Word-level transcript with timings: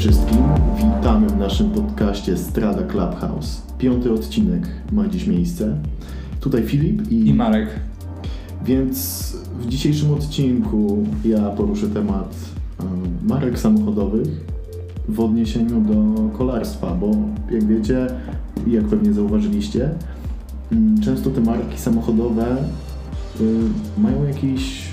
wszystkim, 0.00 0.38
witamy 0.76 1.26
w 1.26 1.36
naszym 1.36 1.70
podcaście 1.70 2.36
Strada 2.36 2.82
Clubhouse. 2.82 3.62
Piąty 3.78 4.12
odcinek 4.12 4.68
ma 4.92 5.08
dziś 5.08 5.26
miejsce. 5.26 5.76
Tutaj 6.40 6.62
Filip 6.62 7.12
i, 7.12 7.28
I 7.28 7.34
Marek. 7.34 7.68
Więc 8.64 9.36
w 9.60 9.66
dzisiejszym 9.68 10.14
odcinku 10.14 11.06
ja 11.24 11.50
poruszę 11.50 11.86
temat 11.86 12.34
marek 13.22 13.58
samochodowych 13.58 14.28
w 15.08 15.20
odniesieniu 15.20 15.80
do 15.80 16.28
kolarstwa, 16.38 16.94
bo 16.94 17.10
jak 17.50 17.64
wiecie 17.64 18.06
i 18.66 18.72
jak 18.72 18.84
pewnie 18.84 19.12
zauważyliście, 19.12 19.90
mm, 20.72 21.00
często 21.00 21.30
te 21.30 21.40
marki 21.40 21.78
samochodowe 21.78 22.56
y, 23.40 23.44
mają 23.98 24.24
jakiś, 24.24 24.88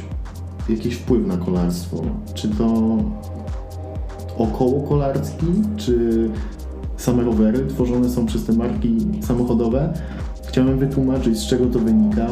jakiś 0.70 0.96
wpływ 0.96 1.28
na 1.28 1.38
kolarstwo. 1.38 2.04
Czy 2.34 2.50
to 2.50 2.98
około 4.38 4.88
kolarski, 4.88 5.46
czy 5.78 6.30
same 6.98 7.24
rowery 7.24 7.66
tworzone 7.68 8.10
są 8.10 8.26
przez 8.26 8.46
te 8.46 8.54
marki 8.54 8.98
samochodowe. 9.22 9.94
Chciałem 10.48 10.80
wytłumaczyć, 10.80 11.40
z 11.40 11.48
czego 11.48 11.66
to 11.66 11.80
wynika 11.80 12.28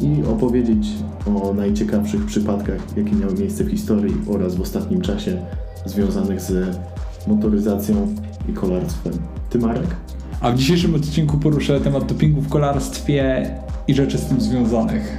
i 0.00 0.22
opowiedzieć 0.32 0.88
o 1.26 1.54
najciekawszych 1.54 2.26
przypadkach, 2.26 2.96
jakie 2.96 3.12
miały 3.12 3.34
miejsce 3.34 3.64
w 3.64 3.70
historii 3.70 4.14
oraz 4.28 4.54
w 4.54 4.60
ostatnim 4.60 5.00
czasie 5.00 5.42
związanych 5.86 6.40
z 6.40 6.78
motoryzacją 7.26 8.14
i 8.48 8.52
kolarstwem. 8.52 9.12
Ty, 9.50 9.58
Marek? 9.58 9.96
A 10.40 10.50
w 10.50 10.56
dzisiejszym 10.56 10.94
odcinku 10.94 11.38
poruszę 11.38 11.80
temat 11.80 12.06
dopingu 12.06 12.40
w 12.40 12.48
kolarstwie 12.48 13.50
i 13.88 13.94
rzeczy 13.94 14.18
z 14.18 14.26
tym 14.26 14.40
związanych. 14.40 15.16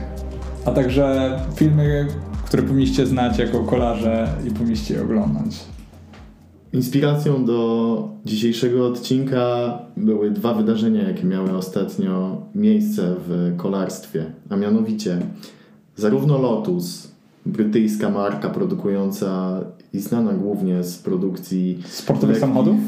A 0.66 0.72
także 0.72 1.38
filmy, 1.56 2.08
które 2.46 2.64
powinniście 2.64 3.06
znać 3.06 3.38
jako 3.40 3.60
kolarze 3.60 4.28
i 4.48 4.52
powinniście 4.52 4.94
je 4.94 5.02
oglądać. 5.02 5.75
Inspiracją 6.76 7.46
do 7.46 8.10
dzisiejszego 8.26 8.88
odcinka 8.88 9.80
były 9.98 10.32
dwa 10.32 10.54
wydarzenia, 10.54 11.08
jakie 11.08 11.24
miały 11.24 11.58
ostatnio 11.58 12.42
miejsce 12.56 13.16
w 13.28 13.54
kolarstwie, 13.58 14.26
a 14.50 14.56
mianowicie 14.56 15.18
zarówno 15.96 16.38
Lotus, 16.38 17.12
brytyjska 17.46 18.10
marka 18.10 18.50
produkująca 18.50 19.62
i 19.94 20.00
znana 20.00 20.34
głównie 20.34 20.84
z 20.84 20.98
produkcji 20.98 21.84
sportowych 21.86 22.36
lekkich, 22.36 22.42
samochodów, 22.42 22.80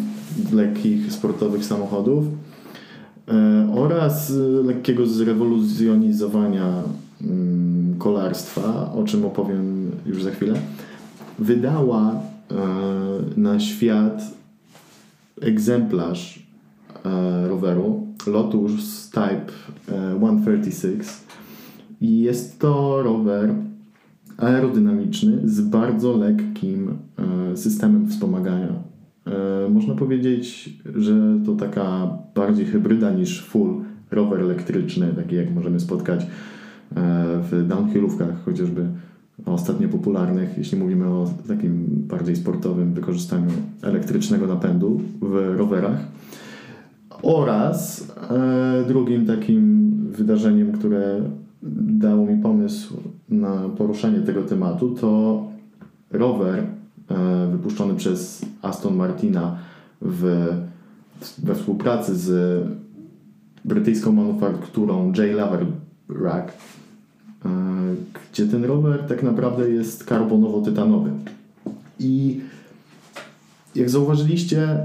lekkich 0.53 1.13
sportowych 1.13 1.65
samochodów 1.65 2.25
e, 3.27 3.71
oraz 3.75 4.33
lekkiego 4.63 5.05
zrewolucjonizowania 5.05 6.83
mm, 7.21 7.95
kolarstwa, 7.97 8.93
o 8.93 9.03
czym 9.03 9.25
opowiem 9.25 9.91
już 10.05 10.23
za 10.23 10.31
chwilę, 10.31 10.53
wydała 11.39 12.21
na 13.37 13.59
świat 13.59 14.21
egzemplarz 15.41 16.47
e, 17.05 17.47
roweru 17.47 18.07
Lotus 18.27 19.09
Type 19.09 19.51
136 20.17 21.09
e, 21.09 21.13
i 22.01 22.19
jest 22.19 22.59
to 22.59 23.03
rower 23.03 23.53
aerodynamiczny 24.37 25.41
z 25.45 25.61
bardzo 25.61 26.17
lekkim 26.17 26.97
systemem 27.55 28.09
wspomagania. 28.09 28.73
Można 29.69 29.95
powiedzieć, 29.95 30.69
że 30.95 31.39
to 31.45 31.55
taka 31.55 32.17
bardziej 32.35 32.65
hybryda 32.65 33.11
niż 33.11 33.45
full 33.45 33.83
rower 34.11 34.41
elektryczny, 34.41 35.13
taki 35.15 35.35
jak 35.35 35.55
możemy 35.55 35.79
spotkać 35.79 36.27
w 37.51 37.65
downhillówkach 37.67 38.43
chociażby 38.45 38.87
ostatnio 39.45 39.89
popularnych, 39.89 40.57
jeśli 40.57 40.77
mówimy 40.77 41.07
o 41.07 41.29
takim 41.47 41.85
bardziej 41.89 42.35
sportowym 42.35 42.93
wykorzystaniu 42.93 43.49
elektrycznego 43.81 44.47
napędu 44.47 45.01
w 45.21 45.55
rowerach. 45.57 45.99
Oraz 47.21 48.07
e, 48.29 48.85
drugim 48.87 49.25
takim 49.25 49.91
wydarzeniem, 50.11 50.71
które 50.71 51.21
dało 51.61 52.25
mi 52.25 52.41
pomysł 52.41 52.97
na 53.29 53.69
poruszenie 53.77 54.19
tego 54.19 54.43
tematu, 54.43 54.95
to 54.95 55.43
rower 56.11 56.63
e, 57.09 57.47
wypuszczony 57.51 57.95
przez 57.95 58.45
Aston 58.61 58.95
Martina 58.95 59.57
w, 60.01 60.47
we 61.37 61.55
współpracy 61.55 62.15
z 62.15 62.63
brytyjską 63.65 64.11
manufakturą 64.11 65.07
J. 65.07 65.17
Lover 65.35 65.65
Rack 66.23 66.53
gdzie 68.31 68.47
ten 68.47 68.65
rower 68.65 69.03
tak 69.07 69.23
naprawdę 69.23 69.69
jest 69.69 70.05
karbonowo-tytanowy. 70.05 71.11
I 71.99 72.41
jak 73.75 73.89
zauważyliście, 73.89 74.77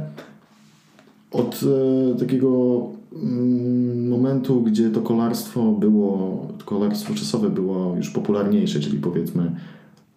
od 1.32 1.60
e, 1.62 2.18
takiego 2.18 2.80
mm, 3.12 4.08
momentu, 4.08 4.62
gdzie 4.62 4.90
to 4.90 5.00
kolarstwo 5.00 5.72
było, 5.72 6.48
kolarstwo 6.64 7.14
czasowe 7.14 7.50
było 7.50 7.96
już 7.96 8.10
popularniejsze, 8.10 8.80
czyli 8.80 8.98
powiedzmy 8.98 9.50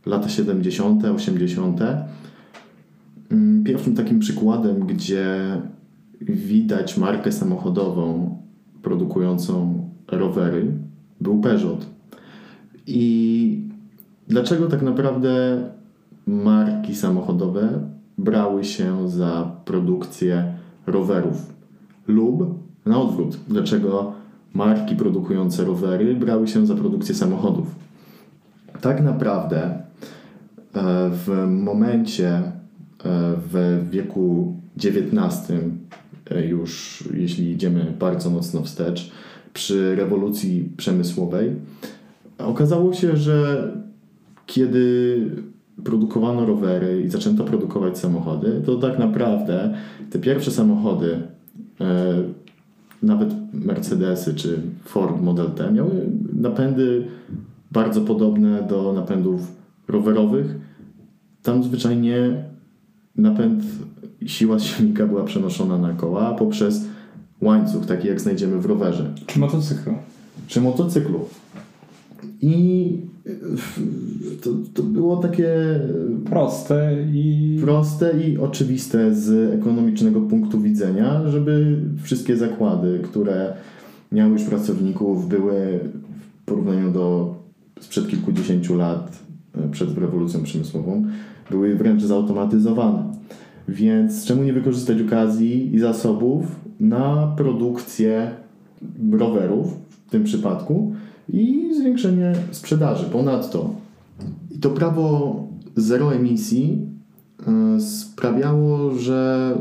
lata 0.05 0.29
70., 0.29 1.05
80., 1.05 1.79
mm, 3.31 3.63
pierwszym 3.63 3.95
takim 3.95 4.19
przykładem, 4.19 4.87
gdzie 4.87 5.57
widać 6.21 6.97
markę 6.97 7.31
samochodową 7.31 8.37
produkującą 8.81 9.83
rowery, 10.07 10.71
był 11.21 11.41
Peugeot. 11.41 11.94
I 12.87 13.59
dlaczego 14.27 14.67
tak 14.67 14.81
naprawdę 14.81 15.63
marki 16.27 16.95
samochodowe 16.95 17.69
brały 18.17 18.63
się 18.63 19.09
za 19.09 19.51
produkcję 19.65 20.53
rowerów? 20.87 21.53
Lub 22.07 22.59
na 22.85 23.01
odwrót, 23.01 23.37
dlaczego 23.47 24.13
marki 24.53 24.95
produkujące 24.95 25.65
rowery 25.65 26.15
brały 26.15 26.47
się 26.47 26.65
za 26.65 26.75
produkcję 26.75 27.15
samochodów? 27.15 27.75
Tak 28.81 29.03
naprawdę 29.03 29.63
e, 29.63 29.81
w 31.09 31.47
momencie 31.47 32.29
e, 32.29 32.51
w 33.51 33.85
wieku 33.91 34.55
XIX, 34.77 35.51
e, 36.31 36.45
już 36.45 37.03
jeśli 37.13 37.51
idziemy 37.51 37.93
bardzo 37.99 38.29
mocno 38.29 38.61
wstecz, 38.61 39.11
przy 39.53 39.95
rewolucji 39.95 40.69
przemysłowej, 40.77 41.51
Okazało 42.37 42.93
się, 42.93 43.17
że 43.17 43.67
kiedy 44.45 45.17
produkowano 45.83 46.45
rowery 46.45 47.01
i 47.01 47.09
zaczęto 47.09 47.43
produkować 47.43 47.97
samochody, 47.97 48.61
to 48.65 48.75
tak 48.75 48.99
naprawdę 48.99 49.73
te 50.09 50.19
pierwsze 50.19 50.51
samochody, 50.51 51.21
e, 51.81 52.15
nawet 53.03 53.33
Mercedesy 53.53 54.33
czy 54.33 54.61
Ford 54.83 55.21
Model 55.21 55.51
T, 55.51 55.71
miały 55.71 55.91
napędy 56.33 57.07
bardzo 57.71 58.01
podobne 58.01 58.63
do 58.69 58.93
napędów 58.93 59.41
rowerowych. 59.87 60.55
Tam 61.43 61.63
zwyczajnie 61.63 62.43
napęd, 63.15 63.63
siła 64.25 64.59
silnika 64.59 65.07
była 65.07 65.23
przenoszona 65.23 65.77
na 65.77 65.93
koła 65.93 66.33
poprzez 66.33 66.85
łańcuch, 67.41 67.85
taki 67.85 68.07
jak 68.07 68.21
znajdziemy 68.21 68.59
w 68.59 68.65
rowerze. 68.65 69.13
Czy 69.25 69.39
motocyklu. 69.39 69.93
Czy 70.47 70.61
motocyklu. 70.61 71.19
I 72.41 72.97
to, 74.41 74.49
to 74.73 74.83
było 74.83 75.17
takie 75.17 75.79
proste 76.25 76.97
i 77.13 77.57
proste 77.61 78.21
i 78.27 78.37
oczywiste 78.37 79.15
z 79.15 79.53
ekonomicznego 79.53 80.21
punktu 80.21 80.61
widzenia, 80.61 81.27
żeby 81.27 81.81
wszystkie 82.03 82.37
zakłady, 82.37 82.99
które 83.03 83.53
miały 84.11 84.31
już 84.31 84.43
pracowników, 84.43 85.27
były 85.27 85.79
w 86.41 86.45
porównaniu 86.45 86.91
do 86.91 87.35
sprzed 87.79 88.07
kilkudziesięciu 88.07 88.75
lat, 88.75 89.19
e, 89.57 89.69
przed 89.69 89.97
rewolucją 89.97 90.43
przemysłową, 90.43 91.05
były 91.51 91.75
wręcz 91.75 92.03
zautomatyzowane. 92.03 93.03
Więc 93.67 94.25
czemu 94.25 94.43
nie 94.43 94.53
wykorzystać 94.53 95.01
okazji 95.01 95.75
i 95.75 95.79
zasobów 95.79 96.45
na 96.79 97.33
produkcję 97.37 98.31
rowerów 99.11 99.77
w 99.89 100.09
tym 100.09 100.23
przypadku, 100.23 100.94
i 101.29 101.69
zwiększenie 101.75 102.33
sprzedaży. 102.51 103.05
Ponadto 103.05 103.85
i 104.51 104.59
to 104.59 104.69
prawo 104.69 105.35
zero 105.75 106.15
emisji 106.15 106.81
e, 107.47 107.81
sprawiało, 107.81 108.91
że 108.91 109.51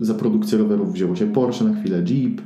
za 0.00 0.14
produkcję 0.14 0.58
rowerów 0.58 0.92
wzięło 0.92 1.16
się 1.16 1.26
Porsche 1.32 1.64
na 1.64 1.80
chwilę, 1.80 2.02
Jeep, 2.02 2.40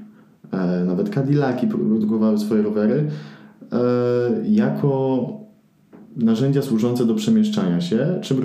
e, 0.53 0.85
nawet 0.85 1.11
Cadillaki 1.11 1.67
produkowały 1.67 2.39
swoje 2.39 2.63
rowery 2.63 3.11
e, 3.73 3.79
jako 4.49 5.27
narzędzia 6.17 6.63
służące 6.63 7.07
do 7.07 7.15
przemieszczania 7.15 7.81
się, 7.81 8.19
czym 8.23 8.41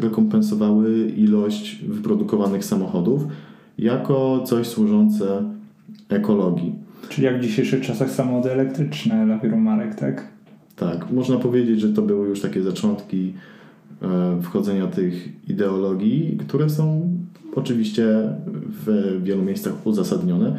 rekompensowały 0.00 1.06
ilość 1.06 1.84
wyprodukowanych 1.84 2.64
samochodów, 2.64 3.26
jako 3.78 4.42
coś 4.46 4.66
służące 4.66 5.42
ekologii. 6.08 6.87
Czyli 7.08 7.24
jak 7.24 7.38
w 7.38 7.42
dzisiejszych 7.42 7.86
czasach 7.86 8.10
samochody 8.10 8.52
elektryczne 8.52 9.26
dla 9.26 9.38
wielu 9.38 9.56
marek, 9.56 9.94
tak? 9.94 10.28
Tak, 10.76 11.10
można 11.10 11.36
powiedzieć, 11.36 11.80
że 11.80 11.88
to 11.88 12.02
były 12.02 12.28
już 12.28 12.40
takie 12.40 12.62
zaczątki 12.62 13.32
e, 14.02 14.42
wchodzenia 14.42 14.86
tych 14.86 15.28
ideologii, 15.50 16.38
które 16.46 16.70
są 16.70 17.10
oczywiście 17.54 18.06
w 18.86 19.18
wielu 19.22 19.42
miejscach 19.42 19.86
uzasadnione, 19.86 20.56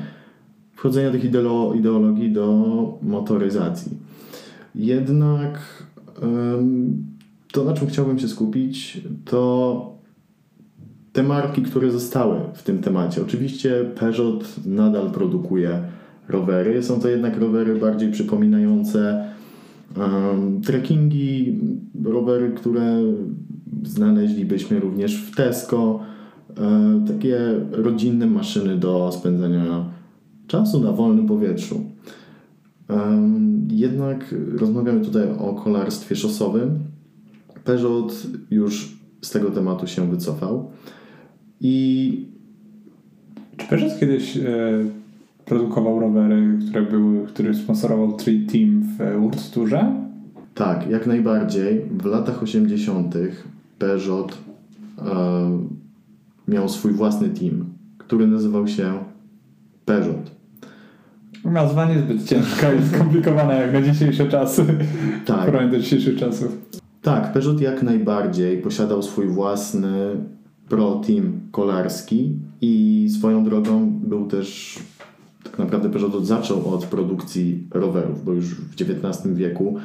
wchodzenia 0.76 1.12
tych 1.12 1.32
ideolo- 1.32 1.78
ideologii 1.78 2.32
do 2.32 2.98
motoryzacji. 3.02 3.98
Jednak 4.76 5.60
to, 7.52 7.64
na 7.64 7.74
czym 7.74 7.88
chciałbym 7.88 8.20
się 8.20 8.28
skupić, 8.28 9.02
to 9.26 9.94
te 11.14 11.24
marki, 11.24 11.62
które 11.62 11.92
zostały 11.92 12.40
w 12.54 12.64
tym 12.64 12.82
temacie. 12.82 13.22
Oczywiście 13.22 13.86
Peugeot 14.00 14.56
nadal 14.66 15.12
produkuje 15.12 15.84
rowery. 16.30 16.84
Są 16.84 17.00
to 17.00 17.10
jednak 17.10 17.38
rowery 17.38 17.76
bardziej 17.76 18.12
przypominające 18.12 19.26
um, 19.98 20.62
trekkingi, 20.62 21.60
rowery, 22.04 22.52
które 22.52 23.02
znaleźlibyśmy 23.84 24.80
również 24.80 25.16
w 25.24 25.36
Tesco. 25.36 26.00
E, 26.58 27.06
takie 27.08 27.40
rodzinne 27.72 28.26
maszyny 28.26 28.78
do 28.78 29.12
spędzania 29.12 29.86
czasu 30.48 30.80
na 30.80 30.92
wolnym 30.92 31.28
powietrzu. 31.28 31.82
Jednak 33.72 34.36
rozmawiamy 34.58 35.06
tutaj 35.06 35.24
o 35.40 35.54
kolarstwie 35.54 36.16
szosowym. 36.16 36.80
Peugeot 37.64 38.28
już 38.52 38.98
z 39.22 39.30
tego 39.30 39.52
tematu 39.52 39.88
się 39.88 40.12
wycofał. 40.12 40.72
I 41.62 42.26
Czy 43.58 43.68
Peugeot 43.68 44.00
kiedyś 44.00 44.38
e, 44.38 44.42
produkował 45.50 46.00
rowery, 46.00 46.58
które 46.70 46.82
były, 46.82 47.28
który 47.28 47.54
sponsorował 47.54 48.14
Tree 48.14 48.46
Team 48.46 48.84
w 48.84 48.98
World 48.98 49.52
Tourze? 49.52 50.10
tak, 50.60 50.90
jak 50.90 51.08
najbardziej. 51.08 51.82
W 51.92 52.06
latach 52.06 52.44
80. 52.44 53.16
Peugeot 53.80 54.38
e, 54.98 55.58
miał 56.48 56.70
swój 56.70 56.92
własny 56.92 57.30
team, 57.30 57.66
który 57.98 58.28
nazywał 58.28 58.68
się 58.68 58.94
Peugeot. 59.86 60.32
Nazwa 61.46 61.86
niezbyt 61.86 62.26
ciężka 62.26 62.74
i 62.74 62.88
skomplikowana 62.96 63.54
jak 63.54 63.74
na 63.74 63.82
dzisiejsze 63.82 64.28
czasy. 64.28 64.66
Tak. 65.26 65.42
W 65.42 65.46
porównaniu 65.46 65.72
do 65.72 65.80
dzisiejszych 65.80 66.20
czasów. 66.20 66.58
Tak, 67.02 67.34
Peugeot 67.34 67.62
jak 67.62 67.84
najbardziej 67.84 68.58
posiadał 68.58 69.04
swój 69.04 69.28
własny 69.28 70.16
pro 70.70 71.02
team 71.08 71.40
kolarski 71.52 72.36
i 72.62 73.08
swoją 73.18 73.44
drogą 73.44 73.92
był 74.04 74.28
też 74.28 74.80
tak 75.50 75.60
naprawdę 75.60 75.90
Peugeot 75.90 76.26
zaczął 76.26 76.74
od 76.74 76.86
produkcji 76.86 77.68
rowerów, 77.72 78.26
bo 78.26 78.34
już 78.34 78.56
w 78.56 78.74
XIX 78.82 79.34
wieku 79.34 79.76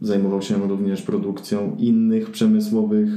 zajmował 0.00 0.42
się 0.42 0.68
również 0.68 1.02
produkcją 1.02 1.76
innych 1.78 2.30
przemysłowych 2.30 3.08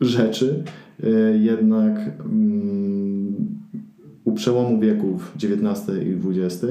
rzeczy, 0.00 0.64
e, 1.02 1.08
jednak 1.38 2.12
mm, 2.20 3.34
u 4.24 4.32
przełomu 4.32 4.80
wieków 4.80 5.32
XIX 5.36 5.88
i 6.06 6.40
XX 6.40 6.66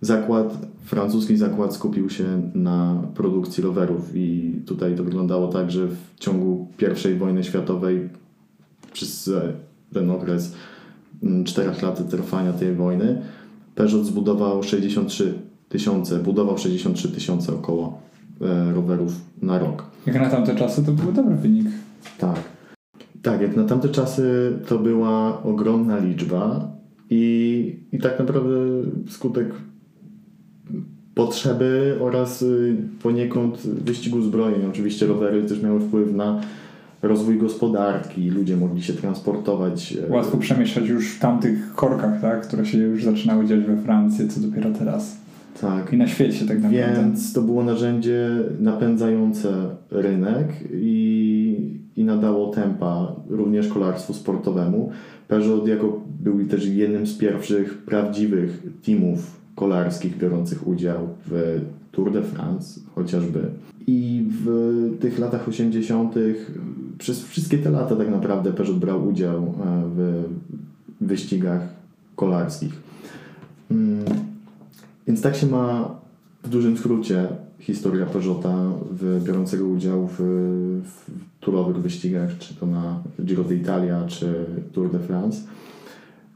zakład, 0.00 0.66
francuski 0.84 1.36
zakład 1.36 1.74
skupił 1.74 2.10
się 2.10 2.50
na 2.54 3.02
produkcji 3.14 3.62
rowerów 3.62 4.10
i 4.14 4.54
tutaj 4.66 4.94
to 4.94 5.04
wyglądało 5.04 5.48
tak, 5.48 5.70
że 5.70 5.88
w 5.88 6.18
ciągu 6.18 6.68
I 7.10 7.14
wojny 7.14 7.44
światowej 7.44 8.08
przez 8.92 9.30
ten 9.92 10.10
okres 10.10 10.54
mm, 11.22 11.44
czterech 11.44 11.82
lat 11.82 12.10
trwania 12.10 12.52
tej 12.52 12.74
wojny 12.74 13.22
Peugeot 13.74 14.06
zbudował 14.06 14.62
63 14.62 15.34
tysiące, 15.68 16.18
budował 16.18 16.58
63 16.58 17.08
tysiące 17.08 17.54
około 17.54 18.02
e, 18.40 18.72
rowerów 18.72 19.12
na 19.42 19.58
rok. 19.58 19.84
Jak 20.06 20.20
na 20.20 20.30
tamte 20.30 20.56
czasy 20.56 20.84
to 20.84 20.92
był 20.92 21.12
dobry 21.12 21.36
wynik. 21.36 21.66
Tak. 22.18 22.40
Tak, 23.22 23.40
jak 23.40 23.56
na 23.56 23.64
tamte 23.64 23.88
czasy 23.88 24.52
to 24.68 24.78
była 24.78 25.42
ogromna 25.42 25.98
liczba 25.98 26.72
i, 27.10 27.76
i 27.92 27.98
tak 27.98 28.18
naprawdę 28.18 28.50
skutek 29.08 29.46
potrzeby 31.14 31.96
oraz 32.00 32.42
y, 32.42 32.76
poniekąd 33.02 33.58
wyścigu 33.58 34.22
zbrojeń. 34.22 34.66
Oczywiście 34.70 35.06
rowery 35.06 35.42
też 35.42 35.62
miały 35.62 35.80
wpływ 35.80 36.12
na 36.12 36.40
rozwój 37.02 37.38
gospodarki, 37.38 38.30
ludzie 38.30 38.56
mogli 38.56 38.82
się 38.82 38.92
transportować. 38.92 39.96
e, 40.08 40.12
Łatwo 40.12 40.38
przemieszczać 40.38 40.88
już 40.88 41.10
w 41.10 41.18
tamtych 41.18 41.74
korkach, 41.74 42.20
tak? 42.20 42.46
które 42.46 42.66
się 42.66 42.78
już 42.78 43.04
zaczynały 43.04 43.46
dziać 43.46 43.60
we 43.60 43.76
Francji, 43.76 44.28
co 44.28 44.40
dopiero 44.40 44.70
teraz. 44.70 45.16
Tak. 45.60 45.92
I 45.92 45.96
na 45.96 46.08
świecie 46.08 46.46
tak 46.46 46.62
naprawdę. 46.62 47.02
Więc 47.02 47.32
to 47.32 47.42
było 47.42 47.64
narzędzie 47.64 48.28
napędzające 48.60 49.52
rynek 49.90 50.46
i, 50.72 51.80
i 51.96 52.04
nadało 52.04 52.48
tempa 52.50 53.16
również 53.28 53.68
kolarstwu 53.68 54.14
sportowemu. 54.14 54.90
Peugeot 55.28 55.68
jako 55.68 56.00
był 56.20 56.46
też 56.46 56.66
jednym 56.66 57.06
z 57.06 57.18
pierwszych 57.18 57.78
prawdziwych 57.78 58.62
teamów 58.84 59.39
kolarskich 59.54 60.18
biorących 60.18 60.66
udział 60.66 61.08
w 61.26 61.60
Tour 61.92 62.12
de 62.12 62.22
France 62.22 62.80
chociażby. 62.94 63.48
I 63.86 64.28
w 64.44 64.98
tych 65.00 65.18
latach 65.18 65.48
80. 65.48 66.14
przez 66.98 67.24
wszystkie 67.24 67.58
te 67.58 67.70
lata 67.70 67.96
tak 67.96 68.10
naprawdę 68.10 68.52
Peugeot 68.52 68.78
brał 68.78 69.08
udział 69.08 69.36
e, 69.36 69.82
w 69.96 70.24
wyścigach 71.00 71.68
kolarskich. 72.16 72.72
Mm, 73.70 74.04
Więc 75.06 75.22
tak 75.22 75.36
się 75.36 75.46
ma 75.46 75.94
w 76.42 76.48
dużym 76.48 76.76
skrócie 76.76 77.28
historia 77.58 78.06
Peugeota 78.06 78.56
w, 78.90 79.24
biorącego 79.24 79.64
udział 79.64 80.06
w, 80.06 80.18
w 80.84 81.10
turowych 81.40 81.76
wyścigach, 81.76 82.38
czy 82.38 82.54
to 82.54 82.66
na 82.66 83.02
Giro 83.24 83.44
d'Italia, 83.44 84.06
czy 84.08 84.44
Tour 84.72 84.92
de 84.92 84.98
France. 84.98 85.42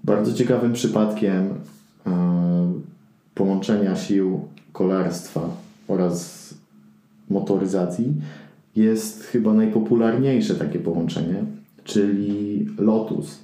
Bardzo 0.04 0.32
ciekawym 0.34 0.72
przypadkiem 0.72 1.48
e, 2.06 2.72
połączenia 3.34 3.96
sił 3.96 4.40
kolarstwa 4.72 5.40
oraz 5.88 6.54
motoryzacji 7.30 8.14
jest 8.76 9.22
chyba 9.22 9.54
najpopularniejsze 9.54 10.54
takie 10.54 10.78
połączenie, 10.78 11.44
czyli 11.84 12.66
Lotus. 12.78 13.40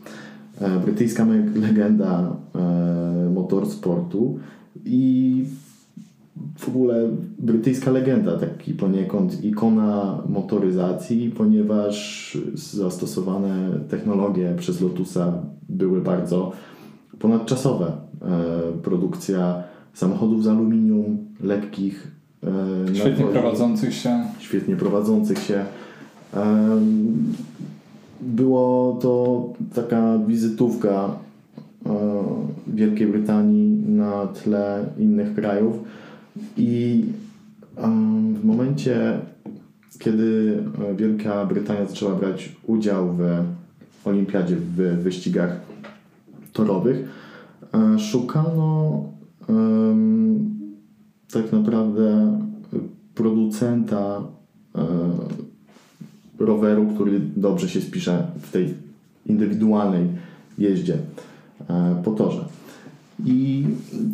E, 0.60 0.80
Brytyjska 0.80 1.26
legenda 1.54 2.36
e, 2.54 3.30
motorsportu 3.34 4.38
i 4.84 5.44
w 6.58 6.68
ogóle 6.68 7.08
brytyjska 7.38 7.90
legenda, 7.90 8.38
taki 8.38 8.74
poniekąd 8.74 9.44
ikona 9.44 10.22
motoryzacji, 10.28 11.30
ponieważ 11.30 12.38
zastosowane 12.54 13.70
technologie 13.88 14.54
przez 14.58 14.80
Lotusa 14.80 15.42
były 15.68 16.00
bardzo 16.00 16.52
ponadczasowe. 17.18 17.86
E, 18.22 18.82
produkcja 18.82 19.62
samochodów 19.94 20.44
z 20.44 20.48
aluminium, 20.48 21.18
lekkich, 21.40 22.08
e, 22.44 22.94
Świetnie 22.94 23.24
prowadzących 23.24 23.94
się. 23.94 24.24
świetnie 24.38 24.76
prowadzących 24.76 25.38
się. 25.38 25.64
Em, 26.34 27.34
Było 28.20 28.98
to 29.02 29.44
taka 29.74 30.18
wizytówka 30.18 31.10
e, 31.86 31.90
Wielkiej 32.66 33.06
Brytanii 33.06 33.82
na 33.88 34.26
tle 34.26 34.84
innych 34.98 35.34
krajów 35.34 35.76
i 36.56 37.04
w 38.40 38.44
momencie, 38.44 39.18
kiedy 39.98 40.58
e, 40.90 40.94
Wielka 40.94 41.44
Brytania 41.46 41.86
zaczęła 41.86 42.14
brać 42.14 42.56
udział 42.66 43.16
w 43.16 43.44
olimpiadzie, 44.04 44.56
w 44.56 44.76
wyścigach 45.02 45.60
torowych, 46.52 47.08
e, 47.74 47.98
szukano 47.98 49.02
tak 51.32 51.52
naprawdę 51.52 52.38
producenta 53.14 54.22
e, 54.74 54.86
roweru, 56.38 56.86
który 56.94 57.20
dobrze 57.36 57.68
się 57.68 57.80
spisze 57.80 58.26
w 58.40 58.52
tej 58.52 58.74
indywidualnej 59.26 60.06
jeździe 60.58 60.98
e, 61.68 62.02
po 62.04 62.10
torze. 62.10 62.44
I 63.26 63.64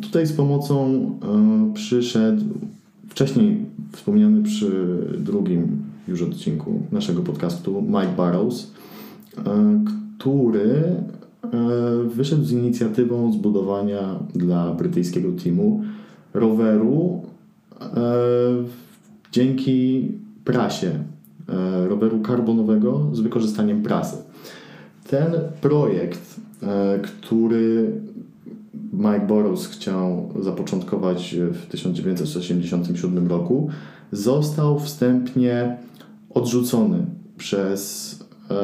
tutaj 0.02 0.26
z 0.26 0.32
pomocą 0.32 0.84
e, 0.90 1.74
przyszedł 1.74 2.44
wcześniej 3.08 3.64
wspomniany 3.92 4.42
przy 4.42 4.96
drugim 5.18 5.82
już 6.08 6.22
odcinku 6.22 6.82
naszego 6.92 7.22
podcastu 7.22 7.82
Mike 7.82 8.16
Barrows, 8.16 8.70
który 10.18 10.96
wyszedł 12.06 12.44
z 12.44 12.52
inicjatywą 12.52 13.32
zbudowania 13.32 14.18
dla 14.34 14.74
brytyjskiego 14.74 15.28
teamu 15.44 15.82
roweru 16.34 17.22
e, 17.80 17.86
dzięki 19.32 20.08
prasie, 20.44 20.90
e, 21.48 21.88
roweru 21.88 22.20
karbonowego 22.20 23.10
z 23.12 23.20
wykorzystaniem 23.20 23.82
prasy. 23.82 24.16
Ten 25.08 25.32
projekt, 25.60 26.40
e, 26.62 26.98
który 26.98 27.92
Mike 28.92 29.26
Boros 29.26 29.66
chciał 29.66 30.32
zapoczątkować 30.40 31.36
w 31.52 31.66
1987 31.66 33.28
roku, 33.28 33.68
został 34.12 34.80
wstępnie 34.80 35.76
odrzucony 36.30 37.06
przez 37.36 38.12
e, 38.50 38.54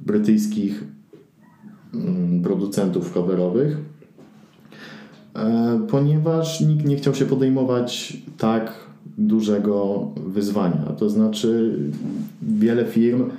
brytyjskich 0.00 0.84
producentów 2.42 3.16
rowerowych, 3.16 3.76
e, 5.36 5.80
ponieważ 5.90 6.60
nikt 6.60 6.86
nie 6.86 6.96
chciał 6.96 7.14
się 7.14 7.24
podejmować 7.24 8.16
tak 8.38 8.72
dużego 9.18 10.08
wyzwania. 10.26 10.92
To 10.98 11.10
znaczy, 11.10 11.78
wiele 12.42 12.84
firm 12.84 13.30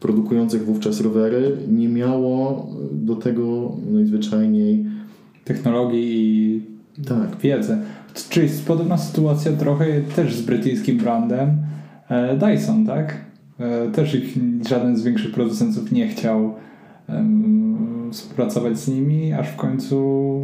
produkujących 0.00 0.64
wówczas 0.64 1.00
rowery 1.00 1.56
nie 1.68 1.88
miało 1.88 2.66
do 2.92 3.16
tego 3.16 3.72
najzwyczajniej 3.90 4.84
technologii 5.44 6.16
i 6.16 6.62
tak. 7.04 7.36
wiedzy. 7.42 7.78
Czyli 8.30 8.46
jest 8.46 8.66
podobna 8.66 8.98
sytuacja 8.98 9.52
trochę 9.52 10.00
też 10.00 10.34
z 10.34 10.42
brytyjskim 10.42 10.98
brandem 10.98 11.56
e, 12.08 12.36
Dyson, 12.36 12.86
tak? 12.86 13.16
E, 13.58 13.90
też 13.90 14.14
ich 14.14 14.38
żaden 14.68 14.96
z 14.96 15.02
większych 15.02 15.32
producentów 15.32 15.92
nie 15.92 16.08
chciał 16.08 16.54
współpracować 18.10 18.78
z 18.78 18.88
nimi, 18.88 19.32
aż 19.32 19.48
w 19.48 19.56
końcu 19.56 20.40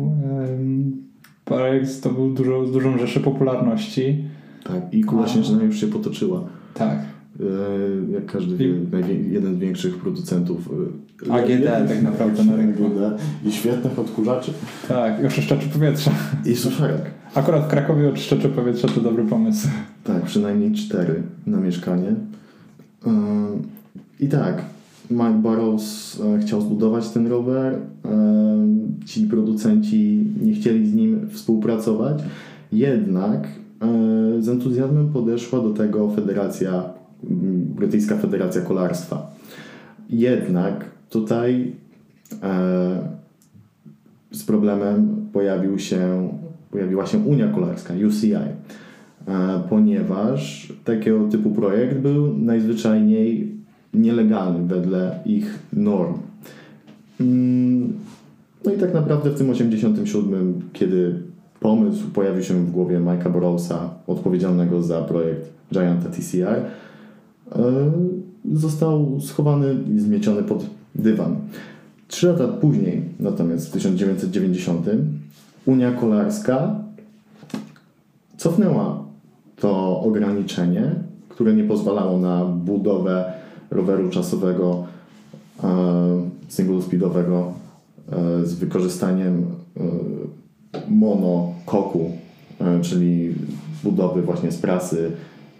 projekt 1.45 2.03
to 2.03 2.11
był 2.11 2.31
dużo, 2.31 2.65
dużą 2.65 2.99
rzeszę 2.99 3.21
popularności. 3.21 4.25
Tak, 4.65 4.95
i 4.95 5.05
kula 5.05 5.29
śnieżna 5.29 5.63
już 5.63 5.81
się 5.81 5.87
potoczyła. 5.87 6.45
Tak. 6.75 6.99
E, 7.41 8.13
jak 8.13 8.27
każdy 8.27 8.57
wie, 8.57 8.67
jeden 9.31 9.57
z 9.57 9.59
większych 9.59 9.97
producentów 9.97 10.71
AGD 11.31 11.89
tak 11.89 12.03
naprawdę 12.03 12.45
na 12.45 12.57
rynku. 12.57 12.91
I 13.45 13.53
świetnych 13.53 13.99
odkurzaczy. 13.99 14.53
Tak, 14.89 15.23
i 15.23 15.27
oczyszczaczy 15.27 15.69
powietrza. 15.69 16.11
I 16.45 16.57
suszarek. 16.57 17.03
Akurat 17.35 17.65
w 17.65 17.69
Krakowie 17.69 18.09
oczyszczacze 18.09 18.49
powietrza 18.49 18.89
to 18.89 19.01
dobry 19.01 19.25
pomysł. 19.25 19.69
Tak, 20.05 20.23
przynajmniej 20.23 20.73
cztery 20.73 21.23
na 21.47 21.61
mieszkanie. 21.61 22.15
E, 23.07 23.11
I 24.21 24.29
tak, 24.29 24.63
Mike 25.11 25.39
Burrows 25.43 26.21
e, 26.21 26.39
chciał 26.39 26.61
zbudować 26.61 27.09
ten 27.09 27.27
rower. 27.27 27.79
Ci 29.07 29.27
producenci 29.27 30.25
nie 30.43 30.55
chcieli 30.55 30.87
z 30.87 30.95
nim 30.95 31.29
współpracować. 31.31 32.23
Jednak 32.73 33.49
z 34.41 34.49
entuzjazmem 34.49 35.09
podeszła 35.13 35.61
do 35.61 35.71
tego 35.71 36.11
federacja 36.11 36.85
brytyjska 37.77 38.17
Federacja 38.17 38.61
Kolarstwa. 38.61 39.37
Jednak 40.11 40.85
tutaj 41.11 41.73
e, 42.43 43.09
z 44.31 44.45
problemem 44.45 45.27
pojawił 45.33 45.79
się, 45.79 46.29
pojawiła 46.71 47.07
się 47.07 47.19
Unia 47.19 47.49
Kolarska, 47.49 47.95
UCI, 48.09 48.33
e, 48.35 48.53
ponieważ 49.69 50.73
takiego 50.85 51.29
typu 51.29 51.51
projekt 51.51 51.99
był 51.99 52.39
najzwyczajniej 52.39 53.56
nielegalny 53.95 54.69
wedle 54.69 55.19
ich 55.27 55.59
norm. 55.73 56.15
Mm, 57.21 57.93
no 58.65 58.73
i 58.73 58.79
tak 58.79 58.95
naprawdę 58.95 59.31
w 59.31 59.39
tym 59.39 59.51
87, 59.51 60.61
kiedy 60.73 61.23
pomysł 61.61 62.11
pojawił 62.11 62.43
się 62.43 62.55
w 62.55 62.71
głowie 62.71 62.99
Mike'a 62.99 63.33
Burrowsa, 63.33 63.91
odpowiedzialnego 64.07 64.83
za 64.83 65.03
projekt 65.03 65.53
Gianta 65.73 66.09
TCR, 66.09 66.63
E, 67.53 67.93
został 68.53 69.21
schowany 69.21 69.77
i 69.97 70.01
zmieciony 70.01 70.43
pod 70.43 70.67
dywan. 70.95 71.37
Trzy 72.09 72.27
lata 72.27 72.49
później, 72.49 73.03
natomiast 73.21 73.69
w 73.69 73.73
1990, 73.73 74.87
Unia 75.67 75.93
Kolarska 75.93 76.75
cofnęła 78.37 79.05
to 79.61 80.01
ograniczenie, 80.01 80.95
które 81.29 81.55
nie 81.55 81.65
pozwalało 81.65 82.19
na 82.19 82.45
budowę 82.45 83.33
roweru 83.71 84.11
czasowego 84.11 84.87
e, 85.65 85.69
single 86.49 86.83
speedowego 86.83 87.53
e, 88.13 88.47
z 88.47 88.55
wykorzystaniem 88.55 89.47
monokoku, 90.89 92.11
czyli 92.83 93.35
budowy 93.85 94.23
właśnie 94.23 94.53
z 94.53 94.59
prasy 94.59 95.13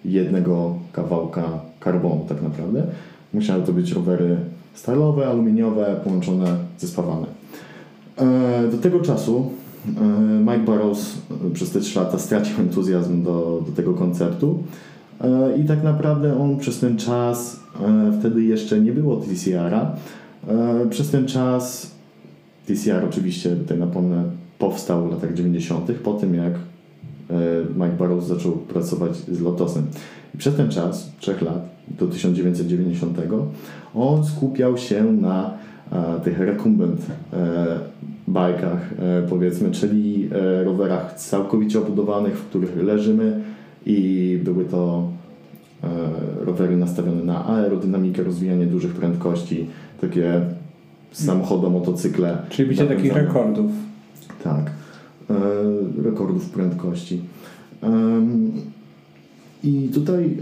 jednego 0.05 0.75
kawałka 0.93 1.61
karbonu 1.81 2.25
tak 2.29 2.43
naprawdę. 2.43 2.87
Musiały 3.35 3.63
to 3.63 3.73
być 3.73 3.93
rowery 3.93 4.37
stalowe, 4.75 5.27
aluminiowe, 5.27 6.01
połączone 6.05 6.57
ze 6.79 6.87
spawane. 6.87 7.27
E, 8.19 8.69
do 8.71 8.79
tego 8.79 9.01
czasu 9.01 9.51
e, 9.87 10.01
Mike 10.41 10.59
Burrows 10.59 11.15
e, 11.47 11.55
przez 11.55 11.71
te 11.71 11.81
3 11.81 11.99
lata 11.99 12.19
stracił 12.19 12.61
entuzjazm 12.61 13.23
do, 13.23 13.63
do 13.67 13.73
tego 13.73 13.95
koncertu 13.95 14.63
i 15.65 15.65
tak 15.65 15.85
naprawdę 15.85 16.41
on 16.41 16.59
przez 16.59 16.79
ten 16.81 16.97
czas, 16.97 17.61
wtedy 18.21 18.43
jeszcze 18.43 18.81
nie 18.81 18.93
było 18.93 19.17
TCR-a, 19.17 19.97
przez 20.91 21.11
ten 21.11 21.27
czas 21.27 21.95
TCR 22.67 23.05
oczywiście, 23.05 23.57
tutaj 23.57 23.79
napomnę, 23.79 24.25
powstał 24.59 25.09
w 25.09 25.11
latach 25.11 25.35
90. 25.35 25.93
po 25.93 26.15
tym 26.15 26.35
jak 26.35 26.53
Mike 27.77 27.97
Burrows 27.99 28.27
zaczął 28.27 28.53
pracować 28.53 29.17
z 29.17 29.41
Lotosem. 29.41 29.87
I 30.35 30.39
przez 30.39 30.57
ten 30.57 30.71
czas, 30.71 31.13
3 31.19 31.35
lat, 31.45 31.69
do 31.89 32.07
1990, 32.07 33.19
on 33.95 34.25
skupiał 34.25 34.79
się 34.79 35.05
na 35.05 35.55
e, 35.93 36.21
tych 36.21 36.39
recumbent 36.39 37.01
e, 37.33 37.79
bajkach, 38.29 38.93
e, 38.99 39.23
powiedzmy, 39.29 39.71
czyli 39.71 40.29
e, 40.33 40.65
rowerach 40.65 41.15
całkowicie 41.15 41.79
obudowanych, 41.79 42.39
w 42.39 42.45
których 42.45 42.77
leżymy 42.77 43.41
i 43.87 44.41
były 44.45 44.65
to 44.65 45.09
e, 45.13 45.16
rowery 46.41 46.77
nastawione 46.77 47.25
na 47.25 47.47
aerodynamikę, 47.47 48.23
rozwijanie 48.23 48.67
dużych 48.67 48.93
prędkości, 48.95 49.67
takie 50.01 50.41
samochody, 51.13 51.71
motocykle. 51.71 52.39
Czyli 52.49 52.71
bicie 52.71 52.87
takich 52.87 53.13
rekordów. 53.13 53.71
Tak, 54.45 54.71
e, 55.31 55.35
rekordów 56.03 56.51
prędkości. 56.51 57.21
I 59.65 59.89
tutaj 59.95 60.37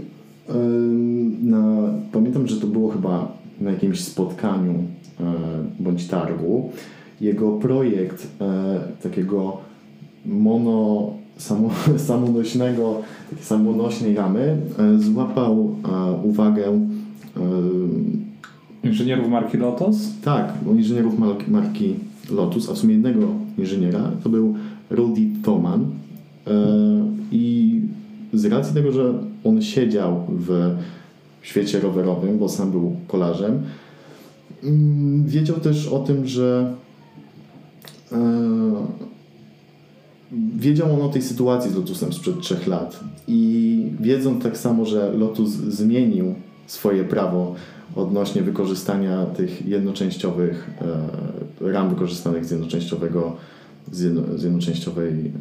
na, 1.43 1.93
pamiętam, 2.11 2.47
że 2.47 2.61
to 2.61 2.67
było 2.67 2.89
chyba 2.89 3.31
na 3.61 3.71
jakimś 3.71 4.03
spotkaniu 4.03 4.73
e, 4.73 4.83
bądź 5.79 6.07
targu. 6.07 6.71
Jego 7.21 7.51
projekt 7.51 8.27
e, 8.41 8.79
takiego 9.03 9.57
mono 10.25 11.13
samo, 11.37 11.69
samonośnego, 11.97 13.01
takiej 13.29 13.45
samonośnej 13.45 14.15
ramy 14.15 14.57
e, 14.79 14.99
złapał 14.99 15.75
uwagę 16.23 16.79
inżynierów 18.83 19.29
marki 19.29 19.57
Lotus? 19.57 19.97
Tak, 20.23 20.53
inżynierów 20.75 21.19
marki 21.47 21.95
Lotus, 22.31 22.69
a 22.69 22.73
w 22.73 22.77
sumie 22.77 22.93
jednego 22.93 23.27
inżyniera, 23.57 24.11
to 24.23 24.29
był 24.29 24.55
Rudy 24.89 25.21
Thoman 25.43 25.85
i 27.31 27.81
z 28.33 28.45
racji 28.45 28.73
tego, 28.73 28.91
że 28.91 29.13
on 29.43 29.61
siedział 29.61 30.25
w 30.29 30.75
świecie 31.41 31.79
rowerowym, 31.79 32.37
bo 32.37 32.49
sam 32.49 32.71
był 32.71 32.95
kolarzem, 33.07 33.61
mm, 34.63 35.25
wiedział 35.25 35.55
też 35.55 35.87
o 35.87 35.99
tym, 35.99 36.27
że 36.27 36.73
e, 38.11 38.17
wiedział 40.55 40.93
on 40.93 41.01
o 41.01 41.09
tej 41.09 41.21
sytuacji 41.21 41.71
z 41.71 41.75
Lotusem 41.75 42.13
sprzed 42.13 42.39
trzech 42.39 42.67
lat 42.67 42.99
i 43.27 43.91
wiedząc 43.99 44.43
tak 44.43 44.57
samo, 44.57 44.85
że 44.85 45.11
Lotus 45.11 45.49
zmienił 45.49 46.35
swoje 46.67 47.03
prawo 47.03 47.55
odnośnie 47.95 48.41
wykorzystania 48.41 49.25
tych 49.25 49.67
jednoczęściowych 49.67 50.69
e, 51.61 51.71
ram 51.71 51.89
wykorzystanych 51.89 52.45
z 52.45 52.51
jednoczęściowego 52.51 53.35
z, 53.91 54.01
jedno, 54.01 54.21
z 54.37 54.43
jednoczęściowej 54.43 55.31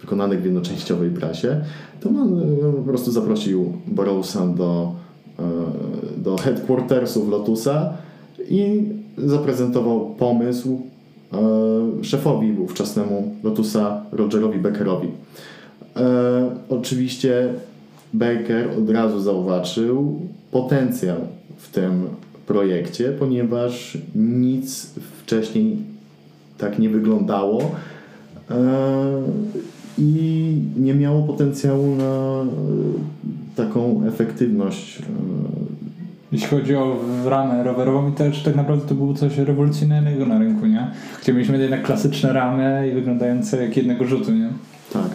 wykonanych 0.00 0.42
w 0.42 0.44
jednoczęściowej 0.44 1.10
prasie, 1.10 1.64
to 2.00 2.08
on 2.08 2.40
e, 2.40 2.72
po 2.72 2.82
prostu 2.82 3.12
zaprosił 3.12 3.72
Burrowsa 3.86 4.46
do, 4.46 4.94
e, 5.38 5.42
do 6.22 6.36
headquartersów 6.36 7.28
Lotusa 7.28 7.92
i 8.48 8.84
zaprezentował 9.18 10.14
pomysł 10.14 10.80
szefowi 12.02 12.52
ówczesnemu 12.58 13.34
Lotusa 13.42 14.02
Rogerowi 14.12 14.58
Beckerowi. 14.58 15.08
Oczywiście 16.68 17.48
Becker 18.14 18.68
od 18.78 18.90
razu 18.90 19.20
zauważył 19.20 20.20
potencjał 20.50 21.16
w 21.56 21.72
tym 21.72 22.08
projekcie, 22.46 23.12
ponieważ 23.18 23.98
nic 24.14 24.90
wcześniej 25.22 25.76
tak 26.58 26.78
nie 26.78 26.88
wyglądało 26.90 27.62
i 29.98 30.58
nie 30.76 30.94
miało 30.94 31.22
potencjału 31.22 31.96
na 31.96 32.04
e, 32.04 32.46
taką 33.56 34.02
efektywność. 34.06 35.02
Jeśli 36.32 36.48
chodzi 36.48 36.76
o 36.76 36.96
ramę 37.24 37.64
rowerową, 37.64 38.12
też 38.12 38.42
tak 38.42 38.56
naprawdę 38.56 38.88
to 38.88 38.94
było 38.94 39.14
coś 39.14 39.38
rewolucyjnego 39.38 40.26
na 40.26 40.38
rynku, 40.38 40.66
nie? 40.66 40.90
Gdzie 41.22 41.32
mieliśmy 41.32 41.58
jednak 41.58 41.82
klasyczne 41.82 42.32
ramy 42.32 42.88
i 42.90 42.94
wyglądające 42.94 43.62
jak 43.62 43.76
jednego 43.76 44.04
rzutu, 44.04 44.32
nie? 44.32 44.48
Tak. 44.92 45.08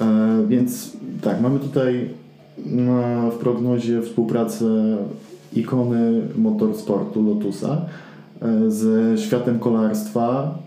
E, 0.00 0.46
więc 0.48 0.92
tak, 1.22 1.40
mamy 1.40 1.58
tutaj 1.58 2.08
na, 2.66 3.30
w 3.30 3.34
prognozie 3.34 4.02
współpracę 4.02 4.96
ikony 5.56 6.20
motorsportu 6.36 7.22
Lotusa 7.22 7.86
e, 8.42 8.70
z 8.70 9.20
światem 9.20 9.58
kolarstwa, 9.58 10.58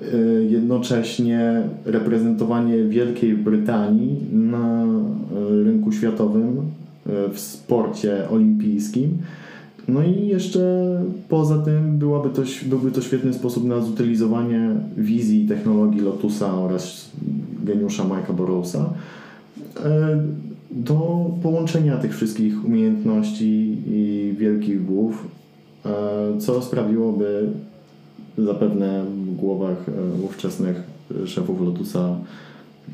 e, 0.00 0.16
jednocześnie 0.42 1.62
reprezentowanie 1.84 2.84
Wielkiej 2.84 3.34
Brytanii 3.34 4.20
na 4.32 4.84
e, 4.84 5.64
rynku 5.64 5.92
światowym 5.92 6.62
w 7.32 7.40
sporcie 7.40 8.28
olimpijskim. 8.30 9.18
No 9.88 10.02
i 10.02 10.26
jeszcze 10.26 10.86
poza 11.28 11.58
tym 11.58 11.98
byłaby 11.98 12.30
to, 12.30 12.42
byłby 12.66 12.90
to 12.90 13.00
świetny 13.00 13.34
sposób 13.34 13.64
na 13.64 13.80
zutylizowanie 13.80 14.70
wizji 14.96 15.44
i 15.44 15.48
technologii 15.48 16.00
Lotusa 16.00 16.54
oraz 16.54 17.10
geniusza 17.64 18.04
Mike'a 18.04 18.34
Borowsa 18.34 18.90
do 20.70 21.30
połączenia 21.42 21.96
tych 21.96 22.16
wszystkich 22.16 22.64
umiejętności 22.64 23.76
i 23.86 24.34
wielkich 24.38 24.84
głów, 24.84 25.28
e, 25.86 25.90
co 26.38 26.62
sprawiłoby 26.62 27.50
zapewne 28.38 29.04
w 29.04 29.36
głowach 29.36 29.88
e, 29.88 30.22
ówczesnych 30.24 30.82
szefów 31.26 31.60
Lotusa 31.60 32.16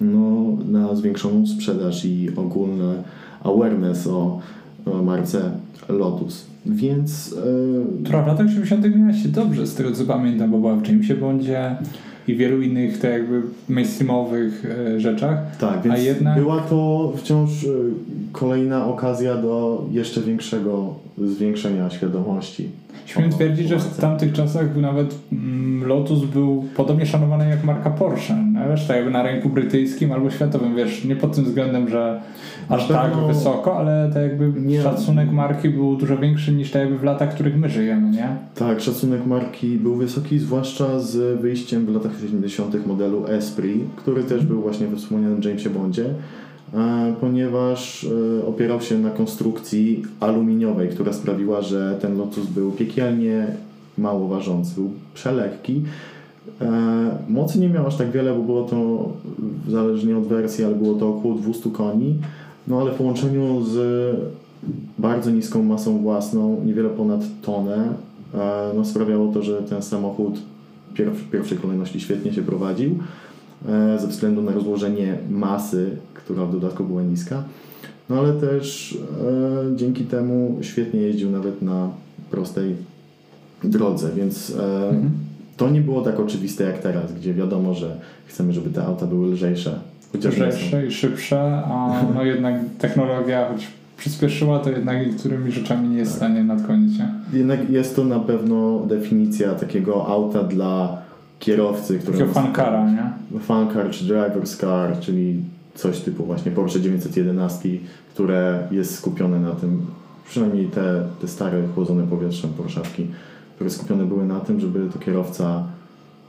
no, 0.01 0.57
na 0.69 0.95
zwiększoną 0.95 1.47
sprzedaż 1.47 2.05
i 2.05 2.29
ogólny 2.37 2.95
awareness 3.45 4.07
o 4.07 4.41
marce 5.03 5.51
Lotus. 5.89 6.47
Więc. 6.67 7.31
Yy... 7.31 8.05
Która 8.05 8.23
w 8.23 8.27
latach 8.27 8.47
80. 8.47 8.97
miała 8.97 9.13
się 9.13 9.29
dobrze, 9.29 9.67
z 9.67 9.75
tego 9.75 9.93
co 9.93 10.05
pamiętam, 10.05 10.51
bo 10.51 10.59
była 10.59 10.77
w 10.77 10.89
Jamesie 10.89 11.15
Bondzie 11.15 11.77
i 12.29 12.35
wielu 12.35 12.63
innych 12.63 12.99
tak 12.99 13.11
jakby 13.11 13.43
mainstreamowych 13.69 14.65
e, 14.65 15.01
rzeczach. 15.01 15.57
Tak, 15.57 15.83
więc 15.83 15.97
a 15.97 15.99
jednak... 15.99 16.39
była 16.39 16.61
to 16.61 17.13
wciąż 17.17 17.65
e, 17.65 17.69
kolejna 18.33 18.87
okazja 18.87 19.35
do 19.35 19.85
jeszcze 19.91 20.21
większego 20.21 20.95
zwiększenia 21.19 21.91
świadomości. 21.91 22.69
Śmiem 23.07 23.31
twierdzić, 23.31 23.69
że 23.69 23.79
w 23.79 23.99
tamtych 23.99 24.33
czasach 24.33 24.77
nawet 24.77 25.15
mm, 25.33 25.89
Lotus 25.89 26.25
był 26.25 26.65
podobnie 26.77 27.07
szanowany 27.07 27.49
jak 27.49 27.65
marka 27.65 27.91
Porsche. 27.91 28.35
Wiesz, 28.71 28.87
tak 28.87 28.97
jakby 28.97 29.11
na 29.11 29.23
rynku 29.23 29.49
brytyjskim 29.49 30.13
albo 30.13 30.31
światowym, 30.31 30.77
wiesz, 30.77 31.05
nie 31.05 31.17
pod 31.17 31.35
tym 31.35 31.45
względem, 31.45 31.89
że 31.89 32.21
aż 32.69 32.89
tak 32.89 33.17
wysoko, 33.27 33.79
ale 33.79 34.11
tak 34.15 34.23
jakby 34.23 34.61
nie. 34.61 34.83
szacunek 34.83 35.33
marki 35.33 35.69
był 35.69 35.97
dużo 35.97 36.19
większy 36.19 36.53
niż 36.53 36.71
tak 36.71 36.83
jakby 36.83 36.99
w 36.99 37.03
latach, 37.03 37.31
w 37.31 37.35
których 37.35 37.57
my 37.57 37.69
żyjemy, 37.69 38.11
nie? 38.11 38.29
Tak, 38.55 38.81
szacunek 38.81 39.27
marki 39.27 39.77
był 39.77 39.95
wysoki, 39.95 40.39
zwłaszcza 40.39 41.01
z 41.01 41.41
wyjściem 41.41 41.87
w 41.87 41.95
latach 41.95 42.13
70. 42.21 42.87
modelu 42.87 43.27
Esprit, 43.27 43.83
który 43.97 44.25
też 44.25 44.45
był 44.45 44.63
właśnie 44.63 44.87
we 44.87 44.97
wspomnianym 44.97 45.41
Jamesie 45.45 45.71
Bondzie 45.71 46.05
ponieważ 47.21 48.05
e, 48.41 48.47
opierał 48.47 48.81
się 48.81 48.99
na 48.99 49.11
konstrukcji 49.11 50.03
aluminiowej, 50.21 50.89
która 50.89 51.13
sprawiła, 51.13 51.63
że 51.63 51.99
ten 52.01 52.19
Lotus 52.19 52.47
był 52.47 52.73
piekielnie 52.73 53.47
mało 53.99 54.29
ważący, 54.29 54.75
był 54.75 54.91
przelekki. 55.15 55.83
E, 56.61 56.71
mocy 57.29 57.59
nie 57.59 57.69
miał 57.69 57.87
aż 57.87 57.97
tak 57.97 58.11
wiele, 58.11 58.35
bo 58.35 58.43
było 58.43 58.63
to 58.63 59.09
zależnie 59.69 60.19
od 60.19 60.27
wersji, 60.27 60.65
ale 60.65 60.75
było 60.75 60.95
to 60.95 61.09
około 61.09 61.35
200 61.35 61.71
koni. 61.71 62.19
No 62.69 62.81
ale 62.81 62.91
w 62.91 62.95
połączeniu 62.95 63.65
z 63.65 63.77
bardzo 64.99 65.31
niską 65.31 65.63
masą 65.63 65.99
własną, 65.99 66.61
niewiele 66.65 66.89
ponad 66.89 67.21
tonę, 67.43 67.89
e, 68.35 68.71
no 68.77 68.85
sprawiało 68.85 69.33
to, 69.33 69.43
że 69.43 69.63
ten 69.63 69.83
samochód 69.83 70.35
w 70.95 71.31
pierwszej 71.31 71.59
kolejności 71.59 72.01
świetnie 72.01 72.33
się 72.33 72.43
prowadził 72.43 72.91
e, 72.91 73.32
ze 74.01 74.07
względu 74.09 74.43
na 74.43 74.53
rozłożenie 74.53 75.19
masy, 75.31 75.91
która 76.15 76.45
w 76.45 76.53
dodatku 76.53 76.85
była 76.85 77.03
niska. 77.03 77.43
No 78.11 78.19
ale 78.19 78.33
też 78.33 78.99
e, 79.73 79.77
dzięki 79.77 80.05
temu 80.05 80.59
świetnie 80.61 81.01
jeździł 81.01 81.31
nawet 81.31 81.63
na 81.63 81.89
prostej 82.31 82.77
drodze, 83.65 84.11
więc 84.17 84.51
mhm. 84.51 85.11
to 85.57 85.71
nie 85.71 85.81
było 85.81 86.03
tak 86.03 86.21
oczywiste 86.21 86.65
jak 86.65 86.79
teraz, 86.79 87.13
gdzie 87.13 87.35
wiadomo, 87.35 87.75
że 87.75 87.97
chcemy, 88.27 88.53
żeby 88.53 88.71
te 88.71 88.85
auta 88.85 89.07
były 89.07 89.33
lżejsze 89.33 89.79
lżejsze 90.15 90.87
i 90.87 90.91
szybsze, 90.91 91.41
a 91.65 92.03
no 92.15 92.25
jednak 92.25 92.55
technologia, 92.79 93.49
choć 93.49 93.67
przyspieszyła, 93.97 94.59
to 94.59 94.71
jednak 94.71 95.07
niektórymi 95.07 95.53
rzeczami 95.53 95.89
nie 95.89 95.99
jest 95.99 96.13
w 96.13 96.17
stanie 96.17 96.45
nadgonić. 96.45 96.99
Jednak 97.33 97.71
jest 97.71 97.97
to 97.97 98.05
na 98.05 98.21
pewno 98.21 98.79
definicja 98.87 99.55
takiego 99.55 100.07
auta 100.07 100.43
dla 100.43 101.03
kierowcy, 101.43 101.99
który... 101.99 102.19
Takiego 102.19 102.33
fankara, 102.33 102.91
nie? 102.91 103.41
Fankar 103.41 103.91
czy 103.91 104.05
driver's 104.05 104.61
car, 104.61 105.01
czyli 105.01 105.43
coś 105.75 106.01
typu 106.01 106.25
właśnie 106.25 106.53
Porsche 106.53 106.81
911, 106.81 107.69
które 108.15 108.69
jest 108.71 108.95
skupione 108.95 109.41
na 109.41 109.51
tym, 109.51 109.87
przynajmniej 110.29 110.67
te, 110.67 111.05
te 111.21 111.29
stare 111.29 111.63
chłodzone 111.75 112.07
powietrzem 112.07 112.51
Porszawki, 112.51 113.07
które 113.55 113.71
skupione 113.71 114.05
były 114.05 114.27
na 114.27 114.41
tym, 114.41 114.61
żeby 114.61 114.89
to 114.93 114.99
kierowca 114.99 115.65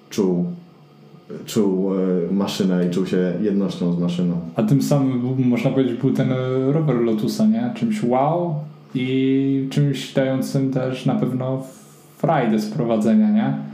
czuł 0.10 0.46
czuł 1.46 1.94
e, 1.94 1.98
maszynę 2.32 2.88
i 2.88 2.90
czuł 2.90 3.06
się 3.06 3.34
jednością 3.42 3.94
z 3.94 4.00
maszyną. 4.00 4.40
A 4.56 4.64
tym 4.64 4.82
samym 4.82 5.50
można 5.50 5.72
powiedzieć 5.72 6.02
był 6.02 6.12
ten 6.12 6.30
rower 6.72 6.96
Lotusa, 6.96 7.46
nie? 7.46 7.74
Czymś 7.76 8.04
wow 8.04 8.56
i 8.96 9.68
czymś 9.70 10.14
dającym 10.14 10.72
też 10.72 11.06
na 11.06 11.16
pewno 11.16 11.64
frajdę 12.18 12.60
z 12.60 12.70
prowadzenia, 12.70 13.32
nie? 13.32 13.73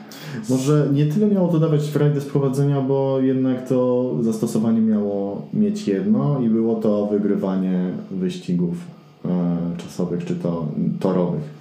Może 0.50 0.90
nie 0.94 1.06
tyle 1.06 1.28
miało 1.28 1.48
to 1.48 1.60
dawać 1.60 1.82
frajdę 1.82 2.22
z 2.22 2.26
prowadzenia, 2.26 2.82
bo 2.82 3.20
jednak 3.20 3.68
to 3.68 4.16
zastosowanie 4.22 4.82
miało 4.82 5.42
mieć 5.54 5.88
jedno 5.88 6.42
i 6.42 6.50
było 6.50 6.76
to 6.76 7.08
wygrywanie 7.08 7.92
wyścigów 8.12 8.76
e, 9.26 9.30
czasowych 9.78 10.26
czy 10.26 10.36
to 10.36 10.68
torowych. 11.00 11.60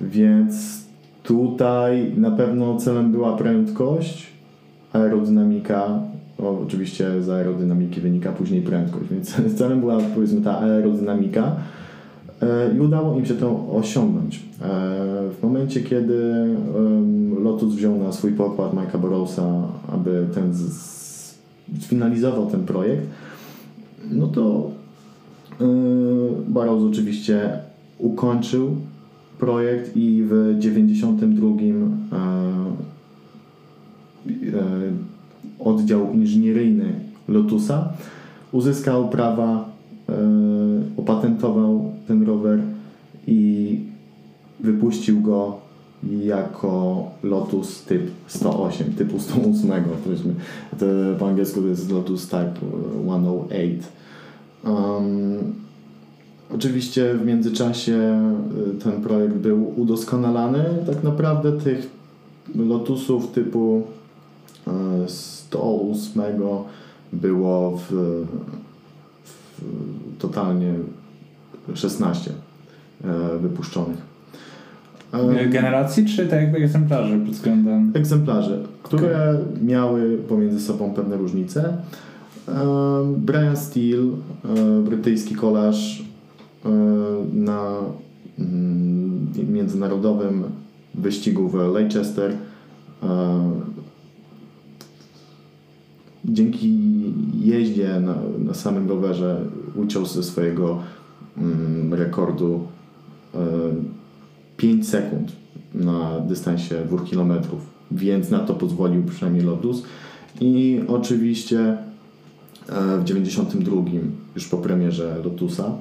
Więc 0.00 0.84
tutaj 1.22 2.12
na 2.16 2.30
pewno 2.30 2.76
celem 2.76 3.12
była 3.12 3.36
prędkość, 3.36 4.26
aerodynamika, 4.92 6.00
oczywiście 6.38 7.22
z 7.22 7.28
aerodynamiki 7.28 8.00
wynika 8.00 8.32
później 8.32 8.62
prędkość, 8.62 9.10
więc 9.10 9.36
celem 9.58 9.80
była 9.80 9.98
powiedzmy 10.14 10.40
ta 10.40 10.58
aerodynamika 10.58 11.56
i 12.76 12.80
udało 12.80 13.18
im 13.18 13.26
się 13.26 13.34
to 13.34 13.66
osiągnąć. 13.72 14.36
E, 14.36 14.40
w 15.38 15.42
momencie, 15.42 15.80
kiedy 15.80 16.46
Lotus 17.42 17.74
wziął 17.74 17.98
na 17.98 18.12
swój 18.12 18.32
pokład 18.32 18.74
Mike'a 18.74 18.98
Borowsa, 18.98 19.62
aby 19.92 20.26
ten 20.34 20.52
sfinalizował 21.80 22.46
ten 22.46 22.64
projekt, 22.64 23.06
no 24.10 24.26
to 24.26 24.70
e, 25.60 25.64
Barrows 26.48 26.82
oczywiście 26.82 27.58
ukończył 27.98 28.76
projekt 29.38 29.96
i 29.96 30.22
w 30.28 30.54
92 30.58 31.48
E, 34.26 34.60
oddział 35.58 36.12
inżynieryjny 36.12 36.92
Lotusa. 37.28 37.92
Uzyskał 38.52 39.08
prawa, 39.08 39.58
e, 39.58 39.75
opatentował 40.96 41.92
ten 42.08 42.26
rower 42.26 42.60
i 43.26 43.80
wypuścił 44.60 45.20
go 45.20 45.58
jako 46.24 47.04
Lotus 47.22 47.84
typ 47.84 48.02
108, 48.26 48.92
typu 48.92 49.20
108, 49.20 49.84
powiedzmy. 50.04 50.34
To 50.78 50.86
po 51.18 51.28
angielsku 51.28 51.60
to 51.60 51.66
jest 51.66 51.92
Lotus 51.92 52.28
Type 52.28 52.52
108. 53.04 53.80
Um, 54.64 55.54
oczywiście 56.54 57.14
w 57.14 57.26
międzyczasie 57.26 57.94
e, 57.94 58.82
ten 58.84 59.02
projekt 59.02 59.34
był 59.34 59.80
udoskonalany. 59.80 60.64
Tak 60.86 61.02
naprawdę 61.02 61.52
tych 61.52 61.90
Lotusów 62.54 63.32
typu 63.32 63.82
108 65.06 66.22
było 67.12 67.78
w 67.90 68.24
totalnie 70.18 70.74
16 71.74 72.30
e, 73.04 73.38
wypuszczonych. 73.38 73.98
E, 75.12 75.46
generacji 75.46 76.04
czy 76.04 76.26
tak 76.26 76.40
jakby 76.40 76.58
egzemplarzy 76.58 77.18
pod 77.18 77.34
względem? 77.34 77.92
Egzemplarzy, 77.94 78.62
które 78.82 79.30
okay. 79.30 79.64
miały 79.64 80.18
pomiędzy 80.28 80.60
sobą 80.60 80.94
pewne 80.94 81.16
różnice. 81.16 81.76
E, 82.48 82.54
Brian 83.16 83.56
Steele, 83.56 84.06
brytyjski 84.84 85.34
kolarz 85.34 86.04
na 87.32 87.72
mm, 88.38 89.26
międzynarodowym 89.48 90.44
wyścigu 90.94 91.48
w 91.48 91.54
Leicester 91.54 92.32
dzięki 96.28 96.78
jeździe 97.40 98.00
na, 98.00 98.14
na 98.38 98.54
samym 98.54 98.88
rowerze 98.88 99.40
uciął 99.74 100.06
ze 100.06 100.22
swojego 100.22 100.82
mm, 101.38 101.94
rekordu 101.94 102.66
y, 103.34 103.38
e, 103.38 103.40
5 104.56 104.88
sekund 104.88 105.32
na 105.74 106.20
dystansie 106.20 106.74
2 106.88 106.98
km, 107.10 107.32
więc 107.90 108.30
na 108.30 108.38
to 108.38 108.54
pozwolił 108.54 109.02
przynajmniej 109.02 109.44
Lotus. 109.44 109.82
I 110.40 110.80
oczywiście 110.88 111.58
e, 112.68 112.98
w 112.98 113.04
92 113.04 113.82
już 114.34 114.46
po 114.48 114.56
premierze 114.56 115.16
Lotusa 115.24 115.72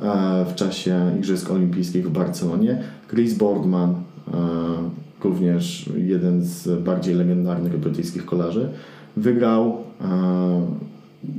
e, 0.00 0.44
w 0.44 0.54
czasie 0.54 1.12
Igrzysk 1.18 1.50
Olimpijskich 1.50 2.08
w 2.08 2.12
Barcelonie. 2.12 2.82
Chris 3.08 3.34
Boardman, 3.34 3.94
również 5.24 5.90
jeden 5.96 6.44
z 6.44 6.82
bardziej 6.82 7.14
legendarnych 7.14 7.80
brytyjskich 7.80 8.24
kolarzy, 8.24 8.68
wygrał 9.16 9.84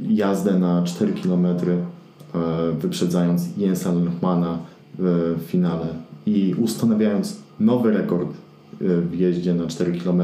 jazdę 0.10 0.60
na 0.60 0.84
4 0.84 1.14
km, 1.14 1.48
wyprzedzając 2.80 3.58
Jensa 3.58 3.92
Lundmana 3.92 4.58
w 4.98 5.38
finale 5.48 5.88
i 6.26 6.56
ustanawiając 6.58 7.38
nowy 7.60 7.92
rekord 7.92 8.30
w 8.82 9.16
jeździe 9.20 9.54
na 9.54 9.68
4 9.68 10.00
km 10.00 10.22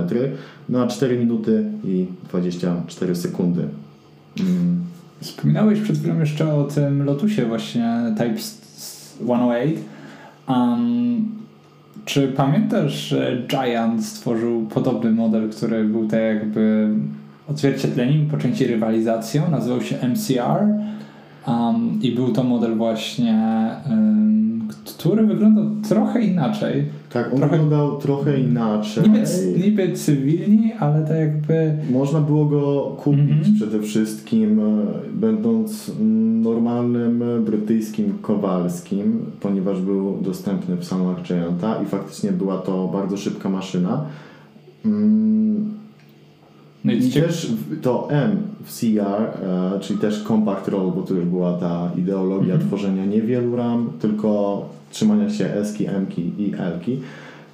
na 0.70 0.88
4 0.88 1.20
minuty 1.20 1.66
i 1.84 2.06
24 2.30 3.16
sekundy. 3.16 3.68
Mm. 4.40 4.80
Wspominałeś 5.22 5.80
przed 5.80 5.98
chwilą 5.98 6.20
jeszcze 6.20 6.54
o 6.54 6.64
tym 6.64 7.06
Lotusie 7.06 7.46
właśnie 7.46 8.16
Type 8.18 8.38
108. 8.38 9.74
Um, 10.48 11.26
czy 12.06 12.28
pamiętasz, 12.28 12.94
że 12.94 13.44
Giant 13.48 14.06
stworzył 14.06 14.66
podobny 14.66 15.12
model, 15.12 15.50
który 15.50 15.84
był 15.84 16.08
tak 16.08 16.20
jakby 16.20 16.90
odzwierciedleniem 17.50 18.28
po 18.28 18.38
części 18.38 18.68
rywalizacją? 18.68 19.52
Nazywał 19.52 19.82
się 19.82 19.96
MCR 20.08 20.66
um, 21.48 22.00
i 22.02 22.12
był 22.12 22.32
to 22.32 22.44
model 22.44 22.76
właśnie 22.76 23.70
um, 23.90 24.40
który 24.98 25.28
wyglądał 25.28 25.66
trochę 25.90 26.22
inaczej. 26.22 26.86
Tak, 27.14 27.34
on 27.34 27.38
trochę, 27.38 27.52
wyglądał 27.52 27.98
trochę 27.98 28.40
inaczej. 28.40 29.04
Niby, 29.04 29.24
niby 29.66 29.94
cywilni, 29.94 30.74
ale 30.80 31.02
tak 31.06 31.18
jakby... 31.18 31.74
Można 31.92 32.22
było 32.22 32.46
go 32.46 32.96
kupić 33.00 33.22
mm-hmm. 33.22 33.56
przede 33.56 33.80
wszystkim, 33.82 34.60
e, 34.60 34.64
będąc 35.14 35.92
normalnym 36.42 37.24
brytyjskim 37.46 38.14
Kowalskim, 38.22 39.26
ponieważ 39.40 39.82
był 39.82 40.18
dostępny 40.22 40.76
w 40.76 40.86
salonach 40.86 41.22
Gianta 41.24 41.82
i 41.84 41.86
faktycznie 41.86 42.32
była 42.32 42.58
to 42.58 42.88
bardzo 42.88 43.18
szybka 43.18 43.50
maszyna. 43.50 44.06
Mm, 44.86 45.74
no 46.84 46.92
i, 46.94 47.08
I 47.08 47.12
też 47.12 47.52
to 47.82 48.08
M 48.12 48.38
w 48.66 48.80
CR, 48.80 49.46
e, 49.46 49.80
czyli 49.80 50.00
też 50.00 50.24
Compact 50.24 50.68
Roll, 50.68 50.92
bo 50.92 51.02
to 51.02 51.14
już 51.14 51.26
była 51.26 51.54
ta 51.54 51.92
ideologia 51.98 52.54
mm 52.54 52.66
-hmm. 52.66 52.68
tworzenia 52.68 53.06
niewielu 53.06 53.56
ram, 53.56 53.90
tylko 54.02 54.66
trzymania 54.92 55.30
się 55.30 55.46
S-ki, 55.46 55.86
M-ki 55.86 56.34
i 56.38 56.54
L-ki. 56.60 57.00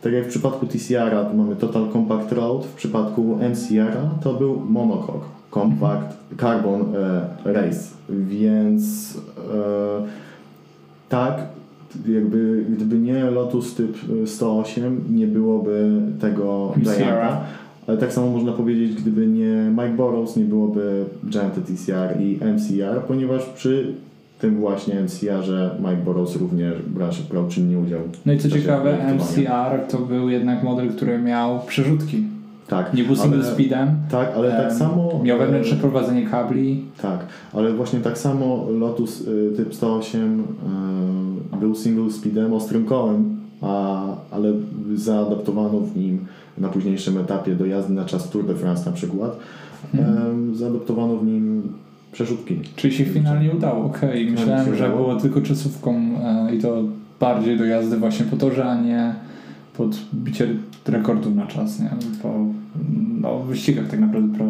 Tak 0.01 0.13
jak 0.13 0.25
w 0.25 0.29
przypadku 0.29 0.65
TCR-a 0.65 1.23
to 1.23 1.33
mamy 1.33 1.55
Total 1.55 1.91
Compact 1.93 2.31
Road, 2.31 2.65
w 2.65 2.73
przypadku 2.73 3.37
MCR-a 3.51 4.23
to 4.23 4.33
był 4.33 4.59
monocoque, 4.59 5.25
Compact 5.51 6.17
Carbon 6.41 6.81
e, 6.95 7.53
Race, 7.53 7.79
więc 8.09 9.13
e, 9.37 10.05
tak, 11.09 11.37
jakby 12.07 12.65
gdyby 12.69 12.99
nie 12.99 13.23
Lotus 13.23 13.75
typ 13.75 13.97
108 14.25 15.03
nie 15.09 15.27
byłoby 15.27 16.01
tego 16.21 16.73
Gianta. 16.77 17.41
Ale 17.87 17.97
tak 17.97 18.13
samo 18.13 18.29
można 18.29 18.51
powiedzieć, 18.51 18.93
gdyby 18.93 19.27
nie 19.27 19.71
Mike 19.71 19.95
Burrows, 19.97 20.35
nie 20.35 20.45
byłoby 20.45 21.05
Giant 21.29 21.53
TCR 21.53 22.21
i 22.21 22.39
MCR, 22.55 23.01
ponieważ 23.07 23.45
przy 23.45 23.93
tym 24.39 24.55
właśnie 24.55 25.01
MCR-ze 25.01 25.69
Mike 25.79 26.03
Burrows 26.05 26.35
również 26.35 26.73
brał 27.29 27.47
czynny 27.47 27.79
udział. 27.79 27.99
No 28.25 28.33
i 28.33 28.37
co 28.37 28.49
ciekawe, 28.49 28.97
MCR 29.15 29.87
to 29.89 29.97
był 29.97 30.29
jednak 30.29 30.63
model, 30.63 30.89
który 30.89 31.17
miał 31.17 31.59
przerzutki. 31.67 32.23
Tak. 32.67 32.93
Nie 32.93 33.03
był 33.03 33.15
single 33.15 33.43
speedem. 33.43 33.95
Tak, 34.11 34.31
ale 34.35 34.51
tak 34.51 34.73
samo. 34.73 35.21
Miał 35.23 35.39
wewnętrzne 35.39 35.77
prowadzenie 35.77 36.27
kabli. 36.27 36.83
Tak, 37.01 37.25
ale 37.53 37.73
właśnie 37.73 37.99
tak 37.99 38.17
samo 38.17 38.65
Lotus 38.79 39.21
y, 39.21 39.53
typ 39.57 39.75
108 39.75 40.43
y, 41.53 41.57
był 41.57 41.75
single 41.75 42.11
speedem, 42.11 42.53
ostrym 42.53 42.85
kołem, 42.85 43.37
a, 43.61 44.05
ale 44.31 44.53
zaadaptowano 44.95 45.79
w 45.79 45.97
nim 45.97 46.25
na 46.57 46.69
późniejszym 46.69 47.17
etapie 47.17 47.55
do 47.55 47.65
jazdy 47.65 47.93
na 47.93 48.05
czas 48.05 48.29
Tour 48.29 48.45
de 48.45 48.55
France 48.55 48.89
na 48.89 48.91
przykład. 48.91 49.37
Hmm. 49.91 50.55
zaadaptowano 50.55 51.17
w 51.17 51.25
nim 51.25 51.73
przerzutki. 52.11 52.59
Czyli 52.75 52.93
się 52.93 53.05
finalnie 53.05 53.51
udało, 53.51 53.85
okej. 53.85 54.23
Okay. 54.23 54.31
Myślałem, 54.31 54.75
że 54.75 54.89
było 54.89 55.15
tylko 55.15 55.41
czasówką 55.41 55.95
e, 56.23 56.55
i 56.55 56.59
to 56.59 56.83
bardziej 57.19 57.57
do 57.57 57.65
jazdy 57.65 57.97
właśnie 57.97 58.25
po 58.25 58.37
torze, 58.37 58.65
a 58.65 58.81
nie 58.81 59.15
pod 59.77 59.97
bicie 60.13 60.47
rekordów 60.87 61.35
na 61.35 61.47
czas, 61.47 61.79
nie? 61.79 61.89
Po 62.21 62.33
no, 63.21 63.39
wyścigach 63.39 63.87
tak 63.87 63.99
naprawdę 63.99 64.37
pro... 64.37 64.45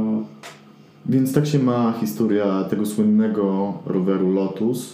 Więc 1.05 1.33
tak 1.33 1.45
się 1.45 1.59
ma 1.59 1.93
historia 1.99 2.63
tego 2.63 2.85
słynnego 2.85 3.73
roweru 3.85 4.33
Lotus, 4.33 4.93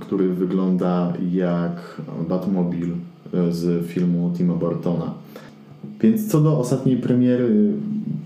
który 0.00 0.28
wygląda 0.28 1.12
jak 1.32 2.00
Batmobil 2.28 2.88
e, 3.34 3.52
z 3.52 3.86
filmu 3.86 4.32
Tima 4.36 4.54
Burtona. 4.54 5.12
Więc 6.04 6.30
co 6.30 6.40
do 6.40 6.58
ostatniej 6.58 6.96
premiery 6.96 7.72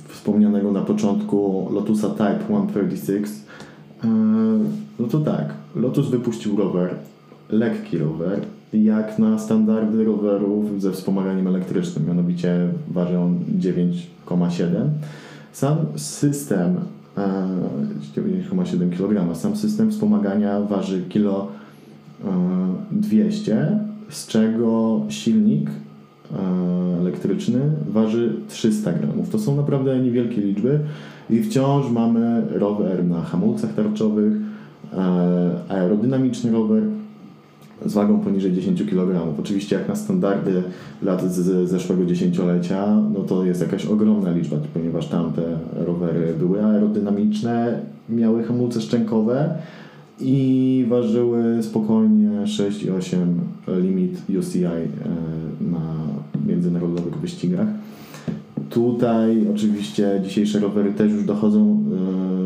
wspomnianego 0.09 0.73
na 0.73 0.81
początku 0.81 1.69
Lotusa 1.73 2.09
Type 2.09 2.39
136, 2.45 3.33
e, 4.05 4.09
no 4.99 5.09
to 5.11 5.19
tak, 5.19 5.55
Lotus 5.77 6.11
wypuścił 6.11 6.57
rower, 6.57 6.95
lekki 7.51 7.99
rower, 7.99 8.41
jak 8.73 9.19
na 9.19 9.39
standardy 9.39 10.05
rowerów 10.05 10.83
ze 10.83 10.93
wspomaganiem 10.93 11.47
elektrycznym, 11.47 12.07
mianowicie 12.07 12.69
waży 12.89 13.19
on 13.19 13.39
9,7. 13.59 14.89
Sam 15.53 15.77
system 15.97 16.77
9,7 18.17 18.91
kg, 18.91 19.37
sam 19.37 19.57
system 19.57 19.91
wspomagania 19.91 20.61
waży 20.61 21.03
kilo 21.09 21.49
200, 22.93 23.55
e, 23.55 23.79
z 24.09 24.27
czego 24.27 25.01
silnik 25.09 25.71
elektryczny 27.01 27.61
waży 27.89 28.35
300 28.49 28.93
gramów. 28.93 29.31
To 29.31 29.39
są 29.39 29.57
naprawdę 29.57 29.99
niewielkie 29.99 30.41
liczby 30.41 30.81
i 31.31 31.43
wciąż 31.43 31.91
mamy 31.91 32.43
rower 32.51 33.05
na 33.05 33.23
hamulcach 33.23 33.75
tarczowych, 33.75 34.33
e, 34.93 35.51
aerodynamiczny 35.69 36.53
rower 36.53 36.83
z 37.87 37.95
wagą 37.95 38.21
poniżej 38.21 38.53
10 38.53 38.87
kg. 38.87 39.35
Oczywiście 39.41 39.77
jak 39.77 39.89
na 39.89 39.97
standardy 39.97 40.63
lat 41.03 41.33
z 41.33 41.69
zeszłego 41.69 42.05
dziesięciolecia, 42.05 42.97
no 43.15 43.21
to 43.21 43.45
jest 43.45 43.61
jakaś 43.61 43.87
ogromna 43.87 44.31
liczba, 44.31 44.57
ponieważ 44.75 45.07
tamte 45.07 45.43
rowery 45.77 46.35
były 46.39 46.65
aerodynamiczne, 46.65 47.81
miały 48.09 48.45
hamulce 48.45 48.81
szczękowe, 48.81 49.55
i 50.21 50.87
ważyły 50.89 51.63
spokojnie 51.63 52.31
6,8 52.45 53.27
limit 53.83 54.23
UCI 54.39 54.65
e, 54.65 54.79
na 55.61 55.81
międzynarodowych 56.49 57.17
wyścigach. 57.17 57.67
Tutaj 58.71 59.47
oczywiście 59.55 60.21
dzisiejsze 60.25 60.61
rowery 60.61 60.93
też 60.93 61.13
już 61.13 61.25
dochodzą 61.25 61.85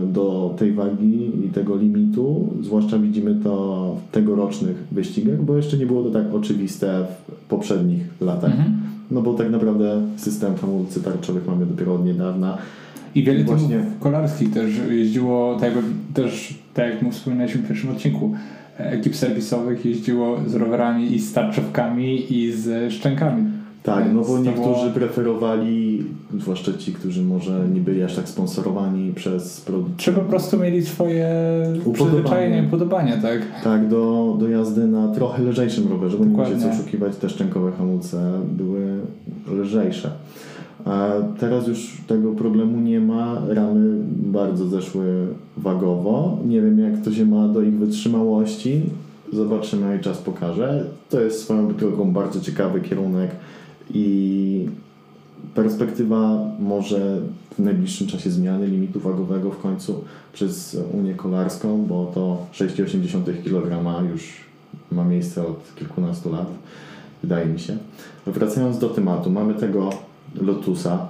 e, 0.05 0.13
do 0.13 0.55
tej 0.59 0.73
wagi 0.73 1.31
i 1.47 1.49
tego 1.49 1.77
limitu, 1.77 2.49
zwłaszcza 2.63 2.99
widzimy 2.99 3.37
to 3.45 3.97
w 4.09 4.13
tegorocznych 4.13 4.85
wyścigach, 4.93 5.43
bo 5.43 5.57
jeszcze 5.57 5.77
nie 5.77 5.87
było 5.87 6.03
to 6.03 6.11
tak 6.11 6.35
oczywiste 6.35 7.07
w 7.29 7.49
poprzednich 7.49 8.03
latach. 8.21 8.51
Mhm. 8.51 8.73
No 9.11 9.23
bo 9.23 9.35
tak 9.35 9.51
naprawdę 9.51 10.03
system 10.17 10.55
hamulcy 10.57 11.03
tarczowych 11.03 11.47
mamy 11.47 11.67
dopiero 11.67 11.95
od 11.95 12.05
niedawna. 12.05 12.59
I 13.15 13.25
wiele 13.25 13.45
Właśnie... 13.45 13.69
teamów 13.69 13.99
kolarskich 14.01 14.53
też 14.53 14.71
jeździło, 14.91 15.57
tak 15.61 15.77
jakby 15.77 15.91
też, 16.15 16.55
tak 16.75 17.03
jak 17.03 17.13
wspominaliśmy 17.13 17.63
w 17.63 17.69
pierwszym 17.69 17.91
odcinku, 17.91 18.35
ekip 18.79 19.17
serwisowych 19.17 19.85
jeździło 19.85 20.39
z 20.47 20.55
rowerami 20.55 21.15
i 21.15 21.19
z 21.19 21.33
tarczowkami 21.33 22.37
i 22.37 22.53
z 22.53 22.93
szczękami. 22.93 23.52
Tak, 23.83 24.05
no 24.15 24.23
bo 24.23 24.39
niektórzy 24.39 24.91
preferowali, 24.95 26.05
zwłaszcza 26.39 26.73
ci, 26.79 26.93
którzy 26.93 27.23
może 27.23 27.69
nie 27.75 27.81
byli 27.81 28.03
aż 28.03 28.17
tak 28.17 28.29
sponsorowani 28.29 29.13
przez 29.13 29.61
producentów. 29.61 30.05
Czy 30.05 30.13
po 30.13 30.21
prostu 30.21 30.59
mieli 30.59 30.87
swoje 30.87 31.29
przyzwyczajenie, 31.93 32.63
upodobania, 32.69 33.17
tak? 33.17 33.41
Tak, 33.65 33.89
do, 33.89 34.37
do 34.41 34.49
jazdy 34.49 34.87
na 34.87 35.09
trochę 35.09 35.43
lżejszym 35.43 35.89
rowerze, 35.89 36.19
bo 36.19 36.25
Dokładnie. 36.25 36.55
nie 36.55 36.61
musicie 36.61 36.81
oszukiwać, 36.83 37.17
te 37.17 37.29
szczękowe 37.29 37.73
hamulce 37.73 38.33
były 38.57 39.01
lżejsze. 39.53 40.11
A 40.85 41.11
teraz 41.41 41.69
już 41.69 41.97
tego 42.07 42.33
problemu 42.33 42.81
nie 42.81 43.01
ma. 43.01 43.43
Ramy 43.49 43.99
bardzo 44.09 44.67
zeszły 44.69 45.27
wagowo. 45.57 46.39
Nie 46.47 46.61
wiem, 46.63 46.79
jak 46.79 47.05
to 47.05 47.13
się 47.13 47.27
ma 47.27 47.49
do 47.49 47.63
ich 47.63 47.75
wytrzymałości. 47.75 48.83
Zobaczymy, 49.33 49.93
jak 49.93 50.01
czas 50.01 50.19
pokaże. 50.19 50.85
To 51.11 51.21
jest 51.21 51.41
swoją 51.41 51.75
drogą 51.75 52.13
bardzo 52.13 52.41
ciekawy 52.41 52.81
kierunek 52.81 53.31
i 53.91 54.69
perspektywa 55.55 56.39
może 56.59 57.21
w 57.59 57.59
najbliższym 57.59 58.07
czasie 58.07 58.31
zmiany 58.31 58.67
limitu 58.67 59.01
wagowego 59.01 59.51
w 59.51 59.59
końcu 59.59 60.05
przez 60.33 60.77
Unię 60.93 61.15
Kolarską, 61.15 61.87
bo 61.87 62.11
to 62.15 62.47
6,8 62.53 63.43
kg 63.45 64.03
już 64.13 64.23
ma 64.93 65.05
miejsce 65.05 65.47
od 65.47 65.75
kilkunastu 65.75 66.33
lat, 66.33 66.47
wydaje 67.23 67.47
mi 67.47 67.61
się. 67.61 67.77
Wracając 68.27 68.79
do 68.79 68.89
tematu, 68.89 69.31
mamy 69.31 69.55
tego 69.55 69.91
Lotusa, 70.41 71.09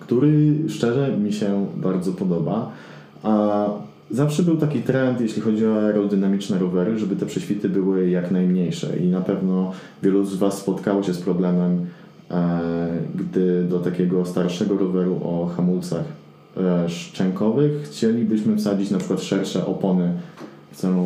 który 0.00 0.54
szczerze 0.68 1.16
mi 1.16 1.32
się 1.32 1.66
bardzo 1.76 2.12
podoba. 2.12 2.70
A 3.22 3.66
zawsze 4.10 4.42
był 4.42 4.56
taki 4.56 4.82
trend, 4.82 5.20
jeśli 5.20 5.42
chodzi 5.42 5.66
o 5.66 5.82
aerodynamiczne 5.82 6.58
rowery, 6.58 6.98
żeby 6.98 7.16
te 7.16 7.26
prześwity 7.26 7.68
były 7.68 8.10
jak 8.10 8.30
najmniejsze 8.30 8.96
i 8.96 9.08
na 9.08 9.20
pewno 9.20 9.72
wielu 10.02 10.24
z 10.24 10.36
Was 10.36 10.58
spotkało 10.58 11.02
się 11.02 11.14
z 11.14 11.20
problemem, 11.20 11.86
e, 12.30 12.60
gdy 13.14 13.64
do 13.64 13.78
takiego 13.78 14.26
starszego 14.26 14.78
roweru 14.78 15.20
o 15.24 15.46
hamulcach 15.56 16.04
e, 16.56 16.88
szczękowych 16.88 17.82
chcielibyśmy 17.82 18.56
wsadzić 18.56 18.90
na 18.90 18.98
przykład 18.98 19.22
szersze 19.22 19.66
opony 19.66 20.12
w 20.72 20.76
celu 20.76 21.04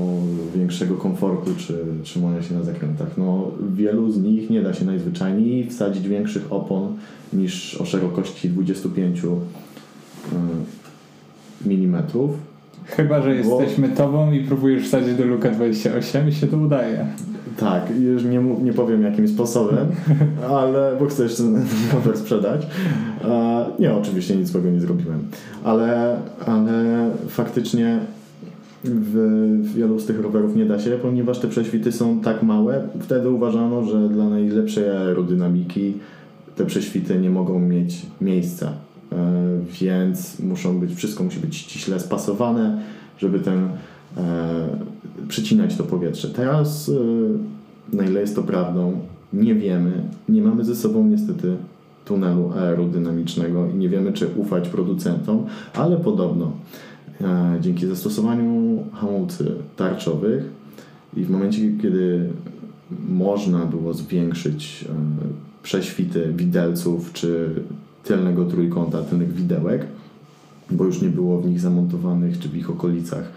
większego 0.56 0.94
komfortu 0.94 1.50
czy 1.58 1.84
trzymania 2.02 2.42
się 2.42 2.54
na 2.54 2.62
zakrętach. 2.62 3.08
No, 3.16 3.50
wielu 3.74 4.12
z 4.12 4.22
nich 4.22 4.50
nie 4.50 4.62
da 4.62 4.74
się 4.74 4.84
najzwyczajniej 4.84 5.70
wsadzić 5.70 6.08
większych 6.08 6.52
opon 6.52 6.96
niż 7.32 7.80
o 7.80 7.84
szerokości 7.84 8.48
25 8.48 9.22
mm. 11.66 12.02
Chyba, 12.84 13.22
że 13.22 13.30
Bo- 13.30 13.34
jesteśmy 13.60 13.88
tobą 13.88 14.32
i 14.32 14.40
próbujesz 14.40 14.84
wsadzić 14.84 15.14
do 15.14 15.24
Luka 15.24 15.50
28 15.50 16.28
i 16.28 16.32
się 16.32 16.46
to 16.46 16.56
udaje. 16.56 17.06
Tak, 17.56 17.82
już 18.00 18.24
nie, 18.24 18.38
nie 18.38 18.72
powiem 18.72 19.02
jakim 19.02 19.28
sposobem, 19.28 19.86
ale 20.58 20.96
bo 21.00 21.06
chcę 21.06 21.22
jeszcze 21.22 21.42
ten 21.42 21.62
rower 21.92 22.18
sprzedać. 22.18 22.66
Nie, 23.78 23.94
oczywiście 23.94 24.36
nic 24.36 24.48
złego 24.48 24.70
nie 24.70 24.80
zrobiłem, 24.80 25.22
ale, 25.64 26.16
ale 26.46 27.10
faktycznie 27.28 27.98
w, 28.84 29.74
wielu 29.74 29.98
z 30.00 30.06
tych 30.06 30.20
rowerów 30.20 30.56
nie 30.56 30.66
da 30.66 30.78
się, 30.78 30.90
ponieważ 30.90 31.38
te 31.38 31.48
prześwity 31.48 31.92
są 31.92 32.20
tak 32.20 32.42
małe. 32.42 32.88
Wtedy 33.00 33.30
uważano, 33.30 33.84
że 33.84 34.08
dla 34.08 34.28
najlepszej 34.28 34.90
aerodynamiki 34.90 35.94
te 36.56 36.66
prześwity 36.66 37.18
nie 37.18 37.30
mogą 37.30 37.58
mieć 37.58 38.06
miejsca, 38.20 38.72
więc 39.80 40.38
muszą 40.40 40.80
być, 40.80 40.94
wszystko 40.94 41.24
musi 41.24 41.40
być 41.40 41.56
ściśle 41.56 42.00
spasowane, 42.00 42.82
żeby 43.18 43.40
ten 43.40 43.68
e, 44.16 44.68
przycinać 45.28 45.76
to 45.76 45.84
powietrze. 45.84 46.28
Teraz, 46.28 46.88
e, 47.92 47.96
na 47.96 48.04
ile 48.04 48.20
jest 48.20 48.36
to 48.36 48.42
prawdą, 48.42 49.00
nie 49.32 49.54
wiemy, 49.54 49.92
nie 50.28 50.42
mamy 50.42 50.64
ze 50.64 50.76
sobą 50.76 51.06
niestety 51.06 51.56
tunelu 52.04 52.52
aerodynamicznego 52.52 53.68
i 53.70 53.74
nie 53.74 53.88
wiemy, 53.88 54.12
czy 54.12 54.28
ufać 54.28 54.68
producentom, 54.68 55.46
ale 55.74 55.96
podobno 55.96 56.52
e, 57.20 57.58
dzięki 57.60 57.86
zastosowaniu 57.86 58.78
hamulcy 58.92 59.54
tarczowych 59.76 60.50
i 61.16 61.24
w 61.24 61.30
momencie, 61.30 61.60
kiedy 61.82 62.28
można 63.08 63.66
było 63.66 63.94
zwiększyć 63.94 64.84
e, 64.88 64.94
prześwity 65.62 66.32
widelców 66.36 67.12
czy 67.12 67.50
tylnego 68.04 68.44
trójkąta, 68.44 69.02
tylnych 69.02 69.32
widełek, 69.32 69.86
bo 70.70 70.84
już 70.84 71.02
nie 71.02 71.08
było 71.08 71.40
w 71.40 71.46
nich 71.46 71.60
zamontowanych, 71.60 72.38
czy 72.38 72.48
w 72.48 72.56
ich 72.56 72.70
okolicach 72.70 73.30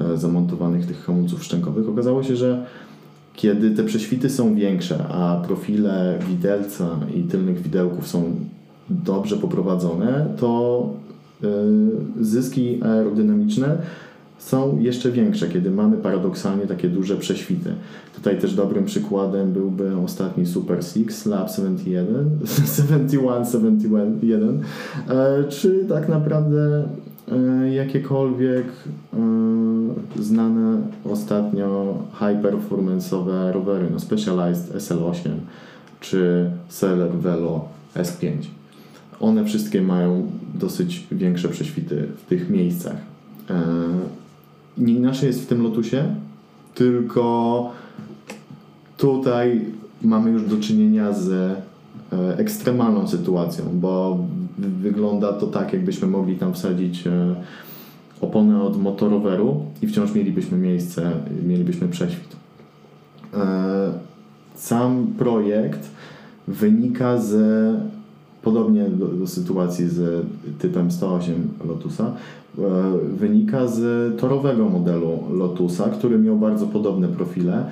e, 0.00 0.16
zamontowanych 0.16 0.86
tych 0.86 1.04
hamulców 1.04 1.44
szczękowych, 1.44 1.88
okazało 1.88 2.22
się, 2.22 2.36
że 2.36 2.66
kiedy 3.34 3.70
te 3.70 3.84
prześwity 3.84 4.30
są 4.30 4.54
większe, 4.54 5.04
a 5.08 5.42
profile 5.46 6.18
widelca 6.28 6.88
i 7.14 7.22
tylnych 7.22 7.62
widełków 7.62 8.08
są 8.08 8.34
dobrze 8.90 9.36
poprowadzone, 9.36 10.26
to 10.40 10.82
y, 11.44 11.46
zyski 12.24 12.82
aerodynamiczne 12.82 13.78
są 14.38 14.78
jeszcze 14.80 15.12
większe, 15.12 15.48
kiedy 15.48 15.70
mamy 15.70 15.96
paradoksalnie 15.96 16.66
takie 16.66 16.88
duże 16.88 17.16
prześwity. 17.16 17.74
Tutaj 18.14 18.38
też 18.38 18.54
dobrym 18.54 18.84
przykładem 18.84 19.52
byłby 19.52 19.96
ostatni 19.96 20.46
Super 20.46 20.84
Six 20.84 21.26
Lab 21.26 21.50
71, 21.50 22.38
71, 22.76 23.46
71, 23.46 24.62
e, 25.08 25.44
czy 25.48 25.84
tak 25.88 26.08
naprawdę 26.08 26.84
e, 27.32 27.74
jakiekolwiek 27.74 28.64
e, 28.66 29.18
znane 30.22 30.80
ostatnio 31.04 31.98
high 32.12 32.42
performance'owe 32.42 33.52
rowery, 33.52 33.86
no 33.92 34.00
Specialized 34.00 34.74
SL8 34.74 35.30
czy 36.00 36.50
Seller 36.68 37.10
Velo 37.10 37.68
S5. 37.96 38.32
One 39.20 39.44
wszystkie 39.44 39.82
mają 39.82 40.30
dosyć 40.54 41.06
większe 41.12 41.48
prześwity 41.48 42.06
w 42.16 42.28
tych 42.28 42.50
miejscach. 42.50 42.96
Nie 44.78 44.94
inaczej 44.94 45.26
jest 45.26 45.42
w 45.42 45.46
tym 45.46 45.62
Lotusie, 45.62 46.14
tylko 46.74 47.72
tutaj 48.96 49.64
mamy 50.02 50.30
już 50.30 50.42
do 50.42 50.56
czynienia 50.56 51.12
z 51.12 51.30
e, 52.12 52.38
ekstremalną 52.38 53.08
sytuacją, 53.08 53.64
bo 53.72 54.18
wygląda 54.58 55.32
to 55.32 55.46
tak, 55.46 55.72
jakbyśmy 55.72 56.08
mogli 56.08 56.36
tam 56.36 56.54
wsadzić 56.54 57.06
e, 57.06 57.34
oponę 58.20 58.62
od 58.62 58.82
motoroweru 58.82 59.62
i 59.82 59.86
wciąż 59.86 60.14
mielibyśmy 60.14 60.58
miejsce, 60.58 61.12
mielibyśmy 61.46 61.88
prześwit. 61.88 62.36
E, 63.34 63.92
Sam 64.54 65.06
projekt 65.18 65.90
wynika 66.48 67.18
z 67.18 67.34
podobnie 68.42 68.84
do, 68.84 69.06
do 69.06 69.26
sytuacji 69.26 69.88
z 69.88 70.26
typem 70.58 70.90
108 70.90 71.48
Lotusa, 71.68 72.04
e, 72.04 72.62
wynika 73.18 73.66
z 73.66 73.80
torowego 74.20 74.68
modelu 74.68 75.18
Lotusa, 75.32 75.88
który 75.88 76.18
miał 76.18 76.36
bardzo 76.36 76.66
podobne 76.66 77.08
profile 77.08 77.64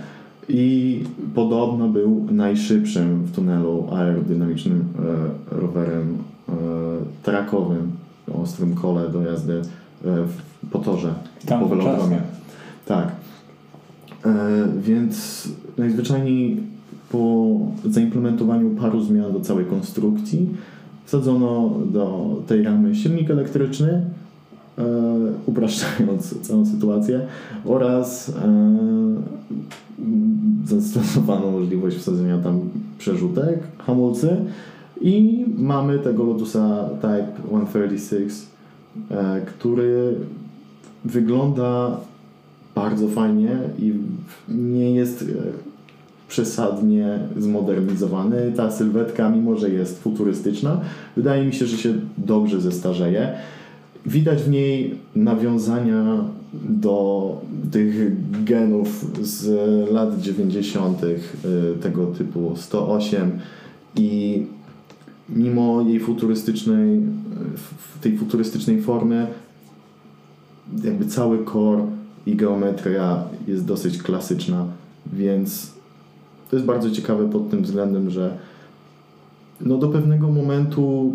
i 0.48 1.02
podobno 1.34 1.88
był 1.88 2.26
najszybszym 2.30 3.22
w 3.22 3.32
tunelu 3.32 3.88
aerodynamicznym 3.92 4.84
e, 5.50 5.60
rowerem 5.60 6.18
e, 6.48 6.52
trakowym 7.22 7.92
o 8.34 8.42
ostrym 8.42 8.74
kole 8.74 9.08
do 9.08 9.22
jazdy 9.22 9.62
w, 10.02 10.34
po 10.70 10.78
torze 10.78 11.14
Tam 11.46 11.60
po 11.60 11.66
velodromie. 11.66 12.20
Tak. 12.86 13.12
Więc 14.78 15.48
najzwyczajniej 15.78 16.62
po 17.12 17.58
zaimplementowaniu 17.84 18.70
paru 18.70 19.00
zmian 19.00 19.32
do 19.32 19.40
całej 19.40 19.64
konstrukcji 19.64 20.48
wsadzono 21.04 21.70
do 21.92 22.36
tej 22.46 22.62
ramy 22.62 22.94
silnik 22.94 23.30
elektryczny, 23.30 23.88
e, 24.78 24.84
upraszczając 25.46 26.40
całą 26.40 26.66
sytuację, 26.66 27.20
oraz 27.64 28.28
e, 28.28 28.32
zastosowano 30.66 31.50
możliwość 31.50 31.96
wsadzenia 31.96 32.38
tam 32.38 32.60
przerzutek, 32.98 33.58
hamulcy 33.78 34.36
i 35.00 35.44
mamy 35.58 35.98
tego 35.98 36.24
Lotusa 36.24 36.88
Type 37.00 37.28
136, 37.46 38.36
e, 39.10 39.40
który 39.40 40.14
wygląda 41.04 41.96
bardzo 42.74 43.08
fajnie 43.08 43.58
i 43.78 43.94
nie 44.48 44.94
jest 44.94 45.22
e, 45.22 45.26
przesadnie 46.28 47.18
zmodernizowany. 47.38 48.52
Ta 48.56 48.70
sylwetka, 48.70 49.30
mimo 49.30 49.56
że 49.56 49.70
jest 49.70 50.02
futurystyczna, 50.02 50.80
wydaje 51.16 51.46
mi 51.46 51.52
się, 51.52 51.66
że 51.66 51.76
się 51.76 51.94
dobrze 52.18 52.60
zestarzeje. 52.60 53.32
Widać 54.06 54.42
w 54.42 54.50
niej 54.50 54.94
nawiązania 55.16 56.24
do 56.54 57.40
tych 57.72 58.12
genów 58.44 59.06
z 59.22 59.46
lat 59.90 60.20
90. 60.20 61.04
y, 61.04 61.18
tego 61.82 62.06
typu 62.06 62.52
108 62.56 63.30
i 63.96 64.42
mimo 65.28 65.82
jej 65.82 66.00
futurystycznej, 66.00 67.00
tej 68.00 68.18
futurystycznej 68.18 68.82
formy 68.82 69.26
jakby 70.84 71.06
cały 71.06 71.44
core 71.44 71.86
i 72.26 72.36
geometria 72.36 73.24
jest 73.48 73.64
dosyć 73.64 74.02
klasyczna, 74.02 74.66
więc 75.12 75.75
to 76.50 76.56
jest 76.56 76.66
bardzo 76.66 76.90
ciekawe 76.90 77.30
pod 77.30 77.50
tym 77.50 77.62
względem, 77.62 78.10
że 78.10 78.36
no 79.60 79.78
do 79.78 79.88
pewnego 79.88 80.28
momentu 80.28 81.12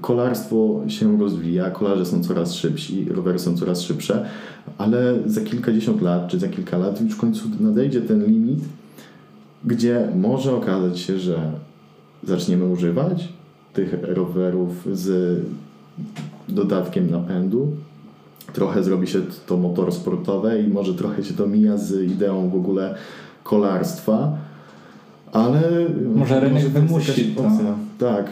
kolarstwo 0.00 0.80
się 0.88 1.18
rozwija, 1.18 1.70
kolarze 1.70 2.06
są 2.06 2.24
coraz 2.24 2.54
szybsi, 2.54 3.06
rowery 3.10 3.38
są 3.38 3.56
coraz 3.56 3.82
szybsze, 3.82 4.26
ale 4.78 5.14
za 5.26 5.40
kilkadziesiąt 5.40 6.02
lat, 6.02 6.28
czy 6.28 6.38
za 6.38 6.48
kilka 6.48 6.78
lat 6.78 7.00
już 7.00 7.14
w 7.14 7.16
końcu 7.16 7.48
nadejdzie 7.60 8.00
ten 8.00 8.26
limit, 8.26 8.60
gdzie 9.64 10.08
może 10.16 10.56
okazać 10.56 10.98
się, 10.98 11.18
że 11.18 11.52
zaczniemy 12.24 12.64
używać 12.64 13.28
tych 13.72 13.96
rowerów 14.02 14.88
z 14.92 15.40
dodatkiem 16.48 17.10
napędu, 17.10 17.68
trochę 18.52 18.82
zrobi 18.82 19.06
się 19.06 19.20
to 19.46 19.56
motor 19.56 19.92
sportowe 19.92 20.62
i 20.62 20.68
może 20.68 20.94
trochę 20.94 21.24
się 21.24 21.34
to 21.34 21.46
mija 21.46 21.76
z 21.76 22.10
ideą 22.10 22.50
w 22.50 22.54
ogóle 22.54 22.94
kolarstwa, 23.42 24.32
ale 25.32 25.60
Może 26.14 26.40
rynek 26.40 26.62
to 26.64 26.70
wymusi 26.70 27.24
to. 27.24 27.42
opcja. 27.42 27.64
Tak. 27.98 28.26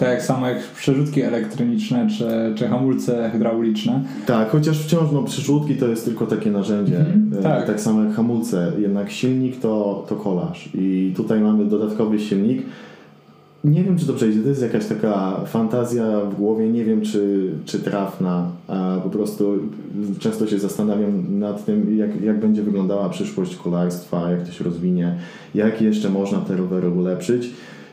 Tak 0.00 0.08
jak 0.08 0.22
samo 0.22 0.48
jak 0.48 0.58
przerzutki 0.62 1.22
elektroniczne 1.22 2.06
czy, 2.18 2.24
czy 2.54 2.68
hamulce 2.68 3.30
hydrauliczne. 3.32 4.00
Tak, 4.26 4.50
chociaż 4.50 4.78
wciąż 4.82 5.12
no, 5.12 5.22
przyrzutki 5.22 5.74
to 5.76 5.88
jest 5.88 6.04
tylko 6.04 6.26
takie 6.26 6.50
narzędzie. 6.50 6.98
Mhm, 6.98 7.30
E, 7.38 7.42
tak. 7.42 7.66
tak 7.66 7.80
samo 7.80 8.02
jak 8.04 8.14
hamulce, 8.14 8.72
jednak 8.78 9.10
silnik 9.10 9.60
to, 9.60 10.04
to 10.08 10.16
kolarz. 10.16 10.68
I 10.74 11.12
tutaj 11.16 11.40
mamy 11.40 11.64
dodatkowy 11.64 12.18
silnik. 12.20 12.62
Nie 13.66 13.84
wiem, 13.84 13.98
czy 13.98 14.06
to 14.06 14.12
przejdzie. 14.12 14.40
To 14.40 14.48
jest 14.48 14.62
jakaś 14.62 14.86
taka 14.86 15.40
fantazja 15.46 16.20
w 16.20 16.34
głowie, 16.34 16.68
nie 16.68 16.84
wiem, 16.84 17.00
czy, 17.00 17.50
czy 17.64 17.78
trafna. 17.78 18.50
A 18.68 19.00
po 19.04 19.10
prostu 19.10 19.58
często 20.18 20.46
się 20.46 20.58
zastanawiam 20.58 21.38
nad 21.38 21.64
tym, 21.64 21.96
jak, 21.98 22.22
jak 22.22 22.40
będzie 22.40 22.62
wyglądała 22.62 23.08
przyszłość 23.08 23.56
kolarstwa, 23.56 24.30
jak 24.30 24.42
to 24.46 24.52
się 24.52 24.64
rozwinie, 24.64 25.14
jak 25.54 25.82
jeszcze 25.82 26.10
można 26.10 26.38
te 26.38 26.56
rowery 26.56 26.88
ulepszyć. 26.88 27.50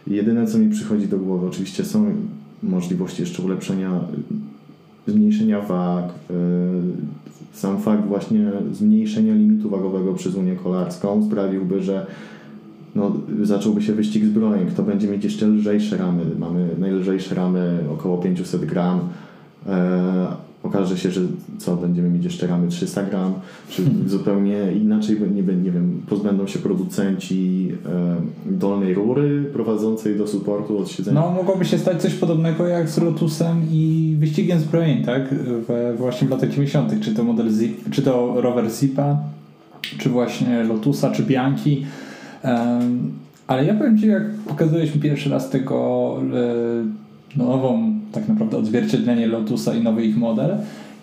Jedyne, 0.08 0.48
co 0.48 0.58
mi 0.58 0.70
przychodzi 0.70 1.08
do 1.08 1.18
głowy, 1.18 1.48
oczywiście 1.48 1.86
są 1.86 2.06
możliwości 2.64 3.22
jeszcze 3.22 3.44
ulepszenia, 3.44 4.00
zmniejszenia 5.08 5.62
wag, 5.62 6.06
yy, 6.30 6.36
sam 7.54 7.82
fakt 7.82 8.06
właśnie 8.06 8.52
zmniejszenia 8.72 9.34
limitu 9.34 9.70
wagowego 9.70 10.14
przez 10.14 10.36
Unię 10.36 10.56
Kolarską 10.56 11.26
sprawiłby, 11.26 11.84
że 11.84 12.06
no, 12.96 13.12
zacząłby 13.44 13.82
się 13.82 13.94
wyścig 13.94 14.26
zbrojeń, 14.26 14.68
kto 14.68 14.84
będzie 14.84 15.08
mieć 15.08 15.24
jeszcze 15.24 15.48
lżejsze 15.48 15.98
ramy. 15.98 16.24
Mamy 16.40 16.68
najlżejsze 16.80 17.36
ramy 17.36 17.80
około 17.94 18.18
500 18.18 18.66
gram. 18.66 19.00
E, 19.68 20.28
okaże 20.64 20.98
się, 20.98 21.12
że 21.12 21.22
co, 21.58 21.76
będziemy 21.76 22.10
mieć 22.10 22.24
jeszcze 22.24 22.48
ramy 22.48 22.68
300 22.68 23.04
gram, 23.04 23.34
czy 23.70 23.84
zupełnie 24.08 24.74
inaczej, 24.82 25.18
nie, 25.22 25.42
nie 25.42 25.72
wiem, 25.72 26.02
pozbędą 26.10 26.48
się 26.48 26.60
producenci 26.60 27.72
e, 27.86 28.52
dolnej 28.52 28.94
rury 28.94 29.44
prowadzącej 29.54 30.18
do 30.18 30.28
supportu 30.28 30.78
od 30.78 30.90
siedzenia. 30.90 31.22
No, 31.22 31.32
mogłoby 31.32 31.66
się 31.66 31.78
stać 31.78 32.02
coś 32.02 32.14
podobnego 32.14 32.68
jak 32.68 32.90
z 32.90 32.98
Lotusem 32.98 33.62
i 33.72 34.16
wyścigiem 34.20 34.60
zbrojeń, 34.60 35.04
tak? 35.04 35.34
We, 35.68 35.96
właśnie 35.98 36.28
w 36.28 36.32
latach 36.32 36.50
90., 36.50 37.00
czy 37.02 37.16
to 37.16 37.24
model 37.24 37.52
Zip, 37.52 37.90
czy 37.92 38.02
to 38.02 38.42
rower 38.42 38.72
Zipa, 38.72 39.18
czy 39.98 40.10
właśnie 40.10 40.64
Lotusa, 40.64 41.12
czy 41.12 41.24
Bianchi 41.24 41.86
ale 43.48 43.66
ja 43.66 43.74
powiem 43.74 43.98
Ci, 43.98 44.08
jak 44.08 44.24
pokazujesz 44.48 44.96
mi 44.96 45.02
pierwszy 45.02 45.30
raz 45.30 45.50
tego 45.50 46.18
e, 47.38 47.38
nową, 47.38 47.94
tak 48.12 48.28
naprawdę 48.28 48.58
odzwierciedlenie 48.58 49.28
Lotusa 49.28 49.74
i 49.74 49.84
nowy 49.84 50.06
ich 50.06 50.18
model, 50.18 50.58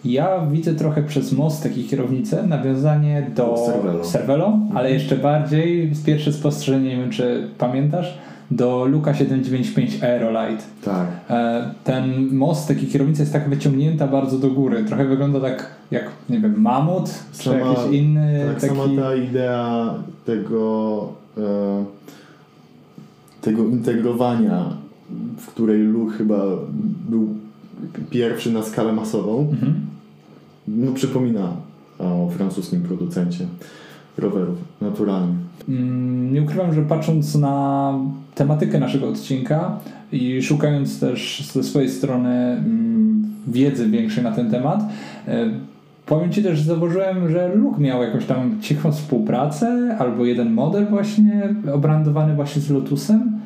ja 0.04 0.46
widzę 0.50 0.74
trochę 0.74 1.02
przez 1.02 1.32
most 1.32 1.62
takiej 1.62 1.84
kierownicę 1.84 2.46
nawiązanie 2.46 3.30
do 3.36 3.54
Cervelo, 3.66 4.04
Cervelo 4.04 4.46
mhm. 4.46 4.76
ale 4.76 4.92
jeszcze 4.92 5.16
bardziej, 5.16 5.92
pierwsze 6.06 6.32
spostrzeżenie, 6.32 6.88
nie 6.88 6.96
wiem 6.96 7.10
czy 7.10 7.48
pamiętasz, 7.58 8.18
do 8.50 8.84
Luka 8.84 9.14
795 9.14 10.02
Aerolite. 10.02 10.62
Tak. 10.84 11.06
E, 11.30 11.70
ten 11.84 12.34
most, 12.36 12.68
taki 12.68 12.86
kierownica 12.86 13.22
jest 13.22 13.32
tak 13.32 13.48
wyciągnięta 13.48 14.06
bardzo 14.06 14.38
do 14.38 14.50
góry. 14.50 14.84
Trochę 14.84 15.04
wygląda 15.04 15.40
tak 15.40 15.66
jak, 15.90 16.08
nie 16.30 16.40
wiem, 16.40 16.60
mamut, 16.60 17.08
sama, 17.32 17.56
czy 17.56 17.80
jakiś 17.80 17.98
inny. 17.98 18.44
Tak, 18.46 18.60
taki... 18.60 18.76
sama 18.76 19.02
ta 19.02 19.14
idea 19.14 19.94
tego 20.26 21.20
E, 21.38 21.84
tego 23.40 23.62
integrowania, 23.62 24.76
w 25.38 25.46
której 25.46 25.82
Luch 25.82 26.16
chyba 26.16 26.36
był 27.10 27.28
pierwszy 28.10 28.52
na 28.52 28.62
skalę 28.62 28.92
masową, 28.92 29.40
mhm. 29.50 29.74
no 30.68 30.92
przypomina 30.92 31.52
o 31.98 32.30
francuskim 32.36 32.82
producencie 32.82 33.46
rowerów, 34.18 34.58
naturalnie. 34.80 35.34
Mm, 35.68 36.32
nie 36.34 36.42
ukrywam, 36.42 36.74
że 36.74 36.82
patrząc 36.82 37.34
na 37.34 37.94
tematykę 38.34 38.78
naszego 38.78 39.08
odcinka 39.08 39.78
i 40.12 40.42
szukając 40.42 41.00
też 41.00 41.50
ze 41.52 41.62
swojej 41.62 41.88
strony 41.88 42.28
mm, 42.28 43.24
wiedzy 43.48 43.90
większej 43.90 44.24
na 44.24 44.32
ten 44.32 44.50
temat, 44.50 44.82
e, 45.28 45.50
Powiem 46.06 46.32
Ci 46.32 46.42
też, 46.42 46.58
że 46.58 46.64
zauważyłem, 46.64 47.30
że 47.30 47.54
Luke 47.54 47.80
miał 47.80 48.02
jakąś 48.02 48.24
tam 48.26 48.60
cichą 48.60 48.92
współpracę, 48.92 49.96
albo 49.98 50.24
jeden 50.24 50.52
model 50.52 50.86
właśnie 50.86 51.54
obrandowany 51.72 52.34
właśnie 52.34 52.62
z 52.62 52.70
Lotusem. 52.70 53.40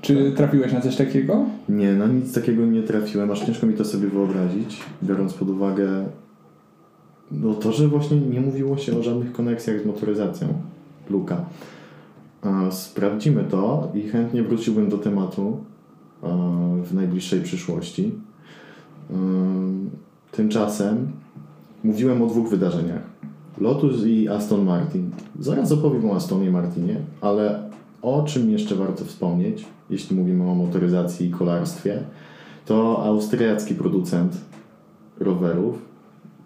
Czy 0.00 0.24
tak. 0.24 0.36
trafiłeś 0.36 0.72
na 0.72 0.80
coś 0.80 0.96
takiego? 0.96 1.44
Nie, 1.68 1.92
na 1.92 2.06
nic 2.06 2.34
takiego 2.34 2.66
nie 2.66 2.82
trafiłem, 2.82 3.30
aż 3.30 3.40
ciężko 3.46 3.66
mi 3.66 3.74
to 3.74 3.84
sobie 3.84 4.08
wyobrazić, 4.08 4.80
biorąc 5.02 5.34
pod 5.34 5.48
uwagę 5.48 6.04
no 7.32 7.54
to, 7.54 7.72
że 7.72 7.88
właśnie 7.88 8.20
nie 8.20 8.40
mówiło 8.40 8.76
się 8.76 8.98
o 8.98 9.02
żadnych 9.02 9.32
koneksjach 9.32 9.82
z 9.82 9.86
motoryzacją 9.86 10.48
Luka. 11.10 11.44
Sprawdzimy 12.70 13.44
to 13.44 13.88
i 13.94 14.02
chętnie 14.02 14.42
wróciłbym 14.42 14.88
do 14.88 14.98
tematu 14.98 15.56
w 16.84 16.94
najbliższej 16.94 17.40
przyszłości. 17.42 18.12
Tymczasem 20.32 21.12
Mówiłem 21.84 22.22
o 22.22 22.26
dwóch 22.26 22.48
wydarzeniach. 22.48 23.02
Lotus 23.58 24.04
i 24.04 24.28
Aston 24.28 24.64
Martin. 24.64 25.10
Zaraz 25.38 25.72
opowiem 25.72 26.10
o 26.10 26.14
Astonie 26.14 26.50
Martinie, 26.50 26.96
ale 27.20 27.70
o 28.02 28.22
czym 28.22 28.50
jeszcze 28.50 28.74
warto 28.74 29.04
wspomnieć, 29.04 29.64
jeśli 29.90 30.16
mówimy 30.16 30.50
o 30.50 30.54
motoryzacji 30.54 31.26
i 31.26 31.30
kolarstwie, 31.30 32.02
to 32.66 33.04
austriacki 33.04 33.74
producent 33.74 34.40
rowerów, 35.20 35.78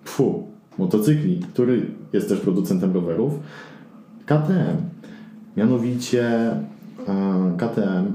fu, 0.05 0.46
motocykli, 0.79 1.40
który 1.53 1.87
jest 2.12 2.29
też 2.29 2.40
producentem 2.40 2.92
rowerów, 2.92 3.35
KTM. 4.26 4.76
Mianowicie 5.56 6.26
e, 6.26 6.56
KTM 7.56 8.14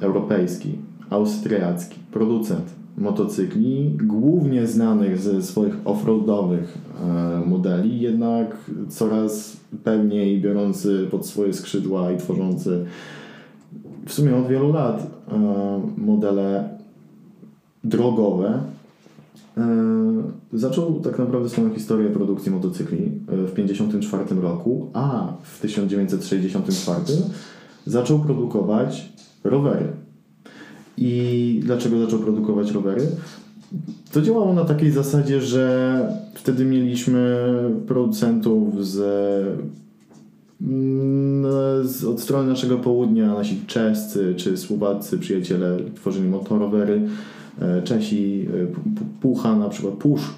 europejski, 0.00 0.78
austriacki 1.10 1.98
producent 2.12 2.74
motocykli, 2.98 3.96
głównie 4.02 4.66
znanych 4.66 5.18
ze 5.18 5.42
swoich 5.42 5.74
offroadowych 5.84 6.78
e, 7.00 7.46
modeli, 7.46 8.00
jednak 8.00 8.56
coraz 8.88 9.56
pewniej 9.84 10.40
biorący 10.40 11.08
pod 11.10 11.26
swoje 11.26 11.52
skrzydła 11.52 12.12
i 12.12 12.16
tworzący 12.16 12.84
w 14.06 14.12
sumie 14.12 14.36
od 14.36 14.48
wielu 14.48 14.72
lat 14.72 15.06
e, 15.28 15.80
modele 15.96 16.68
drogowe. 17.84 18.60
E, 19.56 19.92
zaczął 20.52 21.00
tak 21.00 21.18
naprawdę 21.18 21.48
swoją 21.48 21.74
historię 21.74 22.10
produkcji 22.10 22.52
motocykli 22.52 23.10
w 23.28 23.50
1954 23.50 24.40
roku, 24.40 24.90
a 24.92 25.32
w 25.42 25.60
1964 25.60 27.00
zaczął 27.86 28.18
produkować 28.18 29.12
rowery 29.44 29.86
i 30.98 31.60
dlaczego 31.64 32.04
zaczął 32.04 32.18
produkować 32.18 32.70
rowery? 32.70 33.06
To 34.12 34.22
działało 34.22 34.54
na 34.54 34.64
takiej 34.64 34.90
zasadzie, 34.90 35.40
że 35.40 36.08
wtedy 36.34 36.64
mieliśmy 36.64 37.44
producentów 37.86 38.86
z, 38.86 38.98
mm, 40.62 41.44
z 41.86 42.04
od 42.04 42.20
strony 42.20 42.48
naszego 42.48 42.78
południa, 42.78 43.34
nasi 43.34 43.60
czescy 43.66 44.34
czy 44.36 44.56
słowacy 44.56 45.18
przyjaciele 45.18 45.76
tworzyli 45.94 46.28
motorowery, 46.28 46.94
e, 46.94 47.08
Czesi, 47.84 48.46
e, 48.62 49.20
Pucha 49.20 49.56
na 49.56 49.68
przykład, 49.68 49.94
Pusz, 49.94 50.34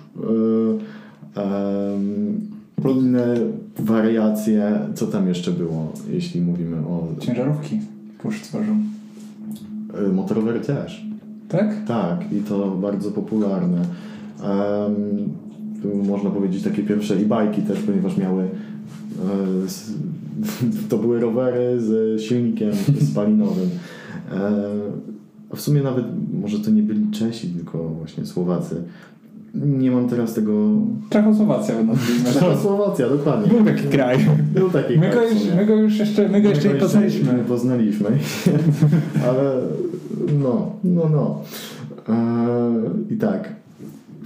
e, 1.36 1.46
inne 2.90 3.36
wariacje, 3.78 4.78
co 4.94 5.06
tam 5.06 5.28
jeszcze 5.28 5.50
było, 5.50 5.92
jeśli 6.10 6.40
mówimy 6.40 6.76
o... 6.76 7.08
Ciężarówki 7.18 7.80
Pusz 8.18 8.40
tworzył. 8.40 8.74
Motorowery 10.12 10.60
też. 10.60 11.06
Tak? 11.48 11.84
Tak, 11.86 12.32
i 12.32 12.40
to 12.40 12.70
bardzo 12.70 13.10
popularne. 13.10 13.80
Um, 14.42 16.06
można 16.06 16.30
powiedzieć 16.30 16.62
takie 16.62 16.82
pierwsze 16.82 17.14
e-bajki 17.14 17.62
też, 17.62 17.78
ponieważ 17.80 18.16
miały 18.16 18.42
e, 18.42 18.48
to 20.88 20.98
były 20.98 21.20
rowery 21.20 21.80
z 21.80 22.20
silnikiem 22.22 22.72
spalinowym. 23.10 23.70
E, 25.50 25.52
a 25.52 25.56
w 25.56 25.60
sumie 25.60 25.82
nawet, 25.82 26.04
może 26.42 26.58
to 26.58 26.70
nie 26.70 26.82
byli 26.82 27.10
Czesi, 27.10 27.48
tylko 27.48 27.88
właśnie 27.88 28.26
Słowacy. 28.26 28.82
Nie 29.54 29.90
mam 29.90 30.08
teraz 30.08 30.34
tego... 30.34 30.68
Czechosłowacja 31.10 31.82
nazwijmy. 31.82 32.32
Czechosłowacja, 32.32 33.08
dokładnie. 33.08 33.48
Był 33.48 33.64
taki 33.64 33.88
kraj. 33.88 34.18
Był 34.54 34.70
taki 34.70 34.98
my 34.98 35.10
kraj. 35.10 35.28
Go 35.28 35.34
już, 35.34 35.42
my 35.56 35.66
go 35.66 35.74
już 35.74 35.98
jeszcze, 35.98 36.28
my 36.28 36.42
go 36.42 36.48
jeszcze 36.48 36.68
my 36.68 36.74
nie 36.74 36.80
poznaliśmy. 36.80 37.32
Nie 37.32 37.44
poznaliśmy. 37.44 38.06
Ale 39.28 39.60
no, 40.42 40.72
no, 40.84 41.08
no. 41.08 41.42
Eee, 42.08 43.14
I 43.14 43.16
tak. 43.16 43.55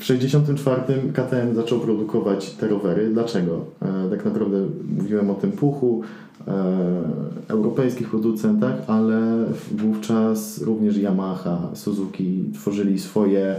W 0.00 0.04
64 0.04 0.82
KTM 1.12 1.54
zaczął 1.54 1.80
produkować 1.80 2.50
te 2.50 2.68
rowery. 2.68 3.10
Dlaczego? 3.12 3.64
Eee, 3.82 4.10
tak 4.10 4.24
naprawdę 4.24 4.66
mówiłem 4.98 5.30
o 5.30 5.34
tym 5.34 5.52
puchu, 5.52 6.02
e, 6.48 6.52
europejskich 7.48 8.10
producentach, 8.10 8.74
ale 8.86 9.44
wówczas 9.72 10.62
również 10.62 10.96
Yamaha, 10.96 11.70
Suzuki 11.74 12.44
tworzyli 12.54 12.98
swoje 12.98 13.56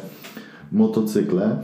motocykle 0.71 1.57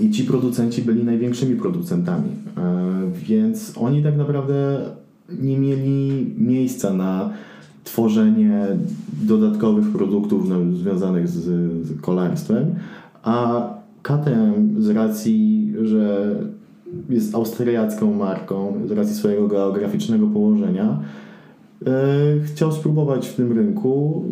i 0.00 0.10
ci 0.10 0.24
producenci 0.24 0.82
byli 0.82 1.04
największymi 1.04 1.56
producentami, 1.56 2.30
e, 2.56 3.10
więc 3.14 3.72
oni 3.76 4.02
tak 4.02 4.16
naprawdę 4.16 4.80
nie 5.38 5.58
mieli 5.58 6.34
miejsca 6.38 6.92
na 6.92 7.30
tworzenie 7.84 8.66
dodatkowych 9.22 9.92
produktów 9.92 10.48
no, 10.48 10.76
związanych 10.76 11.28
z 11.28 12.00
kolarstwem, 12.00 12.74
a 13.22 13.77
KTM 14.02 14.82
z 14.82 14.90
racji, 14.90 15.72
że 15.82 16.34
jest 17.08 17.34
austriacką 17.34 18.14
marką, 18.14 18.74
z 18.86 18.90
racji 18.90 19.14
swojego 19.14 19.48
geograficznego 19.48 20.26
położenia, 20.26 21.00
chciał 22.44 22.72
spróbować 22.72 23.28
w 23.28 23.34
tym 23.34 23.52
rynku, 23.52 24.24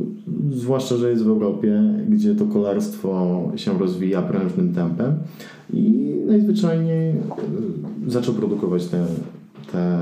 zwłaszcza, 0.51 0.97
że 0.97 1.11
jest 1.11 1.25
w 1.25 1.29
Europie, 1.29 1.83
gdzie 2.09 2.35
to 2.35 2.45
kolarstwo 2.45 3.43
się 3.57 3.79
rozwija 3.79 4.23
prężnym 4.23 4.75
tempem 4.75 5.15
i 5.73 6.15
najzwyczajniej 6.27 7.15
zaczął 8.07 8.35
produkować 8.35 8.87
te, 8.87 9.05
te 9.73 10.01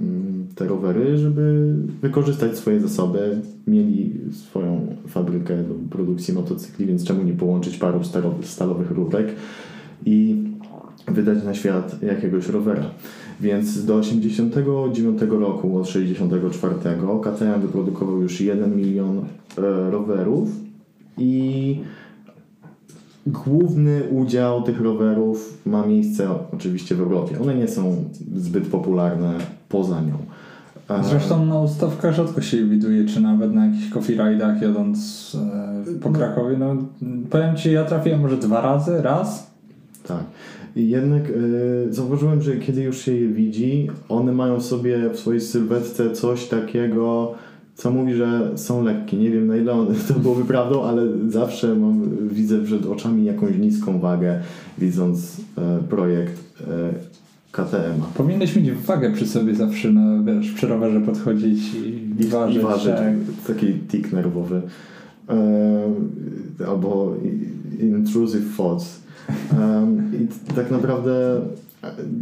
mm, 0.00 0.31
te 0.54 0.64
rowery, 0.64 1.16
żeby 1.18 1.74
wykorzystać 2.02 2.56
swoje 2.56 2.80
zasoby. 2.80 3.40
Mieli 3.66 4.12
swoją 4.32 4.96
fabrykę 5.08 5.62
do 5.62 5.74
produkcji 5.90 6.34
motocykli, 6.34 6.86
więc 6.86 7.04
czemu 7.04 7.22
nie 7.22 7.32
połączyć 7.32 7.76
paru 7.76 8.00
stalowych 8.42 8.90
rurek 8.90 9.26
i 10.06 10.36
wydać 11.08 11.44
na 11.44 11.54
świat 11.54 12.02
jakiegoś 12.02 12.48
rowera. 12.48 12.84
Więc 13.40 13.84
do 13.84 13.96
89 13.96 15.22
roku, 15.30 15.78
od 15.78 15.88
64 15.88 16.74
KTM 17.22 17.60
wyprodukował 17.60 18.22
już 18.22 18.40
1 18.40 18.76
milion 18.76 19.18
e, 19.18 19.90
rowerów 19.90 20.50
i 21.18 21.76
Główny 23.26 24.02
udział 24.10 24.62
tych 24.62 24.80
rowerów 24.80 25.58
ma 25.66 25.86
miejsce 25.86 26.28
oczywiście 26.54 26.94
w 26.94 27.00
Europie. 27.00 27.40
One 27.40 27.54
nie 27.54 27.68
są 27.68 28.04
zbyt 28.34 28.66
popularne 28.66 29.38
poza 29.68 30.00
nią. 30.00 30.18
Zresztą 31.02 31.46
na 31.46 31.60
ustawkach 31.60 32.14
rzadko 32.14 32.40
się 32.40 32.64
widuje, 32.64 33.04
czy 33.04 33.20
nawet 33.20 33.54
na 33.54 33.66
jakichś 33.66 33.90
coffee 33.90 34.16
ride'ach 34.16 34.62
jadąc 34.62 34.98
e, 35.94 36.00
po 36.00 36.10
no. 36.10 36.18
Krakowie. 36.18 36.56
No, 36.58 36.76
powiem 37.30 37.56
Ci, 37.56 37.72
ja 37.72 37.84
trafiłem 37.84 38.20
może 38.20 38.36
dwa 38.36 38.60
razy, 38.60 39.02
raz. 39.02 39.50
Tak. 40.06 40.24
I 40.76 40.88
jednak 40.88 41.22
e, 41.22 41.92
zauważyłem, 41.92 42.42
że 42.42 42.56
kiedy 42.56 42.82
już 42.82 42.98
się 42.98 43.12
je 43.12 43.28
widzi, 43.28 43.90
one 44.08 44.32
mają 44.32 44.60
sobie 44.60 45.10
w 45.10 45.18
swojej 45.18 45.40
sylwetce 45.40 46.10
coś 46.10 46.48
takiego, 46.48 47.34
co 47.74 47.90
mówi, 47.90 48.14
że 48.14 48.50
są 48.56 48.84
lekkie. 48.84 49.16
Nie 49.16 49.30
wiem 49.30 49.46
na 49.46 49.56
ile 49.56 49.74
to 50.08 50.14
byłoby 50.14 50.44
prawdą, 50.44 50.84
ale 50.84 51.02
zawsze 51.28 51.74
mam, 51.74 52.28
widzę 52.28 52.58
przed 52.58 52.86
oczami 52.86 53.24
jakąś 53.24 53.56
niską 53.56 54.00
wagę, 54.00 54.40
widząc 54.78 55.40
e, 55.58 55.78
projekt 55.88 56.40
e, 56.60 57.12
KTM. 57.52 58.02
Powinieneś 58.16 58.56
mieć 58.56 58.70
wagę 58.70 59.12
przy 59.12 59.26
sobie 59.26 59.54
zawsze, 59.54 59.92
na, 59.92 60.32
wiesz, 60.32 60.52
przy 60.52 60.66
rowerze 60.66 61.00
podchodzić 61.00 61.74
i, 61.74 62.10
i 62.20 62.24
ważyć. 62.24 62.56
I 62.56 62.60
ważyć 62.60 62.94
tak. 62.94 63.14
Taki 63.46 63.72
tik 63.72 64.12
nerwowy. 64.12 64.62
E, 65.28 66.66
albo 66.68 67.16
intrusive 67.80 68.56
thoughts. 68.56 69.02
Um, 69.60 70.10
I 70.20 70.52
tak 70.54 70.70
naprawdę 70.70 71.40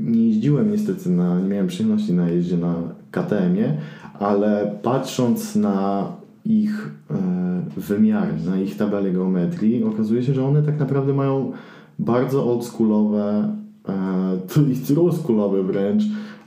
nie 0.05 0.29
jeździłem 0.29 0.73
niestety 0.73 1.11
na, 1.11 1.41
nie 1.41 1.49
miałem 1.49 1.67
przyjemności 1.67 2.13
na 2.13 2.29
jeździe 2.29 2.57
na 2.57 2.75
KTM-ie, 3.11 3.77
ale 4.19 4.75
patrząc 4.83 5.57
na 5.57 6.09
ich 6.45 6.91
e, 7.11 7.15
wymiary, 7.77 8.33
na 8.47 8.61
ich 8.61 8.77
tabelę 8.77 9.11
geometrii, 9.11 9.85
okazuje 9.85 10.23
się, 10.23 10.35
że 10.35 10.45
one 10.45 10.63
tak 10.63 10.79
naprawdę 10.79 11.15
mają 11.15 11.53
bardzo 11.99 12.53
oldschoolowe, 12.53 13.55
e, 14.57 14.93
i 14.93 14.97
oldschoolowe 14.97 15.63
wręcz 15.63 16.03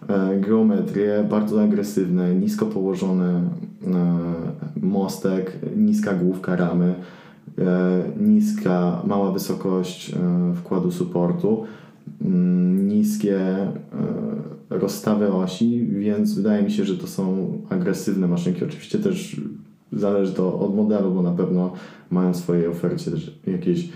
e, 0.07 0.39
geometrie, 0.39 1.25
bardzo 1.29 1.63
agresywne, 1.63 2.35
nisko 2.35 2.65
położony 2.65 3.41
mostek, 4.81 5.59
niska 5.77 6.13
główka 6.13 6.55
ramy, 6.55 6.93
niska, 8.19 9.01
mała 9.05 9.31
wysokość 9.31 10.15
wkładu 10.55 10.91
supportu, 10.91 11.63
mm, 12.21 12.87
niskie 12.87 13.39
rozstawę 14.69 15.33
osi, 15.33 15.87
więc 15.87 16.33
wydaje 16.33 16.63
mi 16.63 16.71
się, 16.71 16.85
że 16.85 16.97
to 16.97 17.07
są 17.07 17.51
agresywne 17.69 18.27
maszynki. 18.27 18.65
Oczywiście 18.65 18.99
też 18.99 19.41
zależy 19.93 20.33
to 20.33 20.59
od 20.59 20.75
modelu, 20.75 21.11
bo 21.11 21.21
na 21.21 21.31
pewno 21.31 21.73
mają 22.11 22.33
w 22.33 22.37
swojej 22.37 22.67
ofercie 22.67 23.11
też 23.11 23.39
jakieś 23.47 23.89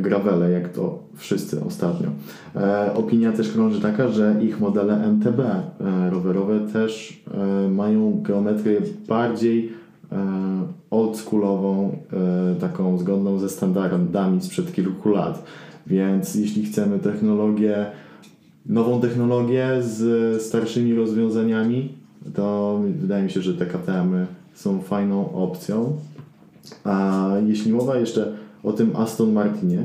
gravele, 0.00 0.50
jak 0.50 0.68
to 0.68 0.98
wszyscy 1.16 1.64
ostatnio. 1.64 2.08
E, 2.56 2.94
opinia 2.94 3.32
też 3.32 3.52
krąży 3.52 3.80
taka, 3.80 4.08
że 4.08 4.36
ich 4.42 4.60
modele 4.60 5.06
MTB 5.06 5.40
e, 5.40 6.10
rowerowe 6.10 6.60
też 6.72 7.22
e, 7.34 7.68
mają 7.68 8.22
geometrię 8.22 8.80
bardziej 9.08 9.72
e, 10.12 10.16
oldschoolową, 10.90 11.98
e, 12.12 12.60
taką 12.60 12.98
zgodną 12.98 13.38
ze 13.38 13.48
standardami 13.48 14.40
sprzed 14.40 14.72
kilku 14.72 15.08
lat. 15.08 15.44
Więc 15.86 16.34
jeśli 16.34 16.64
chcemy 16.64 16.98
technologię 16.98 17.86
nową 18.66 19.00
technologię 19.00 19.68
z 19.80 20.42
starszymi 20.42 20.94
rozwiązaniami, 20.94 21.92
to 22.34 22.80
wydaje 23.00 23.24
mi 23.24 23.30
się, 23.30 23.42
że 23.42 23.54
te 23.54 23.66
KTM 23.66 24.26
są 24.54 24.80
fajną 24.80 25.32
opcją. 25.32 25.96
A 26.84 27.26
jeśli 27.46 27.72
mowa 27.72 27.96
jeszcze 27.96 28.32
o 28.68 28.72
tym 28.72 28.96
Aston 28.96 29.32
Martinie, 29.32 29.82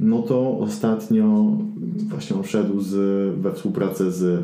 no 0.00 0.22
to 0.22 0.58
ostatnio 0.58 1.46
właśnie 2.08 2.36
on 2.36 2.42
wszedł 2.42 2.80
z, 2.80 2.94
we 3.40 3.52
współpracę 3.52 4.10
z 4.10 4.42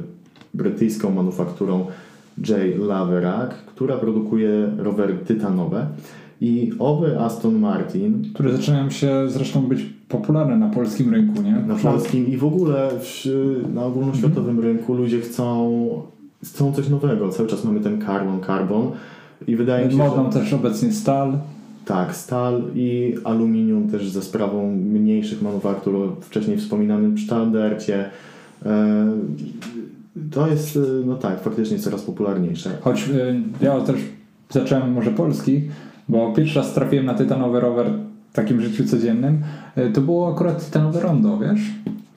brytyjską 0.55 1.11
manufakturą 1.11 1.87
J. 2.39 2.79
Laverack, 2.79 3.55
która 3.55 3.97
produkuje 3.97 4.71
rowery 4.79 5.15
tytanowe. 5.27 5.87
I 6.41 6.73
owy 6.79 7.21
Aston 7.21 7.59
Martin. 7.59 8.23
Które 8.35 8.53
zaczynają 8.53 8.91
się 8.91 9.29
zresztą 9.29 9.63
być 9.63 9.83
popularne 10.09 10.57
na 10.59 10.69
polskim 10.69 11.15
rynku, 11.15 11.43
nie? 11.43 11.53
Na 11.53 11.75
polskim 11.75 12.27
i 12.27 12.37
w 12.37 12.45
ogóle 12.45 12.91
w, 13.01 13.27
na 13.75 13.85
ogólnoświatowym 13.85 14.51
mm. 14.59 14.65
rynku 14.65 14.95
ludzie 14.95 15.21
chcą, 15.21 16.03
chcą 16.45 16.73
coś 16.73 16.89
nowego. 16.89 17.29
Cały 17.29 17.49
czas 17.49 17.65
mamy 17.65 17.81
ten 17.81 18.01
carbon, 18.01 18.41
carbon 18.47 18.91
i 19.47 19.57
wydaje 19.57 19.87
mi 19.87 19.93
się, 19.93 19.99
Modą 19.99 20.33
że... 20.33 20.41
też 20.41 20.53
obecnie 20.53 20.93
stal. 20.93 21.39
Tak, 21.91 22.17
stal 22.17 22.63
i 22.75 23.15
aluminium 23.25 23.89
też 23.89 24.09
za 24.09 24.23
sprawą 24.23 24.77
mniejszych 24.77 25.43
manufaktur, 25.43 26.17
wcześniej 26.21 26.57
wspominanym 26.57 27.19
Standardzie. 27.19 28.11
E, 28.67 29.07
to 30.31 30.47
jest, 30.47 30.79
no 31.07 31.17
tak, 31.17 31.41
faktycznie 31.41 31.79
coraz 31.79 32.03
popularniejsze. 32.03 32.71
Choć 32.81 33.09
y, 33.09 33.43
ja 33.61 33.81
też 33.81 33.97
zacząłem 34.51 34.93
może 34.93 35.11
polski, 35.11 35.63
bo 36.09 36.33
pierwszy 36.33 36.59
raz 36.59 36.75
trafiłem 36.75 37.07
na 37.07 37.15
tytanowy 37.15 37.61
rower 37.61 37.87
w 38.31 38.35
takim 38.35 38.61
życiu 38.61 38.85
codziennym, 38.85 39.43
e, 39.77 39.91
to 39.91 40.01
było 40.01 40.33
akurat 40.35 40.67
tytanowe 40.67 41.01
rondo, 41.01 41.39
wiesz? 41.39 41.61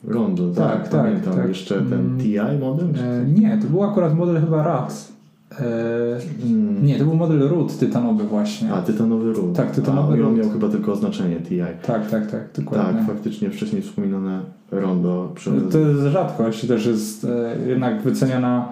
Rondo, 0.04 0.50
tak, 0.50 0.82
tak, 0.82 0.88
tak 0.88 1.02
pamiętam. 1.02 1.34
Tak. 1.34 1.48
Jeszcze 1.48 1.74
ten 1.74 1.92
mm. 1.92 2.18
TI 2.18 2.58
model? 2.60 2.86
E, 2.86 3.24
nie, 3.40 3.58
to 3.62 3.68
był 3.68 3.84
akurat 3.84 4.16
model 4.16 4.40
chyba 4.40 4.62
RAX. 4.62 5.13
E, 5.52 6.46
mm. 6.46 6.86
Nie, 6.86 6.98
to 6.98 7.04
był 7.04 7.14
model 7.14 7.48
Root 7.48 7.78
tytanowy 7.78 8.24
właśnie. 8.24 8.72
A, 8.72 8.82
tytanowy 8.82 9.32
Root. 9.32 9.56
Tak, 9.56 9.70
tytanowy 9.70 10.22
A, 10.24 10.26
on 10.26 10.34
miał 10.38 10.50
chyba 10.50 10.68
tylko 10.68 10.92
oznaczenie 10.92 11.36
TI. 11.36 11.60
Tak, 11.86 12.10
tak, 12.10 12.30
tak, 12.30 12.48
dokładnie. 12.56 12.98
Tak, 12.98 13.06
faktycznie 13.06 13.50
wcześniej 13.50 13.82
wspominane 13.82 14.40
rondo. 14.70 15.32
Przy... 15.34 15.50
To 15.72 15.78
jest 15.78 16.02
rzadkość, 16.02 16.66
też 16.66 16.86
jest 16.86 17.24
e, 17.24 17.56
jednak 17.68 18.02
wyceniana 18.02 18.68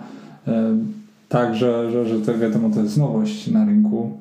e, 0.48 0.76
tak, 1.28 1.54
że, 1.54 1.90
że, 1.90 2.06
że 2.06 2.20
to 2.20 2.38
wiadomo, 2.38 2.70
to 2.70 2.80
jest 2.80 2.98
nowość 2.98 3.50
na 3.50 3.64
rynku 3.64 4.18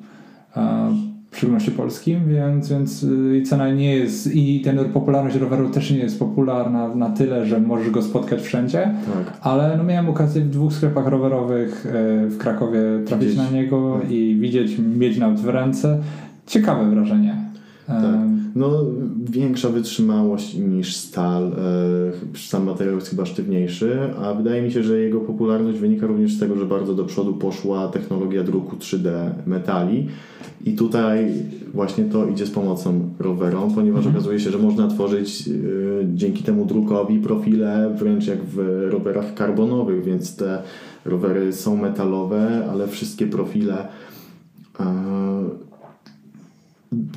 w 1.32 1.36
szczególności 1.36 1.70
polskim, 1.70 2.28
więc, 2.28 2.68
więc 2.68 3.02
y, 3.02 3.42
cena 3.46 3.70
nie 3.70 3.96
jest 3.96 4.34
i 4.34 4.60
ten 4.60 4.78
popularność 4.78 5.36
roweru 5.36 5.68
też 5.68 5.90
nie 5.90 5.98
jest 5.98 6.18
popularna 6.18 6.94
na 6.94 7.10
tyle, 7.10 7.46
że 7.46 7.60
możesz 7.60 7.90
go 7.90 8.02
spotkać 8.02 8.40
wszędzie, 8.40 8.78
tak. 8.78 9.38
ale 9.40 9.76
no 9.76 9.84
miałem 9.84 10.08
okazję 10.08 10.42
w 10.42 10.50
dwóch 10.50 10.72
sklepach 10.72 11.06
rowerowych 11.06 11.86
y, 11.86 12.28
w 12.28 12.38
Krakowie 12.38 12.80
trafić 13.06 13.28
widzieć. 13.28 13.44
na 13.44 13.50
niego 13.50 13.98
tak. 14.02 14.10
i 14.10 14.36
widzieć, 14.40 14.78
mieć 14.78 15.18
nawet 15.18 15.40
w 15.40 15.48
ręce. 15.48 15.98
Ciekawe 16.46 16.90
wrażenie. 16.90 17.36
Tak. 17.86 18.04
No, 18.54 18.84
większa 19.30 19.68
wytrzymałość 19.68 20.54
niż 20.54 20.96
stal. 20.96 21.52
E, 22.34 22.38
sam 22.38 22.64
materiał 22.64 22.94
jest 22.94 23.10
chyba 23.10 23.26
sztywniejszy, 23.26 23.98
a 24.22 24.34
wydaje 24.34 24.62
mi 24.62 24.72
się, 24.72 24.82
że 24.82 24.98
jego 24.98 25.20
popularność 25.20 25.78
wynika 25.78 26.06
również 26.06 26.32
z 26.32 26.40
tego, 26.40 26.56
że 26.56 26.66
bardzo 26.66 26.94
do 26.94 27.04
przodu 27.04 27.34
poszła 27.34 27.88
technologia 27.88 28.44
druku 28.44 28.76
3D 28.76 29.30
metali. 29.46 30.08
I 30.64 30.72
tutaj 30.72 31.32
właśnie 31.74 32.04
to 32.04 32.26
idzie 32.26 32.46
z 32.46 32.50
pomocą 32.50 33.08
rowerom, 33.18 33.74
ponieważ 33.74 34.06
mhm. 34.06 34.16
okazuje 34.16 34.40
się, 34.40 34.50
że 34.50 34.58
można 34.58 34.88
tworzyć 34.88 35.48
e, 35.48 35.52
dzięki 36.14 36.42
temu 36.42 36.64
drukowi 36.64 37.18
profile 37.18 37.94
wręcz 37.98 38.26
jak 38.26 38.44
w 38.44 38.86
rowerach 38.90 39.34
karbonowych, 39.34 40.04
więc 40.04 40.36
te 40.36 40.62
rowery 41.04 41.52
są 41.52 41.76
metalowe, 41.76 42.68
ale 42.70 42.88
wszystkie 42.88 43.26
profile 43.26 43.88
e, 44.80 44.84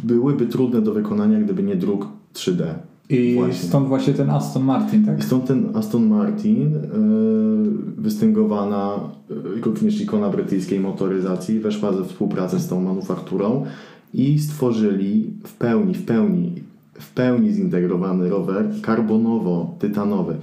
byłyby 0.03 0.45
trudne 0.47 0.81
do 0.81 0.93
wykonania, 0.93 1.39
gdyby 1.39 1.63
nie 1.63 1.75
druk 1.75 2.07
3D. 2.33 2.63
I 3.09 3.35
właśnie. 3.35 3.69
stąd 3.69 3.87
właśnie 3.87 4.13
ten 4.13 4.29
Aston 4.29 4.63
Martin, 4.63 5.05
tak? 5.05 5.19
I 5.19 5.21
stąd 5.21 5.45
ten 5.45 5.75
Aston 5.75 6.07
Martin, 6.07 6.71
yy, 6.71 6.79
wystęgowana 7.97 8.99
yy, 9.29 9.61
również 9.61 10.01
ikona 10.01 10.29
brytyjskiej 10.29 10.79
motoryzacji, 10.79 11.59
weszła 11.59 11.93
ze 11.93 12.05
współpracę 12.05 12.59
z 12.59 12.67
tą 12.67 12.81
manufakturą 12.81 13.65
i 14.13 14.39
stworzyli 14.39 15.33
w 15.43 15.53
pełni, 15.53 15.93
w 15.93 16.05
pełni, 16.05 16.53
w 16.93 17.13
pełni 17.13 17.53
zintegrowany 17.53 18.29
rower 18.29 18.69
karbonowo-tytanowy. 18.81 20.33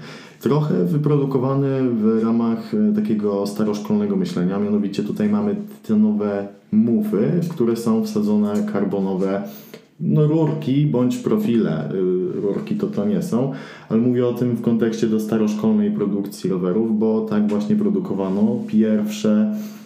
Trochę 0.43 0.85
wyprodukowany 0.85 1.91
w 1.91 2.23
ramach 2.25 2.75
e, 2.75 2.95
takiego 2.95 3.47
staroszkolnego 3.47 4.17
myślenia. 4.17 4.59
Mianowicie 4.59 5.03
tutaj 5.03 5.29
mamy 5.29 5.57
te 5.83 5.97
nowe 5.97 6.49
mufy, 6.73 7.41
które 7.51 7.77
są 7.77 8.05
wsadzone 8.05 8.55
karbonowe 8.73 9.43
no, 10.01 10.27
rurki 10.27 10.87
bądź 10.87 11.17
profile. 11.17 11.93
Y, 11.93 12.41
rurki 12.41 12.75
to 12.75 12.87
to 12.87 13.05
nie 13.05 13.23
są, 13.23 13.53
ale 13.89 14.01
mówię 14.01 14.27
o 14.27 14.33
tym 14.33 14.57
w 14.57 14.63
kontekście 14.63 15.07
do 15.07 15.21
staroszkolnej 15.21 15.91
produkcji 15.91 16.51
rowerów, 16.51 16.99
bo 16.99 17.21
tak 17.21 17.49
właśnie 17.49 17.77
produkowano 17.77 18.57
pierwsze 18.67 19.31
e, 19.31 19.82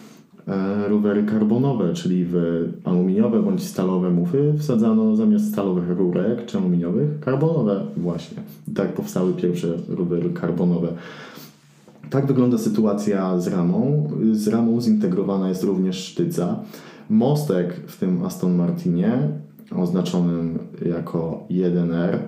rowery 0.89 1.25
karbonowe, 1.25 1.95
czyli 1.95 2.25
w 2.25 2.37
aluminiowe 2.85 3.43
bądź 3.43 3.63
stalowe 3.63 4.11
mufy 4.11 4.55
wsadzano 4.59 5.17
zamiast 5.17 5.53
stalowych 5.53 5.89
rurek 5.99 6.47
czy 6.47 6.59
aluminiowych 6.59 7.21
karbonowe 7.21 7.81
właśnie. 7.97 8.37
Tak 8.75 8.93
powstały 8.93 9.33
pierwsze 9.33 9.69
rowery 9.89 10.31
karbonowe. 10.31 10.89
Tak 12.11 12.27
wygląda 12.27 12.59
sytuacja 12.59 13.39
z 13.39 13.47
ramą. 13.49 14.11
Z 14.33 14.49
ramą 14.49 14.81
zintegrowana 14.81 15.49
jest 15.49 15.63
również 15.63 15.97
sztyca. 15.97 16.61
Mostek 17.11 17.75
w 17.87 17.99
tym 17.99 18.25
Aston 18.25 18.55
Martinie 18.55 19.19
oznaczonym 19.77 20.59
jako 20.87 21.47
1R. 21.51 22.19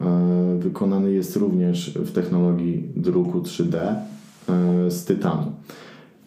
E, 0.00 0.58
wykonany 0.58 1.12
jest 1.12 1.36
również 1.36 1.94
w 1.94 2.12
technologii 2.12 2.88
druku 2.96 3.40
3D 3.40 3.76
e, 3.76 4.90
z 4.90 5.04
tytanu. 5.04 5.52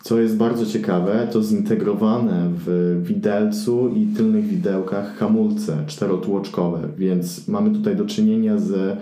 Co 0.04 0.20
jest 0.20 0.38
bardzo 0.38 0.66
ciekawe, 0.66 1.28
to 1.32 1.44
zintegrowane 1.44 2.50
w 2.66 3.00
widelcu 3.04 3.90
i 3.96 4.06
tylnych 4.06 4.46
widełkach 4.46 5.18
hamulce 5.18 5.78
czterotłoczkowe, 5.88 6.80
więc 6.98 7.48
mamy 7.48 7.72
tutaj 7.72 7.96
do 7.96 8.06
czynienia 8.06 8.58
z 8.58 8.98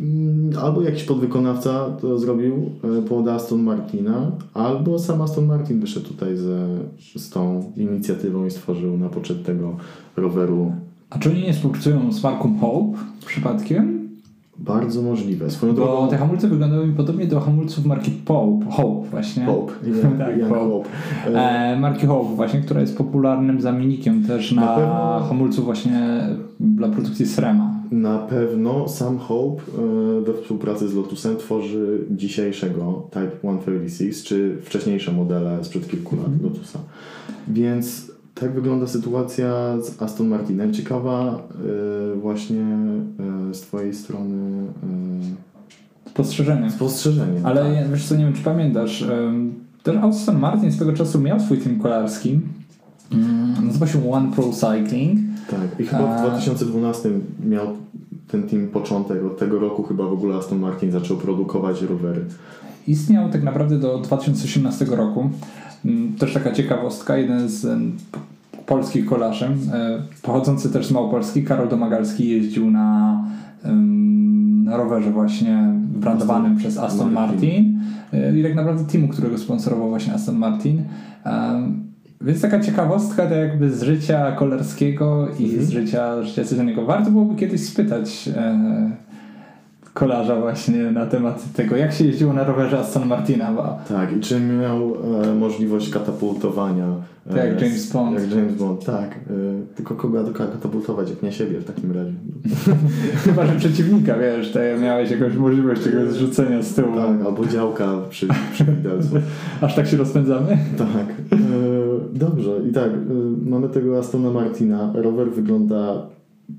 Mm, 0.00 0.58
albo 0.62 0.82
jakiś 0.82 1.04
podwykonawca 1.04 1.90
to 2.00 2.18
zrobił 2.18 2.70
e, 2.98 3.02
pod 3.02 3.28
Aston 3.28 3.62
Martina, 3.62 4.30
albo 4.54 4.98
sam 4.98 5.22
Aston 5.22 5.46
Martin 5.46 5.80
wyszedł 5.80 6.08
tutaj 6.08 6.36
ze, 6.36 6.68
z 7.16 7.30
tą 7.30 7.72
inicjatywą 7.76 8.46
i 8.46 8.50
stworzył 8.50 8.98
na 8.98 9.08
poczet 9.08 9.44
tego 9.44 9.76
roweru. 10.16 10.72
A 11.10 11.18
czy 11.18 11.30
oni 11.30 11.42
nie 11.42 11.52
współpracują 11.52 12.12
z 12.12 12.22
marką 12.22 12.58
Hope 12.58 12.98
przypadkiem? 13.26 14.03
Bardzo 14.58 15.02
możliwe. 15.02 15.50
Swoją 15.50 15.72
Bo 15.74 15.76
drogą... 15.84 16.08
te 16.08 16.16
hamulce 16.16 16.48
wyglądają 16.48 16.86
mi 16.86 16.92
podobnie 16.92 17.26
do 17.26 17.40
hamulców 17.40 17.86
marki 17.86 18.10
Pope, 18.10 18.66
Hope 18.70 19.08
właśnie. 19.10 19.44
Hope. 19.50 19.72
Young, 19.86 20.18
tak. 20.18 20.48
Hope. 20.48 20.88
E, 21.34 21.76
marki 21.80 22.06
Hope 22.06 22.34
właśnie, 22.36 22.60
która 22.60 22.80
jest 22.80 22.96
popularnym 22.98 23.60
zamiennikiem 23.60 24.24
też 24.24 24.52
na, 24.52 24.62
Na 24.62 24.76
pewno- 24.76 25.26
hamulców 25.28 25.64
właśnie 25.64 26.26
dla 26.60 26.88
produkcji 26.88 27.26
Srema. 27.26 27.74
Na 27.90 28.18
pewno 28.18 28.88
sam 28.88 29.18
Hope 29.18 29.62
e, 29.62 30.20
we 30.20 30.34
współpracy 30.42 30.88
z 30.88 30.94
Lotusem 30.94 31.36
tworzy 31.36 31.98
dzisiejszego 32.10 33.08
Type 33.10 33.30
136, 33.38 34.24
czy 34.24 34.56
wcześniejsze 34.62 35.12
modele 35.12 35.64
sprzed 35.64 35.90
kilku 35.90 36.16
lat 36.16 36.42
Lotusa. 36.42 36.78
Więc 37.48 38.13
tak 38.34 38.52
wygląda 38.52 38.86
sytuacja 38.86 39.52
z 39.82 40.02
Aston 40.02 40.28
Martinem. 40.28 40.72
Ciekawa 40.72 41.42
e, 42.14 42.16
właśnie 42.20 42.60
e, 43.50 43.54
z 43.54 43.60
Twojej 43.60 43.94
strony 43.94 44.66
Spostrzeżenie. 46.10 46.66
e, 46.66 46.70
spostrzeżenie. 46.70 47.40
Ale 47.44 47.62
tak. 47.64 47.74
ja- 47.74 47.88
wiesz 47.88 48.06
co, 48.06 48.16
nie 48.16 48.24
wiem 48.24 48.34
czy 48.34 48.42
pamiętasz, 48.42 49.04
ten 49.82 49.98
Aston 49.98 50.38
Martin 50.38 50.72
swego 50.72 50.92
czasu 50.92 51.20
miał 51.20 51.40
swój 51.40 51.58
team 51.58 51.78
kolarski. 51.80 52.40
Mm, 53.12 53.66
Nazywa 53.66 53.86
się 53.86 54.10
One 54.10 54.32
Pro 54.32 54.44
Cycling. 54.52 55.18
Tak, 55.50 55.80
i 55.80 55.86
chyba 55.86 56.16
w 56.18 56.20
2012 56.20 57.10
miał 57.46 57.66
ten 58.28 58.42
team 58.42 58.66
początek. 58.68 59.24
Od 59.24 59.38
tego 59.38 59.58
roku 59.58 59.82
chyba 59.82 60.04
w 60.06 60.12
ogóle 60.12 60.36
Aston 60.36 60.58
Martin 60.58 60.90
zaczął 60.92 61.16
produkować 61.16 61.82
rowery. 61.82 62.24
Istniał 62.86 63.28
tak 63.30 63.42
naprawdę 63.42 63.78
do 63.78 63.98
2018 63.98 64.84
roku. 64.84 65.30
Mm, 65.84 66.12
Też 66.12 66.34
taka 66.34 66.52
ciekawostka, 66.52 67.16
jeden 67.16 67.48
z 67.48 67.66
polskich 68.66 69.06
kolarzy, 69.06 69.44
e, 69.72 70.02
pochodzący 70.22 70.72
też 70.72 70.86
z 70.86 70.90
Małopolski, 70.90 71.42
Karol 71.44 71.68
Domagalski 71.68 72.28
jeździł 72.28 72.70
na, 72.70 73.20
na 74.64 74.76
rowerze 74.76 75.10
właśnie 75.10 75.58
brandowanym 75.86 76.52
Aston 76.52 76.58
przez 76.58 76.78
Aston 76.78 77.12
Martin. 77.12 77.34
Martin 77.40 77.74
E, 78.12 78.38
i 78.38 78.42
tak 78.42 78.54
naprawdę 78.54 78.84
teamu, 78.92 79.08
którego 79.08 79.38
sponsorował 79.38 79.88
właśnie 79.88 80.14
Aston 80.14 80.36
Martin. 80.36 80.82
Więc 82.20 82.40
taka 82.40 82.60
ciekawostka 82.60 83.26
to 83.26 83.34
jakby 83.34 83.70
z 83.70 83.82
życia 83.82 84.32
kolarskiego 84.32 85.28
i 85.38 85.44
Mhm. 85.44 85.64
z 85.64 85.70
życia, 85.70 86.22
życia 86.22 86.44
codziennego. 86.44 86.84
Warto 86.86 87.10
byłoby 87.10 87.36
kiedyś 87.36 87.60
spytać 87.64 88.28
e, 88.36 88.90
kolarza 89.94 90.40
właśnie 90.40 90.78
na 90.90 91.06
temat 91.06 91.52
tego, 91.52 91.76
jak 91.76 91.92
się 91.92 92.04
jeździło 92.04 92.32
na 92.32 92.44
rowerze 92.44 92.78
Aston 92.78 93.06
Martina, 93.08 93.52
bo 93.52 93.78
Tak, 93.88 94.16
i 94.16 94.20
czy 94.20 94.40
miał 94.40 94.94
e, 95.24 95.34
możliwość 95.34 95.90
katapultowania. 95.90 96.86
e, 97.26 97.34
Tak 97.34 97.44
jak 97.44 97.60
James 97.62 97.92
Bond. 97.92 98.20
Jak 98.20 98.30
James 98.30 98.54
Bond, 98.54 98.84
tak. 98.84 99.10
E, 99.14 99.74
tylko 99.76 99.94
kogo 99.94 100.24
katapultować, 100.24 101.10
jak 101.10 101.22
nie 101.22 101.32
siebie 101.32 101.58
w 101.60 101.64
takim 101.64 101.92
razie. 101.92 102.12
chyba, 103.24 103.46
że 103.46 103.52
przeciwnika, 103.56 104.18
wiesz, 104.18 104.52
to 104.52 104.58
miałeś 104.82 105.10
jakąś 105.10 105.36
możliwość 105.36 105.82
tego 105.84 106.12
zrzucenia 106.12 106.62
z 106.62 106.74
tyłu. 106.74 106.96
Tak, 106.96 107.26
albo 107.26 107.46
działka 107.46 107.88
przy, 108.10 108.28
przy 108.52 108.64
widelcu. 108.64 109.08
Aż 109.60 109.74
tak 109.74 109.86
się 109.86 109.96
rozpędzamy? 109.96 110.58
Tak. 110.78 111.06
E, 111.32 111.36
dobrze, 112.12 112.50
i 112.70 112.72
tak, 112.72 112.90
e, 112.90 112.96
mamy 113.50 113.68
tego 113.68 113.98
Astona 113.98 114.30
Martina. 114.30 114.92
Rower 114.94 115.30
wygląda 115.30 116.06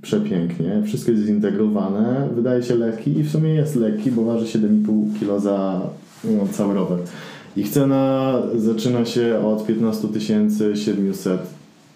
przepięknie, 0.01 0.81
wszystko 0.85 1.11
jest 1.11 1.23
zintegrowane, 1.23 2.29
wydaje 2.35 2.63
się 2.63 2.75
lekki 2.75 3.19
i 3.19 3.23
w 3.23 3.31
sumie 3.31 3.53
jest 3.53 3.75
lekki, 3.75 4.11
bo 4.11 4.23
waży 4.23 4.59
7,5 4.59 5.19
kg 5.19 5.39
za 5.39 5.81
no, 6.23 6.47
cały 6.51 6.73
rower. 6.73 6.99
Ich 7.57 7.69
cena 7.69 8.33
zaczyna 8.55 9.05
się 9.05 9.39
od 9.45 9.65
15 9.65 10.07
700 10.75 11.41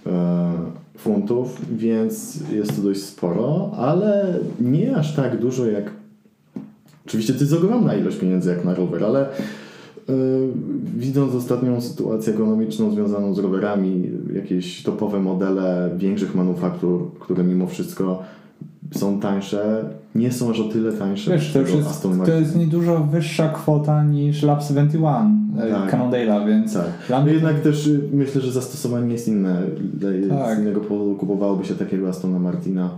e, 0.05 0.51
funtów, 0.97 1.61
więc 1.77 2.39
jest 2.51 2.75
to 2.75 2.81
dość 2.81 3.03
sporo, 3.03 3.71
ale 3.77 4.39
nie 4.59 4.95
aż 4.95 5.15
tak 5.15 5.39
dużo 5.39 5.65
jak. 5.65 5.91
Oczywiście 7.07 7.33
to 7.33 7.39
jest 7.39 7.53
ogromna 7.53 7.95
ilość 7.95 8.17
pieniędzy 8.17 8.49
jak 8.49 8.65
na 8.65 8.75
rower, 8.75 9.03
ale 9.03 9.29
Widząc 10.97 11.35
ostatnią 11.35 11.81
sytuację 11.81 12.33
ekonomiczną 12.33 12.91
związaną 12.91 13.33
z 13.33 13.39
rowerami, 13.39 14.11
jakieś 14.33 14.83
topowe 14.83 15.19
modele 15.19 15.89
większych 15.97 16.35
manufaktur, 16.35 17.11
które 17.19 17.43
mimo 17.43 17.67
wszystko 17.67 18.23
są 18.91 19.19
tańsze, 19.19 19.83
nie 20.15 20.31
są 20.31 20.49
aż 20.51 20.59
o 20.59 20.63
tyle 20.63 20.93
tańsze 20.93 21.31
Wiesz, 21.31 21.53
to 21.53 21.59
jest, 21.59 22.01
to 22.25 22.31
jest 22.31 22.55
niedużo 22.55 23.03
wyższa 23.11 23.49
kwota 23.49 24.03
niż 24.03 24.43
Lab 24.43 24.63
71 24.63 25.47
Tak. 25.57 25.69
tak. 25.69 25.91
Cannondale'a, 25.91 26.47
więc 26.47 26.73
Tak. 26.73 27.25
No 27.25 27.27
jednak 27.27 27.61
też 27.61 27.87
y, 27.87 28.01
myślę, 28.13 28.41
że 28.41 28.51
zastosowanie 28.51 29.13
jest 29.13 29.27
inne. 29.27 29.61
Z 30.01 30.29
Tak. 30.29 30.59
innego 30.59 30.81
powodu 30.81 31.15
kupowałoby 31.15 31.65
się 31.65 31.75
takiego 31.75 32.09
Astona 32.09 32.39
Martina 32.39 32.89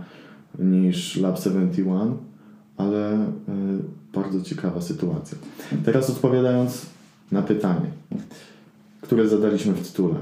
niż 0.58 1.16
Lab 1.16 1.38
71, 1.38 2.12
ale 2.76 3.14
y, 3.14 3.18
bardzo 4.14 4.42
ciekawa 4.42 4.80
sytuacja. 4.80 5.38
Teraz 5.84 6.10
odpowiadając 6.10 6.86
na 7.32 7.42
pytanie, 7.42 7.86
które 9.00 9.28
zadaliśmy 9.28 9.72
w 9.72 9.88
tytule. 9.88 10.14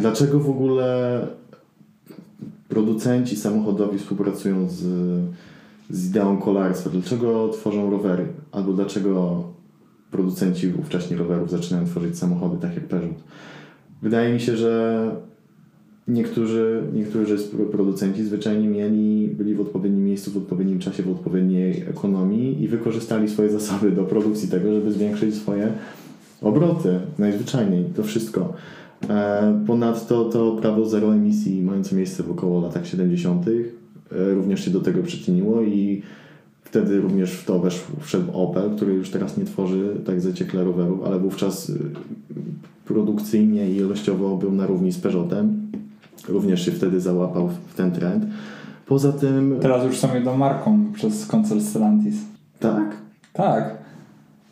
Dlaczego 0.00 0.40
w 0.40 0.50
ogóle 0.50 1.20
producenci 2.68 3.36
samochodowi 3.36 3.98
współpracują 3.98 4.68
z, 4.68 4.82
z 5.90 6.10
ideą 6.10 6.36
kolarstwa? 6.36 6.90
Dlaczego 6.90 7.48
tworzą 7.48 7.90
rowery? 7.90 8.26
Albo 8.52 8.72
dlaczego 8.72 9.42
producenci 10.10 10.72
ówcześni 10.80 11.16
rowerów 11.16 11.50
zaczynają 11.50 11.86
tworzyć 11.86 12.18
samochody 12.18 12.56
tak 12.60 12.74
jak 12.74 12.84
Peugeot? 12.84 13.22
Wydaje 14.02 14.34
mi 14.34 14.40
się, 14.40 14.56
że 14.56 15.10
niektórzy, 16.08 16.82
niektórzy 16.92 17.38
producenci 17.72 18.24
zwyczajnie 18.24 18.68
mieli, 18.68 19.28
byli 19.28 19.54
w 19.54 19.60
odpowiednim 19.60 20.04
miejscu, 20.04 20.30
w 20.30 20.36
odpowiednim 20.36 20.78
czasie, 20.78 21.02
w 21.02 21.10
odpowiedniej 21.10 21.82
ekonomii 21.90 22.62
i 22.62 22.68
wykorzystali 22.68 23.28
swoje 23.28 23.50
zasoby 23.50 23.90
do 23.90 24.04
produkcji 24.04 24.48
tego, 24.48 24.74
żeby 24.74 24.92
zwiększyć 24.92 25.34
swoje 25.34 25.72
obroty. 26.44 27.00
Najzwyczajniej 27.18 27.84
to 27.84 28.02
wszystko. 28.02 28.52
E, 29.08 29.64
Ponadto 29.66 30.24
to 30.24 30.56
prawo 30.56 30.86
zero 30.86 31.14
emisji 31.14 31.62
mające 31.62 31.96
miejsce 31.96 32.22
w 32.22 32.30
około 32.30 32.60
latach 32.60 32.86
70. 32.86 33.46
e, 33.48 34.34
również 34.34 34.64
się 34.64 34.70
do 34.70 34.80
tego 34.80 35.02
przyczyniło 35.02 35.62
i 35.62 36.02
wtedy 36.74 37.00
również 37.00 37.32
w 37.32 37.44
to 37.44 37.58
weszł, 37.58 37.84
wszedł 38.00 38.32
Opel, 38.32 38.70
który 38.76 38.94
już 38.94 39.10
teraz 39.10 39.36
nie 39.36 39.44
tworzy 39.44 39.96
tak 40.06 40.20
zaciekle 40.20 40.64
rowerów, 40.64 41.00
ale 41.06 41.18
wówczas 41.18 41.68
y, 41.70 41.78
produkcyjnie 42.84 43.70
i 43.70 43.76
ilościowo 43.76 44.36
był 44.36 44.52
na 44.52 44.66
równi 44.66 44.92
z 44.92 44.98
Peugeotem. 44.98 45.70
Również 46.28 46.64
się 46.64 46.72
wtedy 46.72 47.00
załapał 47.00 47.48
w 47.48 47.74
ten 47.74 47.92
trend. 47.92 48.24
Poza 48.86 49.12
tym... 49.12 49.56
teraz 49.60 49.86
już 49.86 49.98
są 49.98 50.14
jedną 50.14 50.36
marką 50.36 50.92
przez 50.92 51.26
koncern 51.26 51.60
Stellantis. 51.60 52.16
Tak? 52.60 52.96
Tak. 53.32 53.83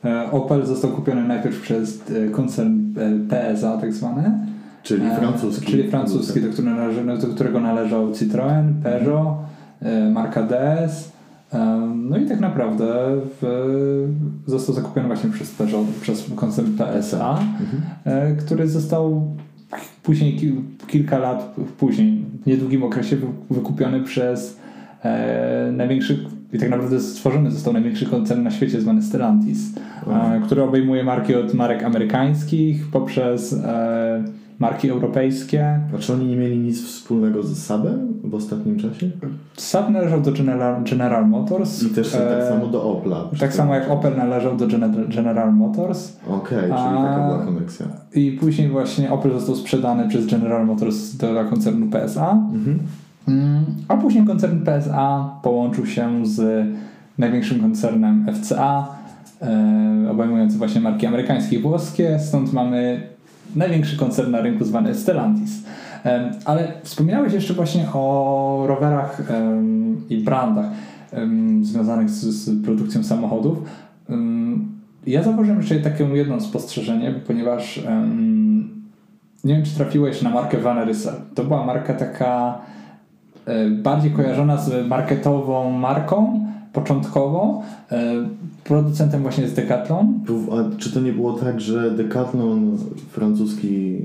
E, 0.05 0.30
Opel 0.30 0.66
został 0.66 0.90
kupiony 0.90 1.22
najpierw 1.28 1.61
przez 1.61 2.11
e, 2.11 2.28
koncern 2.28 2.80
e, 2.98 3.55
PSA 3.55 3.78
tak 3.78 3.92
zwane. 3.92 4.46
Czyli 4.82 5.11
francuski. 5.18 5.66
Czyli 5.66 5.90
francuski, 5.90 6.40
do, 6.40 6.48
którego 6.48 6.76
należy, 6.76 7.26
do 7.26 7.34
którego 7.34 7.61
należał 7.61 8.11
Citroën, 8.11 8.72
Peugeot, 8.82 9.34
marka 10.12 10.42
DS, 10.42 11.12
No 11.96 12.16
i 12.16 12.26
tak 12.26 12.40
naprawdę 12.40 12.86
został 14.46 14.74
zakupiony 14.74 15.07
właśnie 15.07 15.30
przez 15.30 15.50
Peugeot, 15.50 15.86
przez 16.00 16.30
koncern 16.36 16.76
PSA, 16.76 17.38
mhm. 17.61 18.36
który 18.36 18.68
został 18.68 19.36
później, 20.03 20.40
kilka 20.86 21.18
lat 21.18 21.55
później, 21.78 22.24
w 22.42 22.46
niedługim 22.46 22.84
okresie 22.84 23.16
wykupiony 23.50 24.00
przez 24.00 24.59
e, 25.03 25.72
największy 25.72 26.26
i 26.53 26.59
tak 26.59 26.70
naprawdę 26.70 27.00
stworzony 27.00 27.50
został 27.50 27.72
największy 27.72 28.07
koncern 28.07 28.42
na 28.42 28.50
świecie 28.50 28.80
zwany 28.80 29.03
Stellantis, 29.03 29.59
e, 30.07 30.40
który 30.44 30.62
obejmuje 30.62 31.05
marki 31.05 31.34
od 31.34 31.55
marek 31.55 31.84
amerykańskich 31.84 32.86
poprzez 32.90 33.53
e, 33.53 34.24
marki 34.59 34.88
europejskie. 34.88 35.80
A 35.94 35.98
czy 35.98 36.12
oni 36.12 36.26
nie 36.26 36.36
mieli 36.36 36.59
nic 36.59 36.84
wspólnego 36.84 37.42
z 37.42 37.59
Saabem 37.59 38.12
w 38.24 38.34
ostatnim 38.34 38.78
czasie? 38.78 39.11
Saab 39.57 39.90
należał 39.90 40.20
do 40.20 40.32
General, 40.32 40.84
General 40.90 41.28
Motors. 41.28 41.82
I 41.82 41.90
też 41.90 42.11
tak 42.11 42.20
e, 42.20 42.48
samo 42.48 42.66
do 42.66 42.82
Opla. 42.82 43.28
Tak 43.40 43.55
samo 43.55 43.74
jak 43.74 43.90
Opel 43.90 44.16
należał 44.16 44.57
do 44.57 44.66
General 45.09 45.55
Motors. 45.55 46.16
Okej, 46.26 46.59
okay, 46.59 46.61
czyli 46.61 47.03
taka 47.03 47.26
była 47.26 47.44
koneksja. 47.44 47.86
I 48.14 48.38
później 48.40 48.68
właśnie 48.68 49.12
Opel 49.12 49.32
został 49.32 49.55
sprzedany 49.55 50.09
przez 50.09 50.26
General 50.26 50.66
Motors 50.66 51.16
do 51.16 51.44
koncernu 51.50 51.86
PSA. 51.86 52.32
Mhm. 52.32 52.78
Mm, 53.29 53.64
a 53.89 53.97
później 53.97 54.25
koncern 54.25 54.64
PSA 54.64 55.31
połączył 55.43 55.87
się 55.87 56.27
z 56.27 56.66
największym 57.18 57.61
koncernem 57.61 58.27
FCA, 58.35 58.89
e, 59.43 60.11
obejmujący 60.11 60.59
właśnie 60.59 60.81
marki 60.81 61.07
amerykańskie 61.07 61.57
i 61.57 61.62
włoskie, 61.62 62.18
stąd 62.18 62.53
mamy 62.53 63.03
największy 63.57 63.97
koncern 63.97 64.31
na 64.31 64.41
rynku 64.41 64.64
zwany 64.64 64.95
Stellantis. 64.95 65.64
E, 66.05 66.31
ale 66.45 66.73
wspominałeś 66.83 67.33
jeszcze 67.33 67.55
właśnie 67.55 67.87
o 67.93 68.64
rowerach 68.68 69.23
i 70.11 70.16
brandach 70.16 70.66
związanych 71.62 72.11
z, 72.11 72.64
produkcją 72.64 73.05
samochodów. 73.05 73.59
Ja 75.07 75.23
zauważyłem 75.23 75.61
jeszcze 75.61 75.81
takie 75.81 76.05
jedno 76.05 76.41
spostrzeżenie, 76.41 77.14
ponieważ 77.27 77.83
nie 79.45 79.55
wiem, 79.55 79.64
czy 79.64 79.75
trafiłeś 79.77 80.23
na 80.23 80.31
markę 80.31 80.59
Van 80.59 80.79
Ryssel. 80.79 81.14
To 81.35 81.45
była 81.45 81.66
marka 81.66 81.95
taka 81.95 82.59
bardziej 83.82 84.11
kojarzona 84.11 84.57
z 84.57 84.88
marketową 84.88 85.70
marką 85.70 86.47
początkowo. 86.72 87.62
E, 87.93 88.12
producentem 88.64 89.22
właśnie 89.22 89.43
jest 89.43 89.57
Decathlon. 89.57 90.20
A 90.53 90.78
czy 90.78 90.93
to 90.93 91.01
nie 91.01 91.12
było 91.12 91.32
tak, 91.32 91.61
że 91.61 91.90
Decathlon 91.90 92.78
francuski 93.11 93.99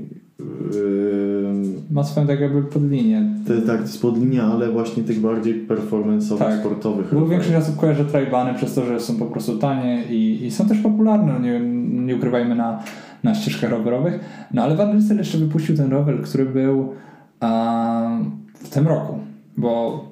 Yy, 0.74 1.54
ma 1.90 2.04
swoją 2.04 2.26
tak 2.26 2.40
jakby 2.40 2.62
podlinię. 2.62 3.22
Te, 3.46 3.62
tak, 3.62 3.80
podlinia, 4.02 4.44
ale 4.44 4.72
właśnie 4.72 5.02
tych 5.02 5.20
bardziej 5.20 5.66
performance'owych, 5.68 6.38
tak. 6.38 6.60
sportowych. 6.60 7.14
Bo 7.14 7.26
większość 7.26 7.54
osób 7.54 7.76
kojarzy 7.76 8.04
trajbany 8.04 8.54
przez 8.54 8.74
to, 8.74 8.86
że 8.86 9.00
są 9.00 9.16
po 9.16 9.26
prostu 9.26 9.58
tanie 9.58 10.04
i, 10.04 10.46
i 10.46 10.50
są 10.50 10.68
też 10.68 10.78
popularne, 10.78 11.40
nie, 11.40 11.60
nie 12.04 12.16
ukrywajmy 12.16 12.54
na, 12.54 12.82
na 13.22 13.34
ścieżkach 13.34 13.70
rowerowych. 13.70 14.20
No 14.54 14.62
ale 14.62 14.76
Van 14.76 14.92
Rysel 14.92 15.18
jeszcze 15.18 15.38
wypuścił 15.38 15.76
ten 15.76 15.90
rower, 15.90 16.22
który 16.22 16.46
był 16.46 16.92
a, 17.40 18.18
w 18.54 18.68
tym 18.68 18.88
roku 18.88 19.18
bo 19.58 20.04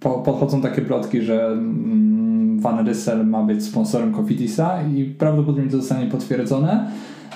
po, 0.00 0.10
podchodzą 0.10 0.60
takie 0.60 0.82
plotki, 0.82 1.22
że 1.22 1.46
mm, 1.46 2.60
Van 2.60 2.86
Ryssel 2.86 3.26
ma 3.26 3.42
być 3.42 3.64
sponsorem 3.64 4.14
Cofidisa 4.14 4.82
i 4.82 5.04
prawdopodobnie 5.04 5.70
to 5.70 5.76
zostanie 5.76 6.06
potwierdzone, 6.06 6.90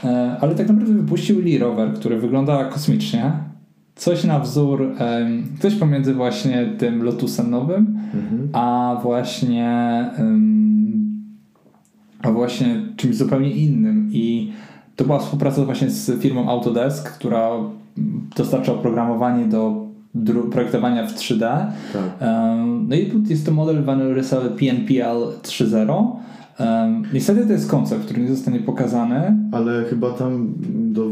e, 0.05 0.36
ale 0.40 0.55
tak 0.55 0.68
naprawdę 0.68 0.94
wypuścił 0.94 1.40
Lee 1.40 1.59
Rover, 1.59 1.94
który 1.94 2.20
wygląda 2.20 2.64
kosmicznie. 2.64 3.32
Coś 3.94 4.24
na 4.24 4.40
wzór, 4.40 4.94
coś 5.61 5.74
pomiędzy 5.74 6.14
właśnie 6.14 6.66
tym 6.78 7.03
Lotusem 7.03 7.51
nowym, 7.51 7.99
mhm. 8.14 8.49
a 8.53 8.99
właśnie 9.03 10.05
a 12.22 12.32
właśnie 12.32 12.80
czymś 12.97 13.16
zupełnie 13.16 13.51
innym 13.51 14.09
i 14.12 14.53
to 14.97 15.05
była 15.05 15.18
współpraca 15.18 15.64
właśnie 15.64 15.90
z 15.90 16.22
firmą 16.22 16.51
Autodesk, 16.51 17.12
która 17.12 17.51
dostarcza 18.36 18.72
oprogramowanie 18.72 19.44
do 19.44 19.86
projektowania 20.53 21.07
w 21.07 21.14
3D. 21.14 21.41
Tak. 21.93 22.29
No 22.89 22.97
i 22.97 23.12
jest 23.29 23.47
to 23.47 23.53
model 23.53 23.85
Van 23.85 24.01
Ryssel 24.01 24.51
PNPL 24.51 25.19
3.0. 25.43 26.17
niestety 27.14 27.47
to 27.47 27.53
jest 27.53 27.71
koncept, 27.71 28.05
który 28.05 28.23
nie 28.23 28.29
zostanie 28.29 28.61
pokazany. 28.61 29.37
Ale 29.53 29.85
chyba 29.85 30.11
tam 30.11 30.55
do 30.93 31.07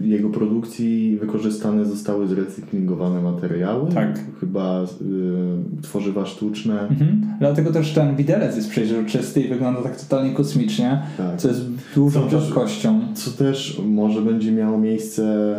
jego 0.00 0.28
produkcji 0.28 1.18
wykorzystane 1.20 1.84
zostały 1.84 2.28
zrecyklingowane 2.28 3.22
materiały. 3.22 3.92
Tak. 3.92 4.20
Chyba 4.40 4.82
y, 4.82 5.82
tworzywa 5.82 6.26
sztuczne. 6.26 6.80
Mhm. 6.80 7.26
Dlatego 7.38 7.72
też 7.72 7.92
ten 7.92 8.16
widelec 8.16 8.56
jest 8.56 8.70
przejrzysty 8.70 9.40
i 9.40 9.48
wygląda 9.48 9.82
tak 9.82 9.96
totalnie 9.96 10.34
kosmicznie, 10.34 11.02
tak. 11.16 11.36
co 11.36 11.48
jest 11.48 11.60
dużą 11.94 12.30
rzadkością. 12.30 13.00
Co 13.14 13.30
też 13.30 13.82
może 13.86 14.22
będzie 14.22 14.52
miało 14.52 14.78
miejsce 14.78 15.54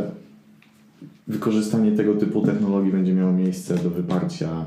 wykorzystanie 1.29 1.91
tego 1.91 2.15
typu 2.15 2.41
technologii 2.41 2.91
będzie 2.91 3.13
miało 3.13 3.31
miejsce 3.31 3.75
do 3.75 3.89
wyparcia 3.89 4.65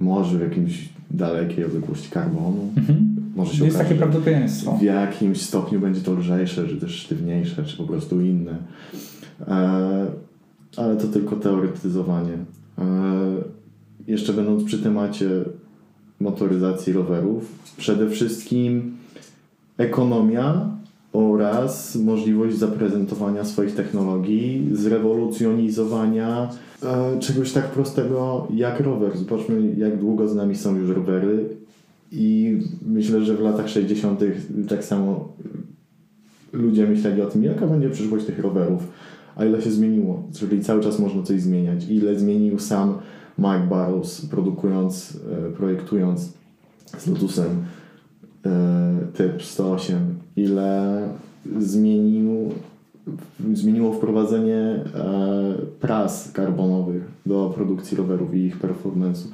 może 0.00 0.38
w 0.38 0.40
jakimś 0.40 0.88
dalekiej 1.10 1.64
odległości 1.64 2.10
karbonu. 2.10 2.72
Mhm. 2.76 3.16
Może 3.36 3.54
się 3.54 3.64
Jest 3.64 3.76
okaże, 3.76 3.88
takie 3.88 3.98
prawdopodobieństwo. 3.98 4.76
W 4.76 4.82
jakimś 4.82 5.40
stopniu 5.40 5.80
będzie 5.80 6.00
to 6.00 6.12
lżejsze, 6.12 6.68
czy 6.68 6.76
też 6.76 6.94
sztywniejsze, 6.94 7.64
czy 7.64 7.76
po 7.76 7.84
prostu 7.84 8.20
inne. 8.20 8.56
E, 9.48 10.06
ale 10.76 10.96
to 10.96 11.08
tylko 11.08 11.36
teoretyzowanie. 11.36 12.32
E, 12.78 12.84
jeszcze 14.06 14.32
będąc 14.32 14.64
przy 14.64 14.78
temacie 14.78 15.28
motoryzacji 16.20 16.92
rowerów, 16.92 17.58
przede 17.76 18.10
wszystkim 18.10 18.96
ekonomia 19.78 20.77
oraz 21.12 21.96
możliwość 21.96 22.56
zaprezentowania 22.56 23.44
swoich 23.44 23.74
technologii, 23.74 24.68
zrewolucjonizowania 24.72 26.50
e, 26.82 27.18
czegoś 27.20 27.52
tak 27.52 27.64
prostego 27.64 28.48
jak 28.54 28.80
rower. 28.80 29.18
Zobaczmy, 29.18 29.74
jak 29.76 29.98
długo 29.98 30.28
z 30.28 30.34
nami 30.34 30.56
są 30.56 30.76
już 30.76 30.90
rowery 30.90 31.48
i 32.12 32.58
myślę, 32.86 33.24
że 33.24 33.36
w 33.36 33.40
latach 33.40 33.68
60. 33.68 34.20
tak 34.68 34.84
samo 34.84 35.32
ludzie 36.52 36.86
myśleli 36.86 37.22
o 37.22 37.26
tym, 37.26 37.44
jaka 37.44 37.66
będzie 37.66 37.90
przyszłość 37.90 38.24
tych 38.26 38.38
rowerów, 38.38 38.88
a 39.36 39.44
ile 39.44 39.62
się 39.62 39.70
zmieniło, 39.70 40.22
czyli 40.34 40.64
cały 40.64 40.82
czas 40.82 40.98
można 40.98 41.22
coś 41.22 41.40
zmieniać. 41.42 41.84
Ile 41.88 42.18
zmienił 42.18 42.58
sam 42.58 42.98
Mike 43.38 43.66
Barrows, 43.70 44.26
produkując, 44.26 45.20
e, 45.48 45.50
projektując 45.50 46.32
z 46.98 47.06
Lotusem 47.06 47.64
e, 48.46 48.98
typ 49.14 49.42
108 49.42 50.17
ile 50.38 51.02
zmienił, 51.58 52.48
zmieniło 53.54 53.92
wprowadzenie 53.92 54.54
e, 54.54 54.84
pras 55.80 56.32
karbonowych 56.32 57.02
do 57.26 57.52
produkcji 57.54 57.96
rowerów 57.96 58.34
i 58.34 58.38
ich 58.38 58.60
performance'u. 58.60 59.26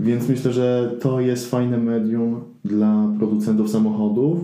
Więc 0.00 0.28
myślę, 0.28 0.52
że 0.52 0.96
to 1.00 1.20
jest 1.20 1.50
fajne 1.50 1.78
medium 1.78 2.40
dla 2.64 3.08
producentów 3.18 3.70
samochodów 3.70 4.38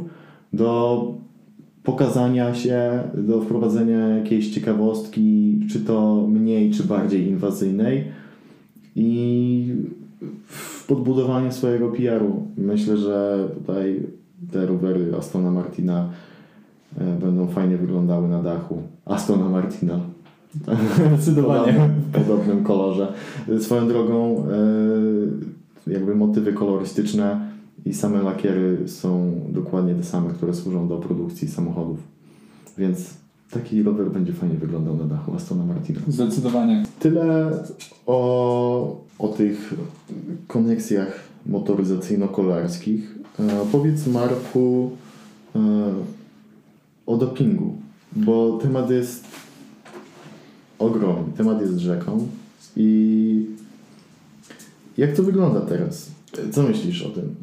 do 0.52 1.20
pokazania 1.82 2.54
się, 2.54 3.02
do 3.14 3.42
wprowadzenia 3.42 4.08
jakiejś 4.08 4.50
ciekawostki, 4.50 5.60
czy 5.72 5.80
to 5.80 6.26
mniej, 6.28 6.70
czy 6.70 6.84
bardziej 6.84 7.28
inwazyjnej 7.28 8.04
i 8.96 9.74
podbudowanie 10.88 11.52
swojego 11.52 11.88
PR-u. 11.88 12.46
Myślę, 12.56 12.96
że 12.96 13.48
tutaj 13.54 14.00
te 14.50 14.66
rowery 14.66 15.16
Astona 15.18 15.50
Martina 15.50 16.08
e, 16.98 17.04
będą 17.20 17.46
fajnie 17.46 17.76
wyglądały 17.76 18.28
na 18.28 18.42
dachu. 18.42 18.82
Astona 19.06 19.48
Martina. 19.48 20.00
Zdecydowanie. 20.96 21.90
W 22.12 22.12
podobnym 22.12 22.64
kolorze. 22.64 23.12
Swoją 23.60 23.88
drogą 23.88 24.44
e, 25.86 25.92
jakby 25.92 26.14
motywy 26.14 26.52
kolorystyczne 26.52 27.50
i 27.86 27.94
same 27.94 28.22
lakiery 28.22 28.88
są 28.88 29.40
dokładnie 29.48 29.94
te 29.94 30.04
same, 30.04 30.30
które 30.30 30.54
służą 30.54 30.88
do 30.88 30.98
produkcji 30.98 31.48
samochodów. 31.48 31.98
Więc 32.78 33.14
taki 33.50 33.82
rower 33.82 34.10
będzie 34.10 34.32
fajnie 34.32 34.54
wyglądał 34.54 34.96
na 34.96 35.04
dachu 35.04 35.34
Astona 35.34 35.64
Martina. 35.64 36.00
Zdecydowanie. 36.08 36.84
Tyle 36.98 37.50
o, 38.06 39.04
o 39.18 39.28
tych 39.28 39.74
koneksjach 40.46 41.20
motoryzacyjno-kolarskich. 41.46 43.19
E, 43.38 43.66
powiedz 43.72 44.06
Marku 44.06 44.90
e, 45.56 45.60
o 47.06 47.16
dopingu, 47.16 47.76
bo 48.12 48.58
temat 48.62 48.90
jest 48.90 49.24
ogromny, 50.78 51.32
temat 51.36 51.60
jest 51.60 51.78
rzeką 51.78 52.28
i 52.76 53.46
jak 54.98 55.16
to 55.16 55.22
wygląda 55.22 55.60
teraz? 55.60 56.10
Co 56.52 56.62
myślisz 56.62 57.02
o 57.02 57.10
tym? 57.10 57.34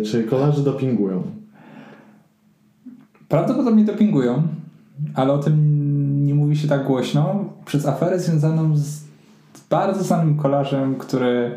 E, 0.00 0.04
czy 0.04 0.24
kolarze 0.24 0.62
dopingują? 0.62 1.22
Prawdopodobnie 3.28 3.84
dopingują, 3.84 4.42
ale 5.14 5.32
o 5.32 5.38
tym 5.38 6.26
nie 6.26 6.34
mówi 6.34 6.56
się 6.56 6.68
tak 6.68 6.86
głośno 6.86 7.44
przez 7.64 7.86
aferę 7.86 8.20
związaną 8.20 8.76
z 8.76 9.04
bardzo 9.70 10.04
znanym 10.04 10.36
kolarzem, 10.36 10.94
który 10.94 11.56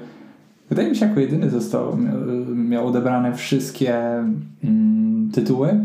wydaje 0.70 0.89
mi 0.89 0.95
się, 0.95 1.05
jako 1.05 1.20
jedyny 1.20 1.49
został, 1.49 1.97
miał 2.55 2.88
odebrane 2.88 3.34
wszystkie 3.34 3.95
mm, 4.63 5.32
tytuły. 5.34 5.80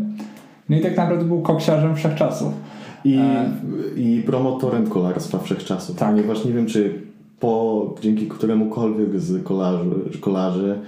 No 0.69 0.77
i 0.77 0.81
tak 0.81 0.97
naprawdę 0.97 1.25
był 1.25 1.41
koksiarzem 1.41 1.95
wszechczasów. 1.95 2.53
I, 3.05 3.17
e... 3.17 3.51
i 3.97 4.23
promotorem 4.25 4.87
kolarstwa 4.87 5.39
wszechczasów. 5.39 5.95
Tak. 5.95 6.09
Ponieważ 6.09 6.45
nie 6.45 6.53
wiem, 6.53 6.65
czy 6.65 7.01
po, 7.39 7.95
dzięki 8.01 8.27
któremukolwiek 8.27 9.19
z 9.19 9.43
kolarzy, 9.43 9.89
kolarzy 10.21 10.79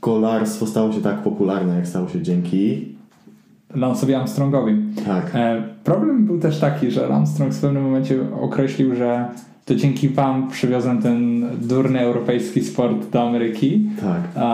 kolarstwo 0.00 0.66
stało 0.66 0.92
się 0.92 1.00
tak 1.00 1.22
popularne, 1.22 1.76
jak 1.76 1.86
stało 1.86 2.08
się 2.08 2.22
dzięki 2.22 2.94
Lance'owi 3.74 4.14
Armstrongowi. 4.14 4.76
Tak. 5.06 5.30
E, 5.34 5.62
problem 5.84 6.24
był 6.26 6.40
też 6.40 6.60
taki, 6.60 6.90
że 6.90 7.06
Armstrong 7.06 7.52
w 7.52 7.60
pewnym 7.60 7.82
momencie 7.82 8.18
określił, 8.40 8.94
że 8.94 9.28
to 9.64 9.74
dzięki 9.74 10.08
wam 10.08 10.50
przywiozłem 10.50 11.02
ten 11.02 11.48
durny 11.60 12.00
europejski 12.00 12.64
sport 12.64 13.10
do 13.10 13.28
Ameryki. 13.28 13.90
Tak. 14.00 14.44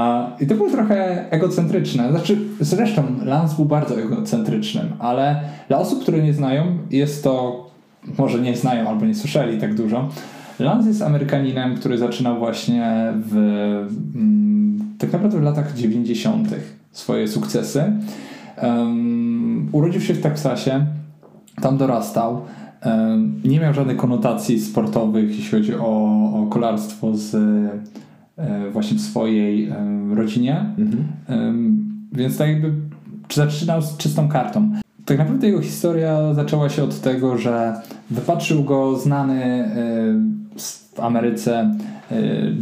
I 0.41 0.47
to 0.47 0.55
było 0.55 0.71
trochę 0.71 1.31
egocentryczne. 1.31 2.11
Znaczy, 2.11 2.39
zresztą 2.61 3.03
Lance 3.25 3.57
był 3.57 3.65
bardzo 3.65 4.01
egocentrycznym, 4.01 4.87
ale 4.99 5.41
dla 5.69 5.79
osób, 5.79 6.03
które 6.03 6.23
nie 6.23 6.35
znają, 6.35 6.79
jest 6.91 7.25
to, 7.25 7.67
może 8.19 8.39
nie 8.39 8.57
znają 8.57 8.89
albo 8.89 9.07
nie 9.07 9.15
słyszeli 9.15 9.61
tak 9.61 9.75
dużo. 9.75 10.09
Lance 10.59 10.89
jest 10.89 11.03
Amerykaninem, 11.03 11.77
który 11.77 11.99
zaczynał 11.99 12.39
właśnie 12.39 13.13
w 13.15 13.37
mm, 14.15 14.81
tak 14.99 15.13
naprawdę 15.13 15.39
w 15.39 15.43
latach 15.43 15.75
90. 15.75 16.49
swoje 16.93 17.29
sukcesy. 17.29 17.93
Um, 18.63 19.69
urodził 19.73 20.01
się 20.01 20.15
w 20.15 20.23
Teksasie, 20.23 20.87
tam 21.63 21.79
dorastał. 21.79 22.41
Nie 23.45 23.61
miał 23.61 23.75
żadnych 23.75 23.97
konotacji 23.97 24.61
sportowych, 24.61 25.37
jeśli 25.37 25.59
chodzi 25.59 25.75
o, 25.75 25.87
o 26.43 26.47
kolarstwo 26.51 27.17
z, 27.17 27.35
e, 28.39 28.71
właśnie 28.71 28.97
w 28.97 29.01
swojej 29.01 29.69
e, 29.69 29.75
rodzinie. 30.15 30.65
Mhm. 30.79 31.91
więc 32.13 32.39
tak 32.39 32.49
jakby 32.49 32.73
zaczynał 33.33 33.83
z 33.83 33.97
czystą 33.97 34.29
kartą. 34.29 34.73
Tak 35.05 35.19
naprawdę 35.19 35.47
jego 35.47 35.63
historia 35.63 36.35
zaczęła 36.35 36.69
się 36.69 36.85
od 36.85 37.01
tego, 37.01 37.39
że 37.39 37.75
wypatrzył 38.11 38.65
go 38.65 38.97
znany 38.97 39.45
e, 39.45 39.71
w 40.59 41.01
Ameryce 41.01 41.75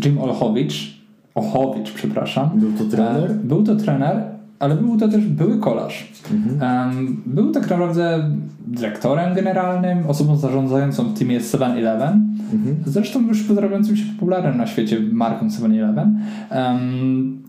Jim 0.05 0.19
Olchowicz. 0.19 0.99
Ochowicz, 1.35 1.93
przepraszam. 1.93 2.51
Był 2.55 2.73
to 2.73 2.85
trener? 2.85 3.35
Był 3.35 3.63
to 3.63 3.77
trener 3.77 4.38
ale 4.59 4.77
był 4.77 4.97
to 4.97 5.09
też 5.09 5.27
były 5.27 5.59
kolarz. 5.59 6.13
Mhm. 6.33 6.89
Um, 6.89 7.23
był 7.27 7.51
tak 7.51 7.71
naprawdę 7.71 8.31
dyrektorem 8.67 9.35
generalnym, 9.35 10.07
osobą 10.07 10.37
zarządzającą 10.37 11.05
w 11.05 11.19
teamie 11.19 11.41
7-Eleven. 11.41 12.13
Mhm. 12.53 12.77
Zresztą 12.87 13.27
już 13.27 13.43
zrobiącym 13.43 13.97
się 13.97 14.05
popularnym 14.15 14.57
na 14.57 14.67
świecie 14.67 15.01
marką 15.13 15.47
7-Eleven. 15.47 16.15
Um, 16.51 17.43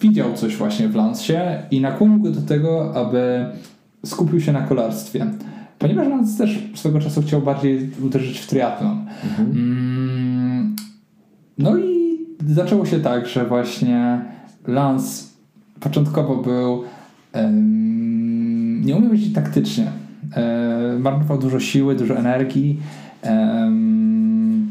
widział 0.00 0.34
coś 0.34 0.56
właśnie 0.56 0.88
w 0.88 0.94
Lancie 0.94 1.62
i 1.70 1.80
nakłonił 1.80 2.20
go 2.20 2.30
do 2.30 2.42
tego, 2.42 2.94
aby 2.94 3.46
skupił 4.04 4.40
się 4.40 4.52
na 4.52 4.60
kolarstwie. 4.60 5.26
Ponieważ 5.78 6.08
Lance 6.08 6.38
też 6.38 6.58
swego 6.74 7.00
czasu 7.00 7.22
chciał 7.22 7.40
bardziej 7.42 7.90
uderzyć 8.02 8.38
w 8.38 8.46
triatlon. 8.46 9.06
Mhm. 9.24 9.48
Um, 9.48 10.76
no 11.58 11.76
i 11.76 12.18
zaczęło 12.46 12.86
się 12.86 13.00
tak, 13.00 13.26
że 13.26 13.44
właśnie 13.44 14.24
Lance 14.66 15.33
początkowo 15.84 16.36
był 16.36 16.84
nie 18.84 18.96
umiał 18.96 19.12
jeździć 19.12 19.34
taktycznie. 19.34 19.86
Marnował 20.98 21.38
dużo 21.38 21.60
siły, 21.60 21.94
dużo 21.94 22.16
energii. 22.16 22.80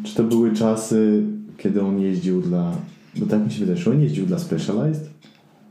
Czy 0.04 0.16
to 0.16 0.24
były 0.24 0.54
czasy, 0.54 1.24
kiedy 1.58 1.82
on 1.82 2.00
jeździł 2.00 2.42
dla... 2.42 2.72
Bo 3.16 3.26
tak 3.26 3.46
mi 3.46 3.52
się 3.52 3.60
wydaje, 3.60 3.78
że 3.78 3.92
on 3.92 4.02
jeździł 4.02 4.26
dla 4.26 4.40
Specialized? 4.40 5.10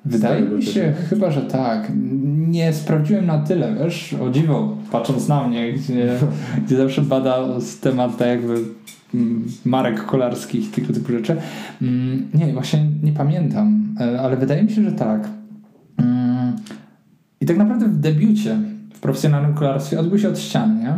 Wydaje 0.05 0.43
mi 0.43 0.63
się 0.63 0.95
chyba, 1.11 1.31
że 1.31 1.43
tak. 1.43 1.93
Nie 2.49 2.73
sprawdziłem 2.73 3.27
na 3.27 3.39
tyle, 3.39 3.77
wiesz, 3.85 4.15
o 4.15 4.31
dziwo, 4.31 4.77
patrząc 4.93 5.29
na 5.29 5.49
mnie, 5.49 5.73
gdzie, 5.73 6.19
gdzie 6.67 6.77
zawsze 6.77 7.03
bada 7.03 7.49
temat 7.81 8.17
tak 8.17 8.29
jakby 8.29 8.55
marek 9.65 10.07
kolarskich, 10.07 10.71
tego 10.71 10.93
typu 10.93 11.13
rzeczy. 11.13 11.37
Mm, 11.83 12.29
nie, 12.35 12.53
właśnie 12.53 12.87
nie 13.03 13.13
pamiętam, 13.13 13.97
e, 14.01 14.21
ale 14.21 14.37
wydaje 14.37 14.63
mi 14.63 14.71
się, 14.71 14.83
że 14.83 14.93
tak. 14.93 15.29
Mm, 15.97 16.53
I 17.41 17.47
tak 17.47 17.57
naprawdę 17.57 17.89
w 17.89 17.97
debiucie 17.97 18.59
w 18.95 19.01
profesjonalnym 19.01 19.55
kolarstwie 19.55 20.01
odbył 20.01 20.19
się 20.19 20.29
od 20.29 20.39
ściany, 20.39 20.85
nie? 20.85 20.95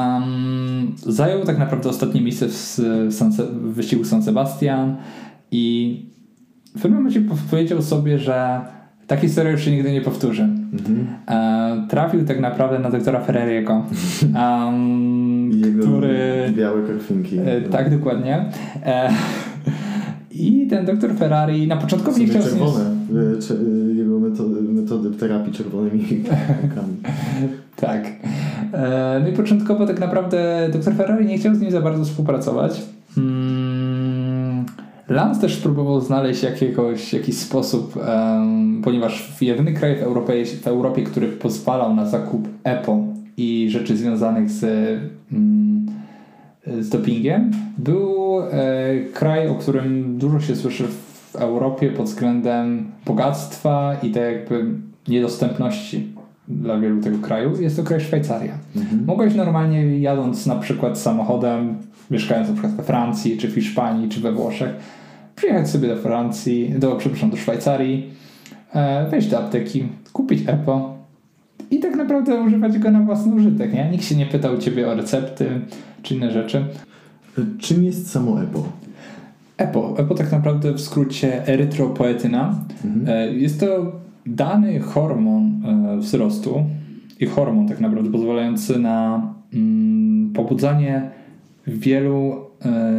Um, 0.00 0.94
zajął 1.06 1.44
tak 1.44 1.58
naprawdę 1.58 1.88
ostatnie 1.88 2.20
miejsce 2.20 2.48
w, 2.48 2.78
w, 3.08 3.74
wyścigu 3.74 4.04
San 4.04 4.22
Sebastian 4.22 4.96
i 5.50 6.06
w 6.76 6.82
pewnym 6.82 6.98
momencie 6.98 7.22
powiedział 7.50 7.82
sobie, 7.82 8.18
że 8.18 8.60
ta 9.06 9.16
historia 9.16 9.52
już 9.52 9.64
się 9.64 9.70
nigdy 9.70 9.92
nie 9.92 10.00
powtórzy. 10.00 10.42
Mhm. 10.42 11.06
E, 11.28 11.86
trafił 11.88 12.24
tak 12.24 12.40
naprawdę 12.40 12.78
na 12.78 12.90
doktora 12.90 13.20
Ferreriego, 13.20 13.72
um, 14.66 15.50
Jego 15.64 15.82
który... 15.82 16.52
białe 16.56 16.82
krwinki. 16.82 17.38
E, 17.38 17.60
tak, 17.60 17.90
dokładnie. 17.98 18.44
E, 18.86 19.10
I 20.30 20.66
ten 20.70 20.86
doktor 20.86 21.14
Ferrari 21.14 21.66
na 21.66 21.76
początku 21.76 22.18
nie 22.18 22.26
chciał... 22.26 22.42
czerwone. 22.42 22.84
Z 23.40 23.50
nim... 23.50 23.90
E, 23.90 23.94
jego 23.94 24.20
metody, 24.20 24.62
metody 24.62 25.10
terapii 25.10 25.52
czerwonymi 25.52 26.04
krwinkami. 26.04 26.96
tak. 27.76 28.06
E, 28.72 29.20
no 29.22 29.28
i 29.28 29.32
początkowo 29.32 29.86
tak 29.86 30.00
naprawdę 30.00 30.68
doktor 30.72 30.94
Ferrari 30.94 31.26
nie 31.26 31.38
chciał 31.38 31.54
z 31.54 31.60
nim 31.60 31.70
za 31.70 31.80
bardzo 31.80 32.04
współpracować. 32.04 32.82
Hmm. 33.14 33.55
Lance 35.08 35.40
też 35.40 35.56
próbował 35.56 36.00
znaleźć 36.00 36.42
jakiegoś, 36.42 37.12
jakiś 37.12 37.36
sposób, 37.36 37.96
um, 37.96 38.80
ponieważ 38.84 39.42
jedyny 39.42 39.72
kraj 39.72 39.96
w 39.96 40.02
Europie, 40.02 40.44
w 40.44 40.66
Europie, 40.66 41.02
który 41.02 41.28
pozwalał 41.28 41.94
na 41.94 42.06
zakup 42.06 42.48
EPO 42.64 42.98
i 43.36 43.70
rzeczy 43.70 43.96
związanych 43.96 44.50
z, 44.50 44.64
mm, 45.32 45.86
z 46.80 46.88
dopingiem, 46.88 47.50
był 47.78 48.40
e, 48.40 49.00
kraj, 49.12 49.48
o 49.48 49.54
którym 49.54 50.18
dużo 50.18 50.40
się 50.40 50.56
słyszy 50.56 50.84
w 50.88 51.36
Europie 51.36 51.90
pod 51.90 52.06
względem 52.06 52.86
bogactwa 53.06 53.96
i 54.02 54.10
tak 54.10 54.22
jakby 54.22 54.64
niedostępności 55.08 56.08
dla 56.48 56.78
wielu 56.78 57.00
tego 57.00 57.18
kraju. 57.18 57.62
Jest 57.62 57.76
to 57.76 57.82
kraj 57.82 58.00
Szwajcaria. 58.00 58.54
Mhm. 58.76 59.04
Mogłeś 59.06 59.34
normalnie 59.34 59.98
jadąc 59.98 60.46
na 60.46 60.56
przykład 60.56 60.98
samochodem, 60.98 61.76
mieszkając 62.10 62.48
na 62.48 62.54
przykład 62.54 62.74
we 62.74 62.82
Francji, 62.82 63.38
czy 63.38 63.48
w 63.48 63.54
Hiszpanii, 63.54 64.08
czy 64.08 64.20
we 64.20 64.32
Włoszech, 64.32 64.70
przyjechać 65.36 65.70
sobie 65.70 65.88
do 65.88 65.96
Francji, 65.96 66.74
do, 66.78 66.96
przepraszam, 66.96 67.30
do 67.30 67.36
Szwajcarii, 67.36 68.10
e, 68.74 69.10
wejść 69.10 69.28
do 69.28 69.38
apteki, 69.38 69.84
kupić 70.12 70.42
EPO 70.46 70.96
i 71.70 71.78
tak 71.78 71.96
naprawdę 71.96 72.40
używać 72.40 72.78
go 72.78 72.90
na 72.90 73.00
własny 73.00 73.34
użytek. 73.34 73.72
Nie? 73.72 73.90
Nikt 73.90 74.04
się 74.04 74.16
nie 74.16 74.26
pytał 74.26 74.58
ciebie 74.58 74.88
o 74.88 74.94
recepty 74.94 75.60
czy 76.02 76.14
inne 76.14 76.30
rzeczy. 76.30 76.64
Czym 77.58 77.84
jest 77.84 78.10
samo 78.10 78.42
EPO? 78.42 78.68
EPO. 79.56 79.94
EPO 79.98 80.14
tak 80.14 80.32
naprawdę 80.32 80.72
w 80.72 80.80
skrócie 80.80 81.46
erytropoetyna. 81.46 82.54
Mhm. 82.84 83.08
E, 83.08 83.32
jest 83.34 83.60
to 83.60 83.92
dany 84.26 84.80
hormon 84.80 85.62
e, 85.64 85.96
wzrostu 85.96 86.64
i 87.20 87.26
hormon 87.26 87.68
tak 87.68 87.80
naprawdę 87.80 88.10
pozwalający 88.10 88.78
na 88.78 89.22
mm, 89.54 90.32
pobudzanie 90.32 91.10
wielu 91.66 92.36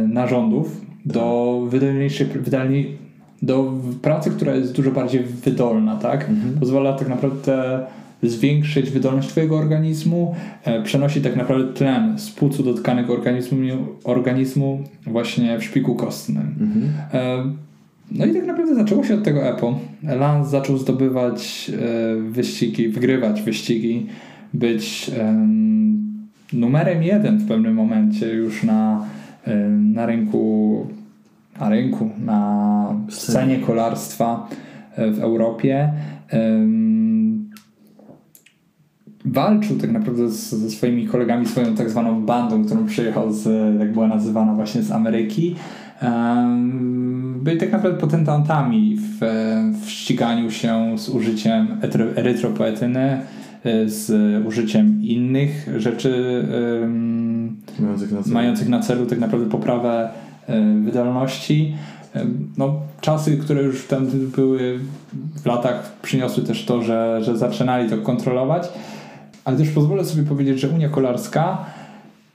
narządów 0.08 0.80
do 1.04 1.66
wydolniejszej, 1.70 2.26
wydalniej, 2.26 2.96
do 3.42 3.72
pracy, 4.02 4.30
która 4.30 4.54
jest 4.54 4.72
dużo 4.72 4.90
bardziej 4.90 5.22
wydolna, 5.22 5.96
tak? 5.96 6.28
Mhm. 6.28 6.58
Pozwala 6.60 6.92
tak 6.92 7.08
naprawdę 7.08 7.86
zwiększyć 8.22 8.90
wydolność 8.90 9.28
Twojego 9.28 9.58
organizmu, 9.58 10.34
e, 10.64 10.82
przenosi 10.82 11.20
tak 11.20 11.36
naprawdę 11.36 11.72
tlen 11.72 12.18
z 12.18 12.30
płucu 12.30 12.62
do 12.62 12.74
tkanek 12.74 13.10
organizmu, 13.10 13.58
organizmu 14.04 14.84
właśnie 15.06 15.58
w 15.58 15.64
szpiku 15.64 15.94
kostnym. 15.94 16.54
Mhm. 16.60 16.90
E, 17.12 17.52
no 18.12 18.26
i 18.26 18.34
tak 18.34 18.46
naprawdę 18.46 18.74
zaczęło 18.74 19.04
się 19.04 19.14
od 19.14 19.24
tego 19.24 19.46
EPO. 19.46 19.78
Lance 20.02 20.50
zaczął 20.50 20.78
zdobywać 20.78 21.70
e, 21.70 22.20
wyścigi, 22.30 22.88
wygrywać 22.88 23.42
wyścigi, 23.42 24.06
być 24.54 25.10
numerem 26.52 27.02
jeden 27.02 27.38
w 27.38 27.48
pewnym 27.48 27.74
momencie 27.74 28.34
już 28.34 28.62
na, 28.62 29.04
na 29.94 30.06
rynku 30.06 30.86
na 31.60 31.68
rynku, 31.68 32.10
na 32.24 32.94
scenie 33.08 33.58
kolarstwa 33.58 34.48
e, 34.96 35.10
w 35.10 35.18
Europie. 35.18 35.92
Walczył 39.24 39.78
tak 39.78 39.92
naprawdę 39.92 40.28
z, 40.28 40.50
ze 40.50 40.70
swoimi 40.70 41.06
kolegami, 41.06 41.46
swoją 41.46 41.74
tak 41.74 41.90
zwaną 41.90 42.22
bandą, 42.22 42.64
którą 42.64 42.86
przyjechał 42.86 43.32
z, 43.32 43.48
jak 43.80 43.92
była 43.92 44.08
nazywana 44.08 44.54
właśnie 44.54 44.82
z 44.82 44.92
Ameryki. 44.92 45.56
Byli 47.36 47.58
tak 47.58 47.72
naprawdę 47.72 47.98
potentantami 47.98 48.96
w, 48.96 49.18
w 49.84 49.90
ściganiu 49.90 50.50
się 50.50 50.98
z 50.98 51.08
użyciem 51.08 51.80
erytropoetyny, 52.16 53.20
z 53.86 54.10
użyciem 54.46 55.02
innych 55.02 55.68
rzeczy 55.76 56.44
mających 57.80 58.12
na 58.12 58.22
celu, 58.22 58.34
mających 58.34 58.68
na 58.68 58.80
celu 58.80 59.06
tak 59.06 59.18
naprawdę 59.18 59.50
poprawę 59.50 60.10
e, 60.46 60.62
wydolności. 60.84 61.74
E, 62.14 62.26
no, 62.56 62.80
czasy, 63.00 63.36
które 63.36 63.62
już 63.62 63.86
tam 63.86 64.06
były 64.36 64.78
w 65.42 65.46
latach, 65.46 65.92
przyniosły 66.02 66.44
też 66.44 66.64
to, 66.64 66.82
że, 66.82 67.20
że 67.22 67.38
zaczynali 67.38 67.90
to 67.90 67.98
kontrolować. 67.98 68.68
Ale 69.44 69.56
też 69.56 69.68
pozwolę 69.68 70.04
sobie 70.04 70.22
powiedzieć, 70.22 70.60
że 70.60 70.68
Unia 70.68 70.88
Kolarska 70.88 71.64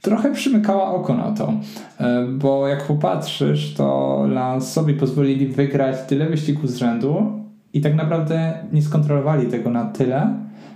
trochę 0.01 0.31
przymykała 0.33 0.91
oko 0.91 1.13
na 1.13 1.31
to, 1.31 1.53
e, 1.99 2.27
bo 2.27 2.67
jak 2.67 2.87
popatrzysz, 2.87 3.73
to 3.73 4.19
Lansowi 4.29 4.93
pozwolili 4.93 5.47
wygrać 5.47 5.95
tyle 6.07 6.25
wyścigów 6.25 6.71
z 6.71 6.77
rzędu 6.77 7.31
i 7.73 7.81
tak 7.81 7.95
naprawdę 7.95 8.53
nie 8.71 8.81
skontrolowali 8.81 9.47
tego 9.47 9.69
na 9.69 9.85
tyle, 9.85 10.33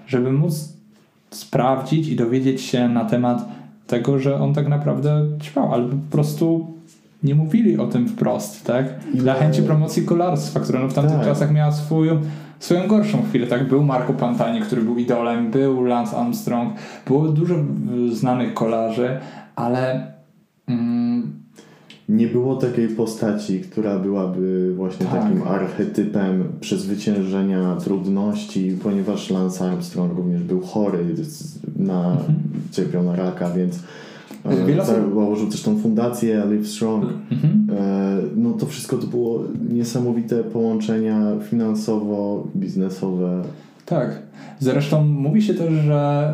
żeby 0.07 0.31
móc 0.31 0.73
sprawdzić 1.31 2.07
i 2.07 2.15
dowiedzieć 2.15 2.61
się 2.61 2.89
na 2.89 3.05
temat 3.05 3.45
tego, 3.87 4.19
że 4.19 4.41
on 4.41 4.53
tak 4.53 4.67
naprawdę 4.67 5.25
ćpał, 5.41 5.73
ale 5.73 5.83
po 5.83 6.11
prostu 6.11 6.73
nie 7.23 7.35
mówili 7.35 7.77
o 7.77 7.87
tym 7.87 8.07
wprost, 8.07 8.65
tak? 8.65 8.85
Dla 9.13 9.33
chęci 9.33 9.63
promocji 9.63 10.05
kolarstwa, 10.05 10.59
które 10.59 10.79
no 10.79 10.87
w 10.87 10.93
tamtych 10.93 11.17
tak. 11.17 11.25
czasach 11.25 11.51
miała 11.53 11.71
swój 11.71 12.09
swoją 12.59 12.87
gorszą 12.87 13.23
chwilę, 13.29 13.47
tak? 13.47 13.67
Był 13.67 13.83
Marco 13.83 14.13
Pantani, 14.13 14.61
który 14.61 14.81
był 14.81 14.97
idolem, 14.97 15.51
był 15.51 15.83
Lance 15.83 16.17
Armstrong, 16.17 16.73
było 17.07 17.27
dużo 17.27 17.55
znanych 18.11 18.53
kolarzy, 18.53 19.19
ale 19.55 20.11
mm, 20.67 21.43
nie 22.09 22.27
było 22.27 22.55
takiej 22.55 22.87
postaci, 22.87 23.59
która 23.59 23.99
byłaby 23.99 24.73
właśnie 24.75 25.05
tak. 25.05 25.21
takim 25.21 25.41
archetypem 25.43 26.43
przezwyciężenia 26.59 27.75
trudności, 27.75 28.77
ponieważ 28.83 29.29
Lance 29.29 29.65
Armstrong 29.65 30.17
również 30.17 30.43
był 30.43 30.61
chory, 30.61 31.05
na, 31.75 32.11
mhm. 32.11 32.35
cierpiał 32.71 33.03
na 33.03 33.15
raka, 33.15 33.49
więc 33.49 33.79
założył 34.85 35.47
też 35.47 35.63
tą 35.63 35.79
fundację 35.79 36.43
Live 36.49 36.67
Strong. 36.67 37.03
Mhm. 37.31 37.67
E, 37.77 38.17
no 38.35 38.51
to 38.51 38.65
wszystko 38.65 38.97
to 38.97 39.07
było 39.07 39.43
niesamowite 39.69 40.43
połączenia 40.43 41.19
finansowo, 41.49 42.47
biznesowe. 42.55 43.43
Tak. 43.85 44.19
Zresztą 44.59 45.03
mówi 45.03 45.41
się 45.41 45.53
też, 45.53 45.73
że 45.73 46.33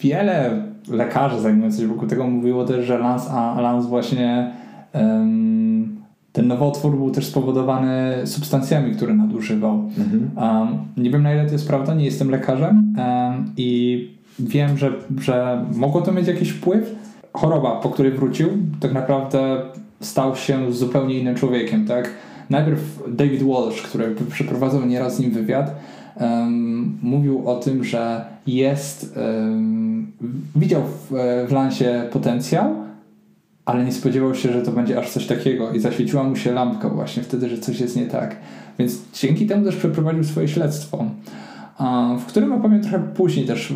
wiele 0.00 0.62
lekarzy 0.90 1.40
zajmujących 1.40 1.80
się 1.80 1.86
wokół 1.86 2.08
tego 2.08 2.26
mówiło 2.26 2.64
też, 2.64 2.86
że 2.86 2.98
Lance, 2.98 3.30
a 3.30 3.60
Lance 3.60 3.88
właśnie 3.88 4.52
ten 6.32 6.48
nowotwór 6.48 6.96
był 6.96 7.10
też 7.10 7.26
spowodowany 7.26 8.12
substancjami, 8.24 8.94
które 8.94 9.14
nadużywał. 9.14 9.90
Mhm. 9.98 10.30
Nie 10.96 11.10
wiem 11.10 11.22
na 11.22 11.34
ile 11.34 11.46
to 11.46 11.52
jest 11.52 11.68
prawda, 11.68 11.94
nie 11.94 12.04
jestem 12.04 12.30
lekarzem 12.30 12.94
i 13.56 14.10
wiem, 14.38 14.78
że, 14.78 14.92
że 15.20 15.64
mogło 15.74 16.00
to 16.00 16.12
mieć 16.12 16.28
jakiś 16.28 16.50
wpływ, 16.50 16.94
choroba, 17.32 17.80
po 17.80 17.88
której 17.88 18.12
wrócił, 18.12 18.48
tak 18.80 18.92
naprawdę 18.92 19.62
stał 20.00 20.36
się 20.36 20.72
zupełnie 20.72 21.18
innym 21.18 21.34
człowiekiem, 21.34 21.86
tak? 21.86 22.10
Najpierw 22.50 23.02
David 23.08 23.42
Walsh, 23.42 23.82
który 23.82 24.14
przeprowadzał 24.30 24.86
nieraz 24.86 25.16
z 25.16 25.20
nim 25.20 25.30
wywiad, 25.30 25.74
um, 26.20 26.98
mówił 27.02 27.48
o 27.48 27.56
tym, 27.56 27.84
że 27.84 28.24
jest, 28.46 29.16
um, 29.16 30.12
widział 30.56 30.82
w, 30.82 31.12
w 31.48 31.52
Lansie 31.52 32.02
potencjał, 32.12 32.74
ale 33.68 33.84
nie 33.84 33.92
spodziewał 33.92 34.34
się, 34.34 34.52
że 34.52 34.62
to 34.62 34.72
będzie 34.72 34.98
aż 34.98 35.10
coś 35.10 35.26
takiego 35.26 35.72
i 35.72 35.80
zaświeciła 35.80 36.22
mu 36.22 36.36
się 36.36 36.52
lampka 36.52 36.88
właśnie 36.88 37.22
wtedy, 37.22 37.48
że 37.48 37.58
coś 37.58 37.80
jest 37.80 37.96
nie 37.96 38.06
tak. 38.06 38.36
Więc 38.78 38.98
dzięki 39.12 39.46
temu 39.46 39.64
też 39.64 39.76
przeprowadził 39.76 40.24
swoje 40.24 40.48
śledztwo 40.48 41.04
w 42.18 42.26
którym 42.26 42.52
opowiem 42.52 42.80
trochę 42.80 42.98
później 42.98 43.46
też 43.46 43.70
e, 43.70 43.74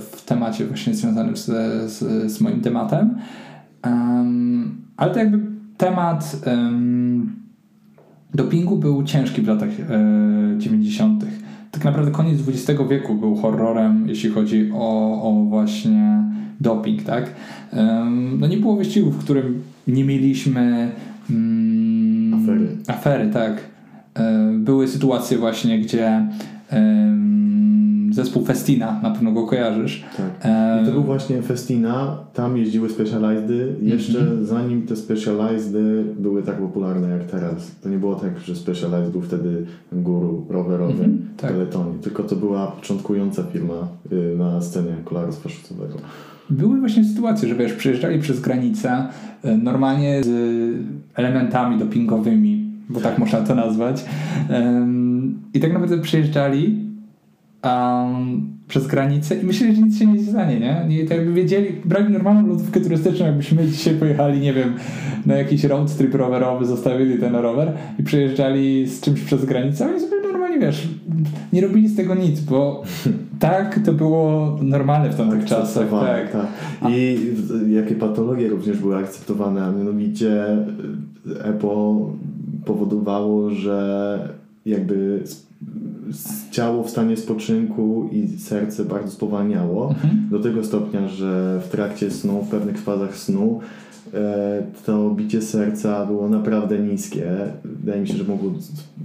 w 0.00 0.22
temacie 0.26 0.66
właśnie 0.66 0.94
związanym 0.94 1.36
z, 1.36 1.46
z, 1.92 2.32
z 2.32 2.40
moim 2.40 2.60
tematem. 2.60 3.18
ale 4.96 5.12
to 5.12 5.18
jakby 5.18 5.38
temat 5.76 6.36
dopingu 8.34 8.76
był 8.76 9.04
ciężki 9.04 9.42
w 9.42 9.48
latach 9.48 9.68
90. 10.58 11.22
E, 11.22 11.26
tak 11.70 11.84
naprawdę 11.84 12.10
koniec 12.10 12.40
XX 12.48 12.82
wieku 12.90 13.14
był 13.14 13.36
horrorem, 13.36 14.08
jeśli 14.08 14.30
chodzi 14.30 14.70
o, 14.74 15.22
o 15.22 15.44
właśnie 15.44 16.24
doping, 16.60 17.02
tak? 17.02 17.30
No 18.38 18.46
nie 18.46 18.56
było 18.56 18.76
wyścigu, 18.76 19.10
w 19.10 19.18
którym 19.18 19.62
nie 19.86 20.04
mieliśmy 20.04 20.90
mm, 21.30 22.34
afery. 22.34 22.76
afery, 22.86 23.30
tak. 23.30 23.60
Były 24.58 24.88
sytuacje 24.88 25.38
właśnie, 25.38 25.78
gdzie 25.78 26.28
zespół 28.14 28.44
Festina, 28.44 29.00
na 29.02 29.10
pewno 29.10 29.32
go 29.32 29.46
kojarzysz. 29.46 30.04
Tak. 30.16 30.52
I 30.82 30.86
to 30.86 30.92
był 30.92 31.02
właśnie 31.02 31.42
Festina, 31.42 32.18
tam 32.34 32.56
jeździły 32.56 32.88
Specializedy, 32.88 33.74
jeszcze 33.82 34.18
mm 34.18 34.38
-hmm. 34.38 34.44
zanim 34.44 34.86
te 34.86 34.96
Specializedy 34.96 36.04
były 36.18 36.42
tak 36.42 36.56
popularne 36.56 37.08
jak 37.08 37.24
teraz. 37.24 37.76
To 37.82 37.88
nie 37.88 37.98
było 37.98 38.14
tak, 38.14 38.38
że 38.38 38.56
Specialized 38.56 39.12
był 39.12 39.20
wtedy 39.20 39.66
guru 39.92 40.46
rowerowy 40.48 41.04
mm 41.04 41.16
-hmm. 41.16 41.40
tak. 41.40 41.52
tylko 42.02 42.22
to 42.22 42.36
była 42.36 42.66
początkująca 42.66 43.42
firma 43.42 43.88
y, 44.12 44.36
na 44.38 44.60
scenie 44.60 44.94
kolarstwa 45.04 45.48
sztucowego. 45.48 45.94
Były 46.50 46.80
właśnie 46.80 47.04
sytuacje, 47.04 47.48
że 47.48 47.54
wiesz, 47.54 47.72
przyjeżdżali 47.72 48.18
przez 48.18 48.40
granicę 48.40 49.06
y, 49.44 49.56
normalnie 49.56 50.22
z 50.22 50.30
elementami 51.14 51.78
dopingowymi, 51.78 52.64
bo 52.88 53.00
tak 53.00 53.18
można 53.18 53.40
to 53.40 53.54
nazwać. 53.54 54.04
I 55.54 55.60
tak 55.60 55.72
naprawdę 55.72 55.98
przyjeżdżali 55.98 56.78
um, 57.64 58.54
przez 58.68 58.86
granicę 58.86 59.36
i 59.36 59.46
myśleli, 59.46 59.76
że 59.76 59.82
nic 59.82 59.98
się 59.98 60.06
nie 60.06 60.22
stanie, 60.22 60.60
nie? 60.60 60.84
nie 60.88 61.04
tak 61.04 61.18
jakby 61.18 61.32
wiedzieli, 61.32 61.68
brali 61.84 62.12
normalną 62.12 62.48
lodówkę 62.48 62.80
turystyczną, 62.80 63.26
jakbyśmy 63.26 63.66
dzisiaj 63.66 63.94
pojechali, 63.94 64.40
nie 64.40 64.52
wiem, 64.52 64.74
na 65.26 65.34
jakiś 65.34 65.64
road 65.64 65.96
trip 65.96 66.14
rowerowy, 66.14 66.64
zostawili 66.64 67.18
ten 67.18 67.36
rower 67.36 67.72
i 67.98 68.02
przejeżdżali 68.02 68.86
z 68.86 69.00
czymś 69.00 69.20
przez 69.20 69.44
granicę, 69.44 69.86
oni 69.90 70.00
sobie 70.00 70.22
normalnie, 70.54 70.66
wiesz, 70.66 70.88
nie 71.52 71.60
robili 71.60 71.88
z 71.88 71.96
tego 71.96 72.14
nic, 72.14 72.40
bo 72.40 72.82
tak 73.38 73.80
to 73.84 73.92
było 73.92 74.56
normalne 74.62 75.10
w 75.10 75.16
tamtych 75.16 75.44
czasach. 75.44 75.90
Tak. 75.90 76.32
tak. 76.32 76.46
I 76.90 77.18
jakie 77.68 77.94
patologie 77.94 78.48
również 78.48 78.78
były 78.78 78.96
akceptowane, 78.96 79.64
a 79.64 79.72
mianowicie 79.72 80.56
EPO 81.44 82.10
powodowało, 82.64 83.50
że 83.50 84.18
jakby 84.66 85.24
ciało 86.50 86.82
w 86.82 86.90
stanie 86.90 87.16
spoczynku 87.16 88.08
i 88.12 88.38
serce 88.38 88.84
bardzo 88.84 89.10
spowalniało 89.10 89.88
mhm. 89.88 90.28
do 90.30 90.38
tego 90.38 90.64
stopnia, 90.64 91.08
że 91.08 91.60
w 91.64 91.68
trakcie 91.68 92.10
snu, 92.10 92.42
w 92.42 92.48
pewnych 92.48 92.78
fazach 92.78 93.16
snu 93.16 93.60
e, 93.60 93.83
to 94.86 95.10
bicie 95.10 95.42
serca 95.42 96.06
było 96.06 96.28
naprawdę 96.28 96.78
niskie. 96.78 97.26
Wydaje 97.64 98.00
mi 98.00 98.08
się, 98.08 98.16
że 98.16 98.24
mogło 98.24 98.50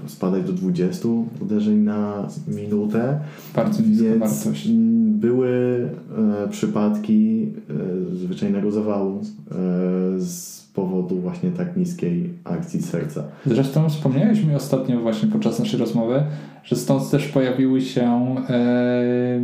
spadać 0.07 0.43
do 0.43 0.53
20 0.53 1.07
uderzeń 1.41 1.77
na 1.77 2.27
minutę. 2.47 3.19
Bardzo 3.55 3.81
niska 3.81 4.19
wartość. 4.19 4.69
Były 5.09 5.49
e, 6.45 6.49
przypadki 6.49 7.47
e, 7.69 8.15
zwyczajnego 8.15 8.71
zawału 8.71 9.21
z 10.17 10.59
powodu 10.73 11.15
właśnie 11.15 11.51
tak 11.51 11.77
niskiej 11.77 12.29
akcji 12.43 12.81
serca. 12.81 13.23
Zresztą 13.45 13.89
wspomniałeś 13.89 14.43
mi 14.43 14.55
ostatnio 14.55 15.01
właśnie 15.01 15.29
podczas 15.29 15.59
naszej 15.59 15.79
rozmowy, 15.79 16.23
że 16.63 16.75
stąd 16.75 17.09
też 17.09 17.27
pojawiły 17.27 17.81
się 17.81 18.35
e, 18.49 19.39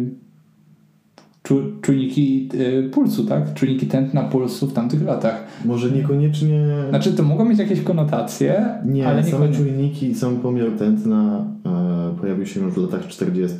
czu, 1.45 1.61
czujniki 1.81 2.49
e, 2.53 2.89
pulsu, 2.89 3.25
tak? 3.25 3.53
Czujniki 3.53 3.87
tętna 3.87 4.23
pulsu 4.23 4.67
w 4.67 4.73
tamtych 4.73 5.03
latach. 5.03 5.47
Może 5.65 5.91
niekoniecznie... 5.91 6.67
Znaczy 6.89 7.13
to 7.13 7.23
mogą 7.23 7.45
mieć 7.45 7.59
jakieś 7.59 7.81
konotacje, 7.81 8.65
nie, 8.85 9.07
ale 9.07 9.23
same 9.23 9.51
czujniki, 9.51 10.15
sam 10.15 10.37
pomiar 10.37 10.71
tętna 10.71 11.45
e, 11.65 12.15
pojawił 12.21 12.45
się 12.45 12.59
już 12.59 12.73
w 12.73 12.77
latach 12.77 13.07
40. 13.07 13.57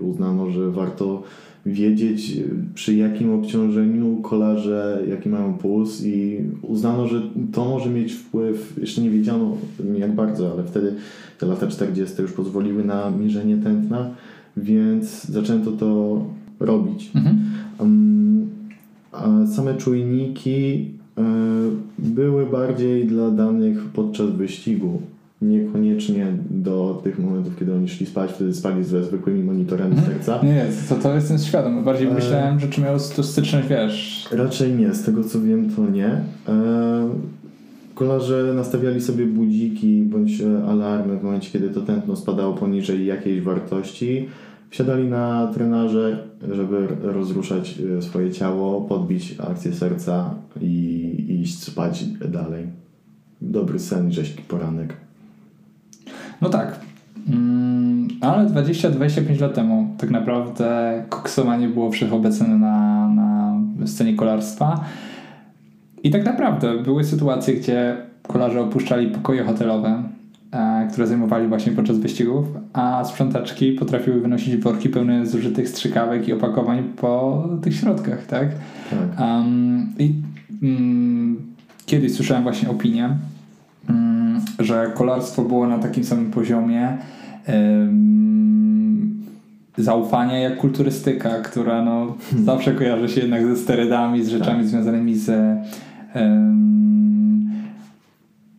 Uznano, 0.00 0.50
że 0.50 0.70
warto 0.70 1.22
wiedzieć 1.66 2.36
przy 2.74 2.94
jakim 2.94 3.34
obciążeniu 3.34 4.16
kolarze, 4.22 5.02
jaki 5.08 5.28
mają 5.28 5.54
puls 5.54 6.02
i 6.04 6.40
uznano, 6.62 7.08
że 7.08 7.22
to 7.52 7.64
może 7.64 7.90
mieć 7.90 8.12
wpływ, 8.12 8.78
jeszcze 8.80 9.00
nie 9.00 9.10
wiedziano 9.10 9.56
jak 9.98 10.14
bardzo, 10.14 10.52
ale 10.52 10.64
wtedy 10.64 10.94
te 11.38 11.46
lata 11.46 11.66
40. 11.66 12.22
już 12.22 12.32
pozwoliły 12.32 12.84
na 12.84 13.10
mierzenie 13.10 13.56
tętna, 13.56 14.10
więc 14.56 15.24
zaczęto 15.24 15.72
to 15.72 16.20
robić. 16.60 17.10
Mhm. 17.14 17.40
Um, 17.78 18.46
a 19.12 19.46
same 19.46 19.74
czujniki 19.74 20.90
y, 21.18 21.22
były 21.98 22.46
bardziej 22.46 23.06
dla 23.06 23.30
danych 23.30 23.84
podczas 23.84 24.30
wyścigu 24.30 25.02
niekoniecznie 25.42 26.26
do 26.50 27.00
tych 27.04 27.18
momentów, 27.18 27.58
kiedy 27.58 27.74
oni 27.74 27.88
szli 27.88 28.06
spać, 28.06 28.32
wtedy 28.32 28.54
spali 28.54 28.84
ze 28.84 29.04
zwykłymi 29.04 29.42
monitorami 29.42 29.92
mhm. 29.92 30.12
serca. 30.12 30.40
Nie, 30.42 30.66
to, 30.88 30.94
to 30.94 31.14
jestem 31.14 31.38
świadom. 31.38 31.84
Bardziej 31.84 32.08
e... 32.08 32.14
myślałem, 32.14 32.60
że 32.60 32.68
czy 32.68 32.80
miał 32.80 32.96
tu 33.16 33.22
styczność, 33.22 33.68
wiesz... 33.68 34.28
Raczej 34.32 34.72
nie. 34.72 34.94
Z 34.94 35.02
tego 35.02 35.24
co 35.24 35.40
wiem, 35.40 35.70
to 35.70 35.90
nie. 35.90 36.20
E... 36.48 37.08
Kolarze 37.94 38.52
nastawiali 38.56 39.00
sobie 39.00 39.26
budziki 39.26 40.02
bądź 40.02 40.40
e, 40.40 40.64
alarmy 40.68 41.18
w 41.18 41.22
momencie, 41.22 41.50
kiedy 41.50 41.70
to 41.70 41.80
tętno 41.80 42.16
spadało 42.16 42.54
poniżej 42.54 43.06
jakiejś 43.06 43.40
wartości. 43.40 44.28
Wsiadali 44.70 45.04
na 45.04 45.50
trenażer, 45.54 46.18
żeby 46.52 46.88
rozruszać 47.02 47.78
e, 47.98 48.02
swoje 48.02 48.32
ciało, 48.32 48.80
podbić 48.80 49.34
akcję 49.50 49.72
serca 49.72 50.34
i 50.60 51.38
iść 51.42 51.62
spać 51.62 52.04
dalej. 52.28 52.66
dobry 53.40 53.78
sen 53.78 54.12
rzeźki 54.12 54.42
poranek. 54.42 54.96
No 56.40 56.48
tak. 56.48 56.80
Mm, 57.28 58.08
ale 58.20 58.46
20-25 58.48 59.40
lat 59.40 59.54
temu 59.54 59.94
tak 59.98 60.10
naprawdę 60.10 61.02
koksowanie 61.08 61.68
było 61.68 61.90
wszechobecne 61.90 62.48
na, 62.48 63.08
na 63.08 63.86
scenie 63.86 64.14
kolarstwa. 64.14 64.84
I 66.02 66.10
tak 66.10 66.24
naprawdę 66.24 66.82
były 66.82 67.04
sytuacje, 67.04 67.54
gdzie 67.54 67.96
kolarze 68.26 68.60
opuszczali 68.60 69.10
pokoje 69.10 69.44
hotelowe, 69.44 70.02
które 70.92 71.06
zajmowali 71.06 71.48
właśnie 71.48 71.72
podczas 71.72 71.98
wyścigów, 71.98 72.46
a 72.72 73.04
sprzątaczki 73.04 73.72
potrafiły 73.72 74.20
wynosić 74.20 74.56
worki 74.56 74.88
pełne 74.88 75.26
zużytych 75.26 75.68
strzykawek 75.68 76.28
i 76.28 76.32
opakowań 76.32 76.82
po 76.96 77.44
tych 77.62 77.74
środkach, 77.74 78.26
tak? 78.26 78.48
Tak. 78.90 79.20
Um, 79.20 79.86
I 79.98 80.14
mm, 80.62 81.36
kiedyś 81.86 82.14
słyszałem 82.14 82.42
właśnie 82.42 82.70
opinię, 82.70 83.16
mm, 83.88 84.40
że 84.58 84.92
kolarstwo 84.94 85.42
było 85.42 85.66
na 85.66 85.78
takim 85.78 86.04
samym 86.04 86.30
poziomie 86.30 86.98
zaufania 89.78 90.38
jak 90.38 90.56
kulturystyka, 90.56 91.30
która 91.30 91.84
no, 91.84 92.14
zawsze 92.44 92.72
kojarzy 92.72 93.08
się 93.08 93.20
jednak 93.20 93.46
ze 93.46 93.56
sterydami, 93.56 94.24
z 94.24 94.28
rzeczami 94.28 94.66
związanymi 94.66 95.14
z, 95.14 95.28
em, 96.14 97.37
z 97.37 97.37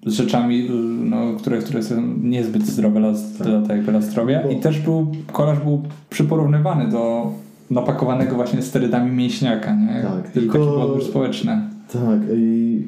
rzeczami, 0.06 0.70
no, 1.04 1.34
które, 1.38 1.58
które 1.58 1.84
są 1.84 2.14
niezbyt 2.22 2.66
zdrowe 2.66 3.00
dla, 3.00 3.14
dla, 3.46 3.62
tego, 3.68 3.92
dla 3.92 4.02
zdrowia. 4.02 4.42
I 4.42 4.60
też 4.60 4.80
był, 4.80 5.12
kolarz 5.32 5.60
był 5.60 5.84
przyporównywany 6.10 6.92
do 6.92 7.32
napakowanego 7.72 8.36
właśnie 8.36 8.62
sterydami 8.62 9.12
mięśniaka, 9.12 9.76
nie? 9.76 10.02
Tak, 10.04 10.32
Tylko 10.32 10.54
tylko- 10.54 10.58
taki 10.58 10.70
był 10.70 10.82
odbiór 10.82 11.04
społeczny. 11.04 11.62
Tak, 11.94 12.20
i 12.36 12.84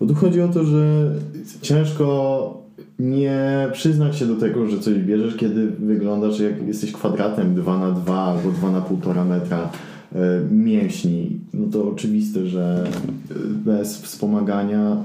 bo 0.00 0.06
tu 0.06 0.14
chodzi 0.14 0.40
o 0.42 0.48
to, 0.48 0.64
że 0.64 1.10
ciężko 1.62 2.58
nie 2.98 3.68
przyznać 3.72 4.16
się 4.16 4.26
do 4.26 4.36
tego, 4.36 4.66
że 4.66 4.78
coś 4.78 4.98
bierzesz, 4.98 5.36
kiedy 5.36 5.66
wyglądasz 5.66 6.40
jak 6.40 6.66
jesteś 6.66 6.92
kwadratem 6.92 7.54
2 7.54 7.78
na 7.78 7.90
2 7.90 8.22
albo 8.22 8.50
2 8.50 8.70
na 8.70 8.80
1,5 8.80 9.26
metra 9.26 9.70
e, 10.14 10.18
mięśni. 10.50 11.40
No 11.54 11.66
to 11.72 11.88
oczywiste, 11.90 12.46
że 12.46 12.84
e, 13.30 13.34
bez 13.64 13.98
wspomagania 14.02 14.80
e, 14.80 14.96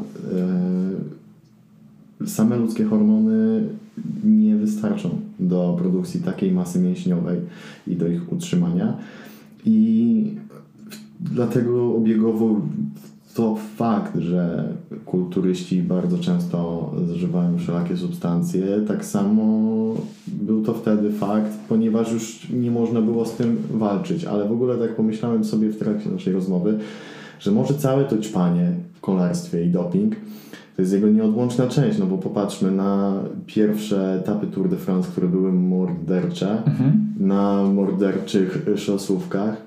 same 2.26 2.58
ludzkie 2.58 2.84
hormony 2.84 3.64
nie 4.24 4.56
wystarczą 4.56 5.10
do 5.40 5.76
produkcji 5.80 6.22
takiej 6.22 6.52
masy 6.52 6.80
mięśniowej 6.80 7.40
i 7.88 7.96
do 7.96 8.08
ich 8.08 8.34
utrzymania. 8.34 8.98
I 9.66 10.36
dlatego 11.20 11.96
obiegowo 11.96 12.62
to 13.34 13.58
fakt, 13.76 14.18
że 14.18 14.74
kulturyści 15.06 15.84
bardzo 15.84 16.18
często 16.18 16.92
zażywają 17.08 17.58
wszelakie 17.58 17.98
substancje, 17.98 18.82
tak 18.88 19.06
samo 19.06 19.46
był 20.28 20.64
to 20.64 20.74
wtedy 20.74 21.12
fakt, 21.12 21.52
ponieważ 21.70 22.12
już 22.12 22.50
nie 22.50 22.72
można 22.72 23.02
było 23.02 23.26
z 23.26 23.36
tym 23.36 23.58
walczyć. 23.72 24.26
Ale 24.26 24.48
w 24.48 24.52
ogóle 24.52 24.78
tak 24.78 24.96
pomyślałem 24.96 25.44
sobie 25.44 25.70
w 25.70 25.78
trakcie 25.78 26.10
naszej 26.10 26.34
rozmowy, 26.34 26.80
że 27.40 27.52
może 27.52 27.74
całe 27.74 28.06
to 28.06 28.18
ćpanie 28.18 28.72
w 28.94 29.02
kolarstwie 29.02 29.66
i 29.66 29.70
doping 29.70 30.16
to 30.76 30.82
jest 30.82 30.94
jego 30.94 31.10
nieodłączna 31.10 31.68
część, 31.68 32.00
no 32.00 32.06
bo 32.06 32.18
popatrzmy 32.18 32.72
na 32.72 33.14
pierwsze 33.46 34.20
etapy 34.22 34.48
Tour 34.48 34.70
de 34.70 34.78
France, 34.78 35.10
które 35.12 35.28
były 35.28 35.52
mordercze, 35.52 36.64
na 37.20 37.64
morderczych 37.64 38.66
szosówkach. 38.76 39.58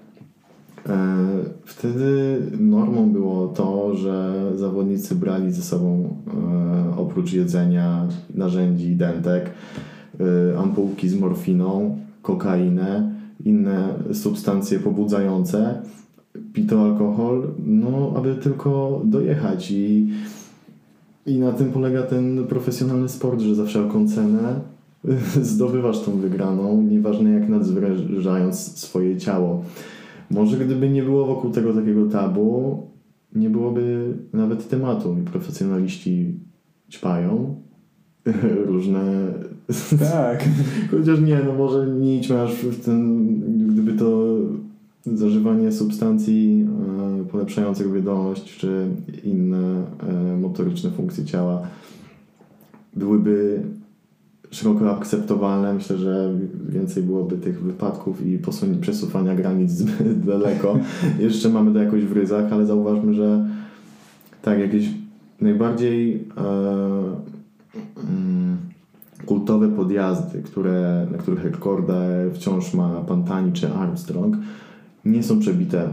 E, 0.89 1.17
Wtedy 1.65 2.39
normą 2.61 3.11
było 3.13 3.49
to, 3.49 3.97
że 3.97 4.33
zawodnicy 4.57 5.15
brali 5.15 5.53
ze 5.53 5.63
sobą 5.63 6.17
e, 6.95 6.97
oprócz 6.97 7.33
jedzenia, 7.33 8.09
narzędzi 8.35 8.97
dentek, 8.97 9.51
e, 10.21 10.59
ampułki 10.59 11.09
z 11.09 11.21
morfiną, 11.21 11.99
kokainę, 12.23 13.13
inne 13.45 13.89
substancje 14.13 14.79
pobudzające, 14.79 15.83
pito 16.53 16.85
alkohol, 16.85 17.49
no 17.67 18.13
aby 18.17 18.35
tylko 18.35 19.03
dojechać 19.05 19.71
i, 19.71 20.09
i 21.27 21.39
na 21.39 21.53
tym 21.53 21.73
polega 21.73 22.03
ten 22.03 22.47
profesjonalny 22.47 23.09
sport, 23.09 23.41
że 23.41 23.55
za 23.55 23.65
wszelką 23.65 24.09
cenę 24.09 24.61
zdobywasz 25.43 26.01
tą 26.01 26.13
wygraną, 26.19 26.83
nieważne 26.83 27.31
jak 27.31 27.49
nadzwyczajając 27.49 28.79
swoje 28.79 29.17
ciało. 29.17 29.65
Może 30.31 30.65
gdyby 30.65 30.91
nie 30.91 31.03
było 31.03 31.27
wokół 31.27 31.51
tego 31.51 31.75
takiego 31.75 32.07
tabu, 32.07 32.83
nie 33.35 33.51
byłoby 33.51 34.15
nawet 34.33 34.69
tematu. 34.69 35.17
I 35.19 35.23
profesjonaliści 35.23 36.35
ćpają 36.91 37.55
różne... 38.67 39.03
Tak. 39.99 40.45
Chociaż 40.91 41.21
nie, 41.21 41.41
no 41.47 41.55
może 41.55 41.87
nie 41.87 42.17
idźmy 42.17 42.43
aż 42.43 42.55
w 42.55 42.85
ten... 42.85 43.27
Gdyby 43.73 43.93
to 43.93 44.26
zażywanie 45.15 45.73
substancji 45.73 46.69
e, 47.21 47.25
polepszających 47.25 47.91
wydolność 47.91 48.59
czy 48.59 48.89
inne 49.25 49.85
e, 50.09 50.37
motoryczne 50.37 50.91
funkcje 50.91 51.25
ciała 51.25 51.63
byłyby 52.97 53.63
szeroko 54.51 54.97
akceptowalne. 54.97 55.75
Myślę, 55.75 55.97
że 55.97 56.35
więcej 56.69 57.03
byłoby 57.03 57.37
tych 57.37 57.63
wypadków 57.63 58.27
i 58.27 58.39
przesuwania 58.81 59.35
granic 59.35 59.71
zbyt 59.81 60.25
daleko. 60.25 60.79
Jeszcze 61.19 61.49
mamy 61.49 61.73
to 61.73 61.79
jakoś 61.79 62.05
w 62.05 62.13
ryzach, 62.13 62.53
ale 62.53 62.67
zauważmy, 62.67 63.15
że 63.15 63.47
tak, 64.43 64.59
jakieś 64.59 64.89
najbardziej 65.41 66.15
e, 66.15 66.43
mm, 68.09 68.57
kultowe 69.27 69.69
podjazdy, 69.69 70.43
które, 70.43 71.07
na 71.13 71.19
których 71.19 71.45
rekordę 71.45 72.31
wciąż 72.35 72.75
ma 72.75 72.89
Pantani 73.01 73.53
czy 73.53 73.73
Armstrong, 73.73 74.37
nie 75.07 75.23
są 75.23 75.41
przebite 75.41 75.89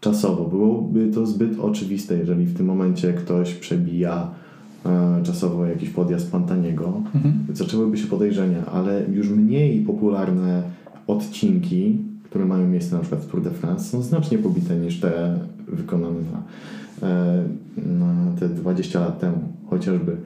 czasowo. 0.00 0.44
Byłoby 0.44 1.10
to 1.14 1.26
zbyt 1.26 1.60
oczywiste, 1.60 2.18
jeżeli 2.18 2.44
w 2.44 2.56
tym 2.56 2.66
momencie 2.66 3.12
ktoś 3.12 3.54
przebija 3.54 4.30
e, 4.86 5.22
czasowo 5.22 5.66
jakiś 5.66 5.90
podjazd 5.90 6.32
Pantaniego, 6.32 6.92
zaczęłyby 7.52 7.98
się 7.98 8.06
podejrzenia, 8.06 8.66
ale 8.66 9.02
już 9.12 9.28
mniej 9.28 9.82
popularne 9.82 10.62
odcinki, 11.06 11.98
które 12.24 12.44
mają 12.44 12.68
miejsce 12.68 12.94
na 12.94 13.00
przykład 13.00 13.22
w 13.22 13.30
Tour 13.30 13.42
de 13.42 13.50
France, 13.50 13.90
są 13.90 14.02
znacznie 14.02 14.38
pobite 14.38 14.76
niż 14.76 15.00
te 15.00 15.38
wykonane 15.68 16.18
na, 16.32 16.42
e, 17.08 17.44
na 17.98 18.32
te 18.40 18.48
20 18.48 19.00
lat 19.00 19.20
temu 19.20 19.38
chociażby. 19.70 20.16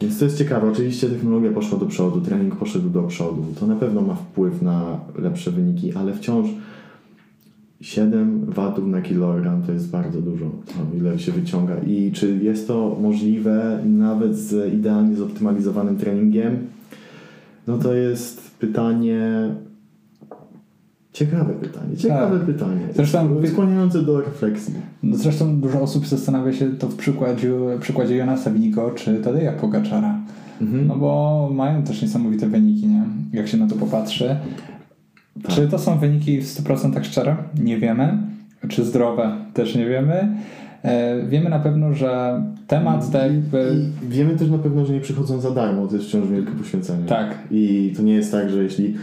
Więc 0.00 0.18
to 0.18 0.24
jest 0.24 0.38
ciekawe. 0.38 0.70
Oczywiście 0.70 1.08
technologia 1.08 1.50
poszła 1.50 1.78
do 1.78 1.86
przodu, 1.86 2.20
trening 2.20 2.56
poszedł 2.56 2.90
do 2.90 3.02
przodu. 3.02 3.44
To 3.60 3.66
na 3.66 3.76
pewno 3.76 4.00
ma 4.00 4.14
wpływ 4.14 4.62
na 4.62 5.00
lepsze 5.18 5.50
wyniki, 5.50 5.94
ale 5.94 6.14
wciąż 6.14 6.48
7 7.82 8.44
watów 8.48 8.86
na 8.86 9.02
kilogram 9.02 9.62
to 9.62 9.72
jest 9.72 9.90
bardzo 9.90 10.20
dużo, 10.22 10.46
ile 10.98 11.18
się 11.18 11.32
wyciąga. 11.32 11.76
I 11.86 12.12
czy 12.12 12.38
jest 12.42 12.68
to 12.68 12.98
możliwe 13.02 13.78
nawet 13.84 14.36
z 14.36 14.74
idealnie 14.74 15.16
zoptymalizowanym 15.16 15.96
treningiem? 15.96 16.56
No 17.66 17.78
to 17.78 17.94
jest 17.94 18.50
pytanie. 18.58 19.20
Ciekawe 21.12 21.54
pytanie, 21.54 21.96
ciekawe 21.96 22.36
Tak. 22.38 22.46
pytanie. 22.46 22.80
Zresztą- 22.94 23.46
skłaniające 23.52 24.02
do 24.02 24.20
refleksji. 24.20 24.74
No 25.02 25.16
zresztą 25.16 25.60
dużo 25.60 25.80
osób 25.80 26.06
zastanawia 26.06 26.52
się 26.52 26.70
to 26.70 26.88
w 26.88 26.96
przykładzie, 26.96 27.52
przykładzie 27.80 28.16
Jonasa 28.16 28.50
Winiko 28.50 28.90
czy 28.90 29.14
Tadeja 29.16 29.52
Pogaczara. 29.52 30.18
Mhm. 30.60 30.86
No 30.86 30.96
bo 30.96 31.50
mają 31.54 31.82
też 31.82 32.02
niesamowite 32.02 32.46
wyniki, 32.48 32.86
nie? 32.86 33.02
Jak 33.32 33.48
się 33.48 33.56
na 33.56 33.66
to 33.66 33.74
popatrzy. 33.76 34.36
Tak. 35.42 35.52
Czy 35.52 35.68
to 35.68 35.78
są 35.78 35.98
wyniki 35.98 36.40
w 36.40 36.44
100% 36.44 37.04
szczere? 37.04 37.36
Nie 37.62 37.78
wiemy. 37.78 38.18
Czy 38.68 38.84
zdrowe? 38.84 39.36
Też 39.54 39.74
nie 39.74 39.86
wiemy. 39.86 40.36
E, 40.82 41.26
wiemy 41.26 41.50
na 41.50 41.58
pewno, 41.58 41.94
że 41.94 42.42
temat 42.66 43.10
tak 43.10 43.22
jakby... 43.22 43.84
Wiemy 44.08 44.36
też 44.36 44.50
na 44.50 44.58
pewno, 44.58 44.86
że 44.86 44.92
nie 44.92 45.00
przychodzą 45.00 45.40
za 45.40 45.50
darmo, 45.50 45.86
to 45.86 45.96
jest 45.96 46.08
wciąż 46.08 46.28
wielkie 46.28 46.52
poświęcenie. 46.52 47.04
Tak. 47.04 47.38
I 47.50 47.92
to 47.96 48.02
nie 48.02 48.14
jest 48.14 48.32
tak, 48.32 48.50
że 48.50 48.62
jeśli 48.62 48.94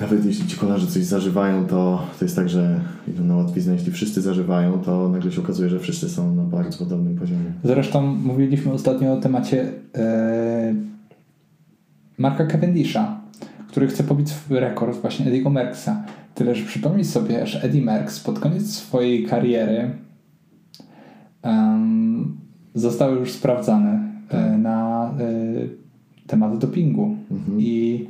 nawet 0.00 0.24
jeśli 0.24 0.46
ci 0.46 0.56
kolarze 0.56 0.86
coś 0.86 1.04
zażywają, 1.04 1.66
to, 1.66 2.06
to 2.18 2.24
jest 2.24 2.36
tak, 2.36 2.48
że 2.48 2.80
idą 3.08 3.24
na 3.24 3.36
łatwiznę, 3.36 3.72
jeśli 3.72 3.92
wszyscy 3.92 4.20
zażywają, 4.20 4.78
to 4.78 5.08
nagle 5.08 5.32
się 5.32 5.40
okazuje, 5.40 5.70
że 5.70 5.78
wszyscy 5.78 6.08
są 6.08 6.34
na 6.34 6.42
bardzo 6.42 6.78
podobnym 6.78 7.16
poziomie. 7.16 7.52
Zresztą 7.64 8.02
mówiliśmy 8.02 8.72
ostatnio 8.72 9.12
o 9.12 9.16
temacie 9.20 9.72
e, 9.96 10.74
Marka 12.18 12.46
Cavendisha, 12.46 13.19
który 13.70 13.86
chce 13.86 14.04
pobić 14.04 14.28
rekord 14.50 15.00
właśnie 15.00 15.26
Ediego 15.26 15.50
Merckxa. 15.50 15.90
Tyle, 16.34 16.54
że 16.54 16.64
przypomnij 16.66 17.04
sobie, 17.04 17.46
że 17.46 17.62
Eddie 17.62 17.82
Merckx 17.82 18.20
pod 18.20 18.38
koniec 18.38 18.70
swojej 18.70 19.26
kariery 19.26 19.90
em, 21.42 22.36
został 22.74 23.14
już 23.14 23.32
sprawdzany 23.32 23.98
e, 24.28 24.58
na 24.58 25.10
e, 25.20 26.26
temat 26.26 26.58
dopingu. 26.58 27.16
I, 27.58 28.06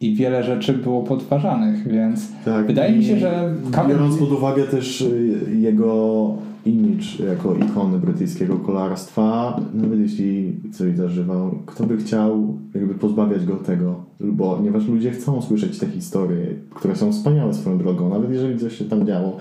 i 0.00 0.14
wiele 0.14 0.44
rzeczy 0.44 0.72
było 0.74 1.02
podważanych, 1.02 1.88
więc 1.88 2.28
Tak, 2.44 2.66
wydaje 2.66 2.96
mi 2.96 3.04
się, 3.04 3.18
że 3.18 3.54
Biorąc 3.62 3.76
Cavendish- 3.76 4.18
pod 4.18 4.32
uwagę 4.32 4.64
też 4.64 5.00
y, 5.00 5.56
jego 5.58 6.34
image 6.68 7.24
jako 7.28 7.54
ikony 7.54 7.98
brytyjskiego 7.98 8.56
kolarstwa, 8.56 9.60
nawet 9.74 10.00
jeśli 10.00 10.56
coś 10.72 10.96
zażywał, 10.96 11.58
kto 11.66 11.84
by 11.86 11.96
chciał 11.96 12.58
jakby 12.74 12.94
pozbawiać 12.94 13.44
go 13.44 13.56
tego, 13.56 14.04
bo 14.20 14.56
ponieważ 14.56 14.86
ludzie 14.86 15.10
chcą 15.10 15.42
słyszeć 15.42 15.78
te 15.78 15.86
historie, 15.86 16.46
które 16.74 16.96
są 16.96 17.12
wspaniałe 17.12 17.54
swoją 17.54 17.78
drogą, 17.78 18.08
nawet 18.08 18.30
jeżeli 18.30 18.58
coś 18.58 18.78
się 18.78 18.84
tam 18.84 19.06
działo. 19.06 19.36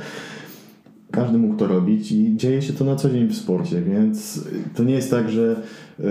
Każdy 1.11 1.37
mógł 1.37 1.55
to 1.55 1.67
robić 1.67 2.11
i 2.11 2.37
dzieje 2.37 2.61
się 2.61 2.73
to 2.73 2.85
na 2.85 2.95
co 2.95 3.09
dzień 3.09 3.27
w 3.27 3.35
sporcie, 3.35 3.81
więc 3.81 4.43
to 4.75 4.83
nie 4.83 4.93
jest 4.93 5.11
tak, 5.11 5.29
że 5.29 5.61
yy, 5.99 6.05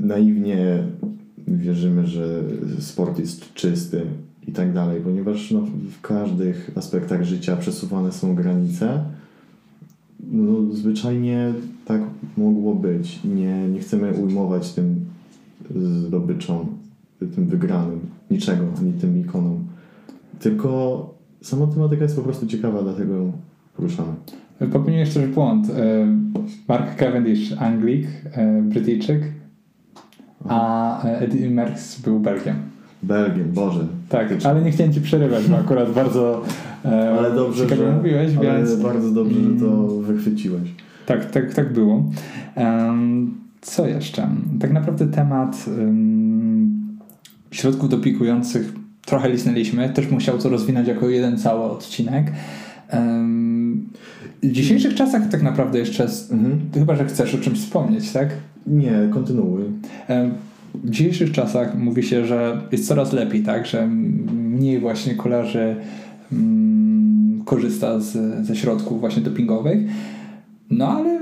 naiwnie 0.00 0.82
wierzymy, 1.48 2.06
że 2.06 2.42
sport 2.78 3.18
jest 3.18 3.54
czysty 3.54 4.02
i 4.46 4.52
tak 4.52 4.72
dalej, 4.72 5.00
ponieważ 5.00 5.50
no, 5.50 5.60
w 5.98 6.00
każdych 6.00 6.70
aspektach 6.74 7.24
życia 7.24 7.56
przesuwane 7.56 8.12
są 8.12 8.34
granice. 8.34 9.04
No, 10.32 10.74
zwyczajnie 10.74 11.52
tak 11.84 12.00
mogło 12.36 12.74
być. 12.74 13.24
Nie, 13.24 13.68
nie 13.68 13.80
chcemy 13.80 14.12
ujmować 14.12 14.72
tym 14.72 15.04
zdobyczom, 16.06 16.66
tym 17.18 17.46
wygranym, 17.46 18.00
niczego, 18.30 18.64
ani 18.78 18.92
tym 18.92 19.20
ikonom. 19.20 19.64
Tylko 20.40 21.14
sama 21.40 21.66
tematyka 21.66 22.02
jest 22.02 22.16
po 22.16 22.22
prostu 22.22 22.46
ciekawa, 22.46 22.82
dlatego 22.82 23.14
ją 23.14 23.32
poruszamy. 23.76 24.12
Popełniłeś 24.72 25.14
też 25.14 25.30
błąd. 25.30 25.70
E, 25.70 26.06
Mark 26.68 26.96
Cavendish, 26.96 27.52
Anglik, 27.58 28.06
e, 28.32 28.62
Brytyjczyk, 28.62 29.22
a 30.48 31.02
Eddie 31.02 31.50
Merckx 31.50 32.00
był 32.00 32.20
Belgiem. 32.20 32.56
Belgiem, 33.02 33.52
Boże. 33.52 33.86
Tak, 34.08 34.28
ale 34.44 34.62
nie 34.62 34.70
chciałem 34.70 34.92
Ci 34.92 35.00
przerywać, 35.00 35.44
bo 35.46 35.58
akurat 35.58 35.92
bardzo 35.92 36.42
e, 36.84 37.14
ale 37.18 37.34
dobrze, 37.34 37.68
że, 37.68 37.92
mówiłeś, 37.92 38.36
ale 38.36 38.58
więc... 38.58 38.76
bardzo 38.76 39.10
dobrze, 39.10 39.40
że 39.40 39.60
to 39.60 39.66
mm. 39.66 40.02
wychwyciłeś. 40.02 40.70
Tak, 41.06 41.30
tak, 41.30 41.54
tak 41.54 41.72
było. 41.72 42.04
Um, 42.56 43.34
co 43.60 43.86
jeszcze? 43.86 44.28
Tak 44.60 44.72
naprawdę 44.72 45.06
temat 45.06 45.64
um, 45.78 46.98
środków 47.50 47.88
dopikujących 47.88 48.72
trochę 49.06 49.30
lisnęliśmy. 49.30 49.88
Też 49.88 50.10
musiał 50.10 50.38
to 50.38 50.48
rozwinąć 50.48 50.88
jako 50.88 51.08
jeden 51.08 51.38
cały 51.38 51.64
odcinek. 51.64 52.32
Um, 52.92 53.88
w 54.42 54.52
dzisiejszych 54.52 54.94
czasach 54.94 55.28
tak 55.28 55.42
naprawdę 55.42 55.78
jeszcze, 55.78 56.06
mhm. 56.30 56.60
chyba 56.74 56.96
że 56.96 57.04
chcesz 57.04 57.34
o 57.34 57.38
czymś 57.38 57.58
wspomnieć, 57.60 58.12
tak? 58.12 58.28
Nie, 58.66 59.08
kontynuuj. 59.12 59.62
W 60.84 60.90
dzisiejszych 60.90 61.32
czasach 61.32 61.78
mówi 61.78 62.02
się, 62.02 62.26
że 62.26 62.60
jest 62.72 62.88
coraz 62.88 63.12
lepiej, 63.12 63.42
tak? 63.42 63.66
Że 63.66 63.86
mniej 63.86 64.80
właśnie 64.80 65.14
kolarzy 65.14 65.76
mm, 66.32 67.42
korzysta 67.44 68.00
z, 68.00 68.46
ze 68.46 68.56
środków 68.56 69.00
właśnie 69.00 69.22
dopingowych. 69.22 69.78
No 70.70 70.88
ale 70.88 71.20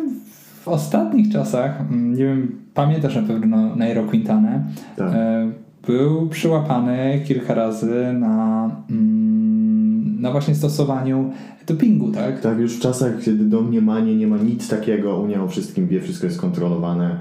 w 0.63 0.69
ostatnich 0.69 1.33
czasach, 1.33 1.81
mm, 1.81 2.15
nie 2.15 2.25
wiem, 2.25 2.53
pamiętasz 2.75 3.17
na 3.17 3.23
pewno 3.23 3.77
Nairo 3.77 4.05
Quintana, 4.05 4.63
tak. 4.97 5.13
e, 5.15 5.51
był 5.87 6.29
przyłapany 6.29 7.21
kilka 7.25 7.55
razy 7.55 8.13
na, 8.13 8.71
mm, 8.91 10.21
na 10.21 10.33
właśnie 10.33 10.55
stosowaniu 10.55 11.31
dopingu, 11.67 12.13
tak? 12.13 12.41
Tak, 12.41 12.59
już 12.59 12.77
w 12.77 12.81
czasach, 12.81 13.13
kiedy 13.25 13.45
domniemanie 13.45 14.17
nie 14.17 14.27
ma 14.27 14.37
nic 14.37 14.69
takiego, 14.69 15.21
Unia 15.21 15.43
o 15.43 15.49
wszystkim 15.49 15.89
wie, 15.89 16.01
wszystko 16.01 16.27
jest 16.27 16.41
kontrolowane 16.41 17.19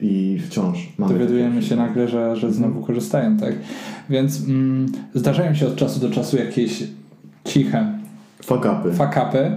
i 0.00 0.38
wciąż 0.46 0.88
mamy 0.98 1.12
Dowiadujemy 1.12 1.62
się 1.62 1.76
nagle, 1.76 2.08
że, 2.08 2.36
że 2.36 2.52
znowu 2.52 2.70
mhm. 2.72 2.86
korzystają, 2.86 3.36
tak? 3.36 3.54
Więc 4.10 4.48
mm, 4.48 4.92
zdarzają 5.14 5.54
się 5.54 5.66
od 5.66 5.76
czasu 5.76 6.00
do 6.00 6.10
czasu 6.10 6.36
jakieś 6.36 6.82
ciche 7.44 7.92
fakapy. 8.42 8.92
fakapy. 8.92 9.50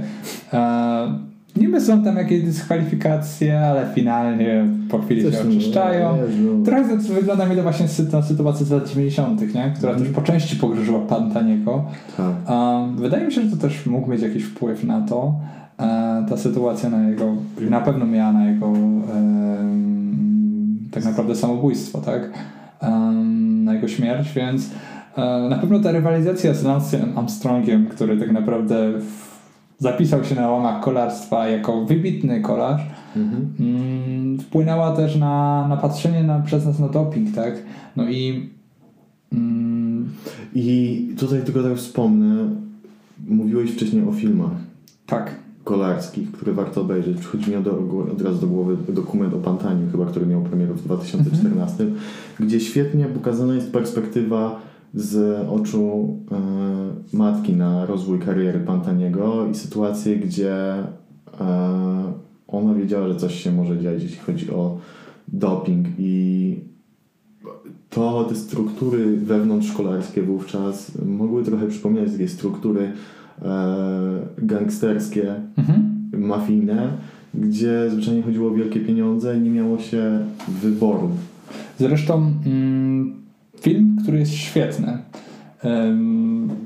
E, 0.53 1.19
niby 1.55 1.81
są 1.81 2.03
tam 2.03 2.15
jakieś 2.15 2.43
dyskwalifikacje, 2.43 3.59
ale 3.59 3.87
finalnie 3.95 4.65
po 4.89 4.99
chwili 4.99 5.23
Coś 5.23 5.33
się 5.33 5.41
oczyszczają. 5.41 6.17
Trochę 6.65 6.97
wygląda 6.97 7.45
mi 7.45 7.55
to 7.55 7.63
właśnie 7.63 7.87
ta 8.11 8.21
sytuacja 8.21 8.65
z 8.65 8.71
lat 8.71 8.89
90., 8.89 9.41
nie? 9.41 9.73
która 9.75 9.91
mm. 9.91 10.03
też 10.03 10.13
po 10.13 10.21
części 10.21 10.55
pogrążyła 10.55 10.99
Pantaniego. 10.99 11.85
Tak. 12.17 12.33
E, 12.49 12.87
wydaje 12.95 13.25
mi 13.25 13.31
się, 13.31 13.41
że 13.41 13.49
to 13.49 13.57
też 13.57 13.85
mógł 13.85 14.11
mieć 14.11 14.21
jakiś 14.21 14.43
wpływ 14.43 14.83
na 14.83 15.01
to. 15.01 15.35
E, 15.79 16.25
ta 16.29 16.37
sytuacja 16.37 16.89
na 16.89 17.09
jego, 17.09 17.35
na 17.69 17.81
pewno 17.81 18.05
miała 18.05 18.31
na 18.31 18.45
jego 18.45 18.73
tak 20.93 21.05
naprawdę 21.05 21.35
samobójstwo, 21.35 22.01
tak? 22.01 22.31
Na 23.63 23.73
jego 23.73 23.87
śmierć, 23.87 24.33
więc 24.33 24.69
e, 25.17 25.47
na 25.49 25.57
pewno 25.57 25.79
ta 25.79 25.91
rywalizacja 25.91 26.53
z 26.53 26.63
Lance'em 26.63 27.17
Armstrongiem, 27.17 27.87
który 27.87 28.17
tak 28.17 28.31
naprawdę 28.31 28.91
zapisał 29.79 30.23
się 30.23 30.35
na 30.35 30.49
łamach 30.49 30.83
kolarstwa 30.83 31.47
jako 31.47 31.85
wybitny 31.85 32.41
kolarz, 32.41 32.81
mhm. 33.15 33.53
Mm, 33.59 34.39
wpłynęła 34.39 34.95
też 34.95 35.15
na, 35.15 35.67
na 35.67 35.77
patrzenie 35.77 36.23
na, 36.23 36.39
przez 36.39 36.65
nas 36.65 36.79
na 36.79 36.87
doping, 36.87 37.35
tak? 37.35 37.53
No 37.95 38.09
i 38.09 38.49
mm, 39.33 40.09
i 40.55 41.15
tutaj 41.19 41.43
tylko 41.43 41.63
tak 41.63 41.75
wspomnę, 41.75 42.49
mówiłeś 43.27 43.71
wcześniej 43.71 44.07
o 44.07 44.11
filmach. 44.11 44.51
Tak 45.05 45.42
kolarskich, 45.63 46.31
które 46.31 46.53
warto 46.53 46.81
obejrzeć. 46.81 47.17
Przychodzi 47.17 47.51
mi 47.51 47.55
od, 47.55 47.67
od 48.11 48.21
razu 48.21 48.41
do 48.41 48.47
głowy 48.47 48.77
dokument 48.89 49.33
o 49.33 49.37
Pantaniu, 49.37 49.91
chyba, 49.91 50.05
który 50.05 50.25
miał 50.25 50.41
premierę 50.41 50.73
w 50.73 50.83
2014, 50.83 51.83
mhm. 51.83 52.01
gdzie 52.39 52.59
świetnie 52.59 53.05
pokazana 53.05 53.55
jest 53.55 53.71
perspektywa 53.71 54.59
z 54.93 55.39
oczu 55.49 56.17
e, 56.31 57.17
matki 57.17 57.53
na 57.53 57.85
rozwój 57.85 58.19
kariery 58.19 58.59
Pantaniego 58.59 59.47
i 59.51 59.55
sytuację, 59.55 60.15
gdzie 60.15 60.55
e, 61.41 62.13
ona 62.47 62.73
wiedziała, 62.73 63.07
że 63.07 63.15
coś 63.15 63.43
się 63.43 63.51
może 63.51 63.79
dziać, 63.79 64.03
jeśli 64.03 64.17
chodzi 64.17 64.51
o 64.51 64.77
doping 65.27 65.87
i 65.99 66.59
to 67.89 68.23
te 68.23 68.35
struktury 68.35 69.17
wewnątrzszkolarskie 69.17 70.21
wówczas 70.21 70.91
mogły 71.05 71.43
trochę 71.43 71.67
przypominać 71.67 72.11
takie 72.11 72.27
struktury 72.27 72.91
gangsterskie, 74.37 75.35
mhm. 75.57 76.01
mafijne, 76.13 76.87
gdzie 77.33 77.89
zwyczajnie 77.89 78.21
chodziło 78.21 78.51
o 78.51 78.53
wielkie 78.53 78.79
pieniądze 78.79 79.37
i 79.37 79.41
nie 79.41 79.49
miało 79.49 79.79
się 79.79 80.19
wyboru. 80.61 81.09
Zresztą 81.79 82.31
mm, 82.45 83.13
film, 83.61 83.97
który 84.03 84.19
jest 84.19 84.33
świetny, 84.33 84.97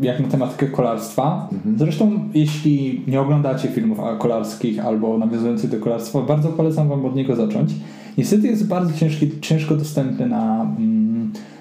jak 0.02 0.20
na 0.20 0.28
tematykę 0.28 0.68
kolarstwa. 0.68 1.50
Mhm. 1.54 1.78
Zresztą, 1.78 2.30
jeśli 2.34 3.02
nie 3.08 3.22
oglądacie 3.22 3.68
filmów 3.68 4.00
kolarskich 4.20 4.86
albo 4.86 5.18
nawiązujących 5.18 5.70
do 5.70 5.80
kolarstwa, 5.80 6.22
bardzo 6.22 6.50
polecam 6.50 6.90
Wam 6.90 7.06
od 7.06 7.16
niego 7.16 7.36
zacząć. 7.36 7.72
Niestety 8.18 8.48
jest 8.48 8.68
bardzo 8.68 8.94
ciężki, 8.94 9.32
ciężko 9.42 9.76
dostępny 9.76 10.28
na, 10.28 10.62
mm, 10.62 10.97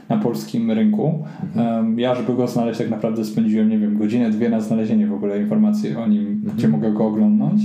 na 0.09 0.19
polskim 0.19 0.71
rynku. 0.71 1.25
Mhm. 1.43 1.99
Ja, 1.99 2.15
żeby 2.15 2.35
go 2.35 2.47
znaleźć, 2.47 2.79
tak 2.79 2.91
naprawdę 2.91 3.25
spędziłem, 3.25 3.69
nie 3.69 3.79
wiem, 3.79 3.99
godzinę, 3.99 4.31
dwie 4.31 4.49
na 4.49 4.61
znalezienie 4.61 5.07
w 5.07 5.13
ogóle 5.13 5.41
informacji 5.41 5.97
o 5.97 6.07
nim, 6.07 6.27
mhm. 6.27 6.57
gdzie 6.57 6.69
mogę 6.69 6.93
go 6.93 7.07
oglądnąć. 7.07 7.63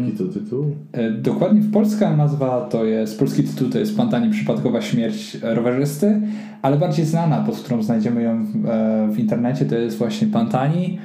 Jaki 0.00 0.18
to 0.18 0.24
tytuł? 0.24 0.64
E, 0.92 1.10
dokładnie 1.10 1.60
w 1.60 1.72
polska 1.72 2.16
nazwa 2.16 2.60
to 2.60 2.84
jest, 2.84 3.18
polski 3.18 3.42
tytuł 3.42 3.68
to 3.68 3.78
jest 3.78 3.96
Pantani 3.96 4.30
Przypadkowa 4.30 4.80
Śmierć 4.80 5.38
Rowerzysty, 5.42 6.20
ale 6.62 6.78
bardziej 6.78 7.04
znana, 7.04 7.38
pod 7.38 7.56
którą 7.56 7.82
znajdziemy 7.82 8.22
ją 8.22 8.44
w, 8.44 8.66
e, 8.68 9.08
w 9.12 9.18
internecie, 9.18 9.64
to 9.64 9.74
jest 9.74 9.98
właśnie 9.98 10.26
Pantani 10.26 10.98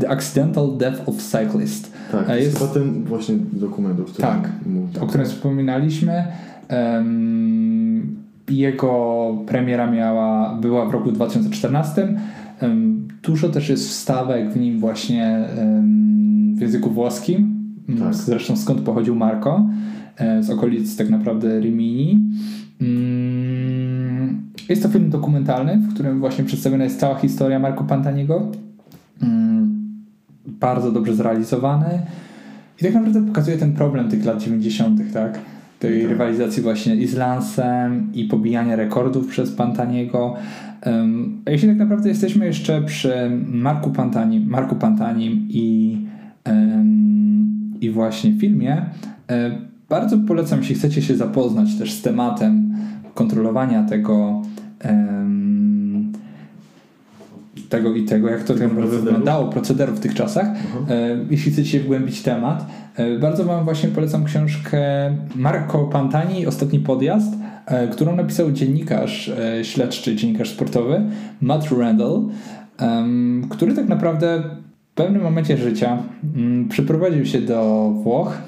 The 0.00 0.08
Accidental 0.08 0.76
Death 0.76 1.08
of 1.08 1.16
Cyclist. 1.16 1.92
Tak, 2.12 2.30
e, 2.30 2.40
jest 2.40 2.58
chyba 2.58 2.70
ten 2.70 3.04
właśnie 3.04 3.34
dokument, 3.52 4.00
o 4.00 4.04
którym 4.04 4.30
Tak, 4.30 4.50
o 5.00 5.06
którym 5.06 5.26
wspominaliśmy. 5.26 6.24
Um, 6.70 7.57
jego 8.50 9.44
premiera 9.46 9.90
miała, 9.90 10.54
była 10.54 10.86
w 10.86 10.92
roku 10.92 11.12
2014. 11.12 12.14
Um, 12.62 13.08
dużo 13.22 13.48
też 13.48 13.68
jest 13.68 13.88
wstawek 13.88 14.50
w 14.52 14.60
nim 14.60 14.78
właśnie 14.78 15.44
w 16.54 16.60
języku 16.60 16.90
włoskim. 16.90 17.58
Mm, 17.88 18.00
tak. 18.00 18.14
Zresztą 18.14 18.56
skąd 18.56 18.80
pochodził 18.80 19.14
Marco? 19.14 19.66
E, 20.16 20.42
z 20.42 20.50
okolic 20.50 20.96
tak 20.96 21.10
naprawdę 21.10 21.60
Rimini. 21.60 22.18
Mm, 22.80 24.42
jest 24.68 24.82
to 24.82 24.88
film 24.88 25.10
dokumentalny, 25.10 25.76
w 25.76 25.94
którym 25.94 26.20
właśnie 26.20 26.44
przedstawiona 26.44 26.84
jest 26.84 27.00
cała 27.00 27.14
historia 27.14 27.58
Marco 27.58 27.84
Pantaniego 27.84 28.52
bardzo 30.60 30.92
dobrze 30.92 31.14
zrealizowany 31.14 32.02
i 32.80 32.84
tak 32.84 32.94
naprawdę 32.94 33.26
pokazuje 33.26 33.58
ten 33.58 33.72
problem 33.72 34.08
tych 34.08 34.24
lat 34.24 34.42
90., 34.42 35.12
tak? 35.12 35.38
Tej 35.78 36.00
tak. 36.00 36.10
rywalizacji 36.10 36.62
właśnie 36.62 36.94
i 36.94 37.06
z 37.06 37.14
Lansem 37.14 38.12
i 38.14 38.24
pobijania 38.24 38.76
rekordów 38.76 39.26
przez 39.26 39.52
Pantaniego. 39.52 40.34
Um, 40.86 41.42
a 41.46 41.50
jeśli 41.50 41.68
tak 41.68 41.78
naprawdę 41.78 42.08
jesteśmy 42.08 42.46
jeszcze 42.46 42.82
przy 42.82 43.30
Marku 43.46 43.90
Pantanim, 43.90 44.48
Marku 44.48 44.76
Pantanim 44.76 45.46
i, 45.50 45.98
um, 46.46 47.74
i 47.80 47.90
właśnie 47.90 48.32
filmie, 48.32 48.86
um, 49.30 49.52
bardzo 49.88 50.18
polecam, 50.18 50.58
jeśli 50.58 50.74
chcecie 50.74 51.02
się 51.02 51.16
zapoznać 51.16 51.74
też 51.74 51.92
z 51.92 52.02
tematem 52.02 52.74
kontrolowania 53.14 53.82
tego 53.82 54.42
tego 57.68 57.94
i 57.94 58.04
tego, 58.04 58.28
jak 58.28 58.42
to 58.42 58.54
tak 58.54 58.62
naprawdę 58.62 58.82
procederu? 58.82 59.04
wyglądało, 59.04 59.48
procederu 59.48 59.92
w 59.92 60.00
tych 60.00 60.14
czasach. 60.14 60.46
E, 60.88 61.18
jeśli 61.30 61.52
chcecie 61.52 61.70
się 61.70 61.80
wgłębić 61.80 62.22
temat, 62.22 62.66
e, 62.96 63.18
bardzo 63.18 63.44
Wam 63.44 63.64
właśnie 63.64 63.88
polecam 63.88 64.24
książkę 64.24 64.80
Marco 65.34 65.78
Pantani, 65.84 66.46
Ostatni 66.46 66.80
podjazd, 66.80 67.32
e, 67.66 67.88
którą 67.88 68.16
napisał 68.16 68.52
dziennikarz 68.52 69.32
śledczy, 69.62 70.16
dziennikarz 70.16 70.50
sportowy 70.50 71.02
Matt 71.40 71.70
Randall, 71.78 72.24
który 73.50 73.74
tak 73.74 73.88
naprawdę 73.88 74.42
w 74.92 74.94
pewnym 74.94 75.22
momencie 75.22 75.56
życia 75.56 75.98
mm, 76.36 76.68
przeprowadził 76.68 77.26
się 77.26 77.40
do 77.40 77.90
Włoch 78.02 78.38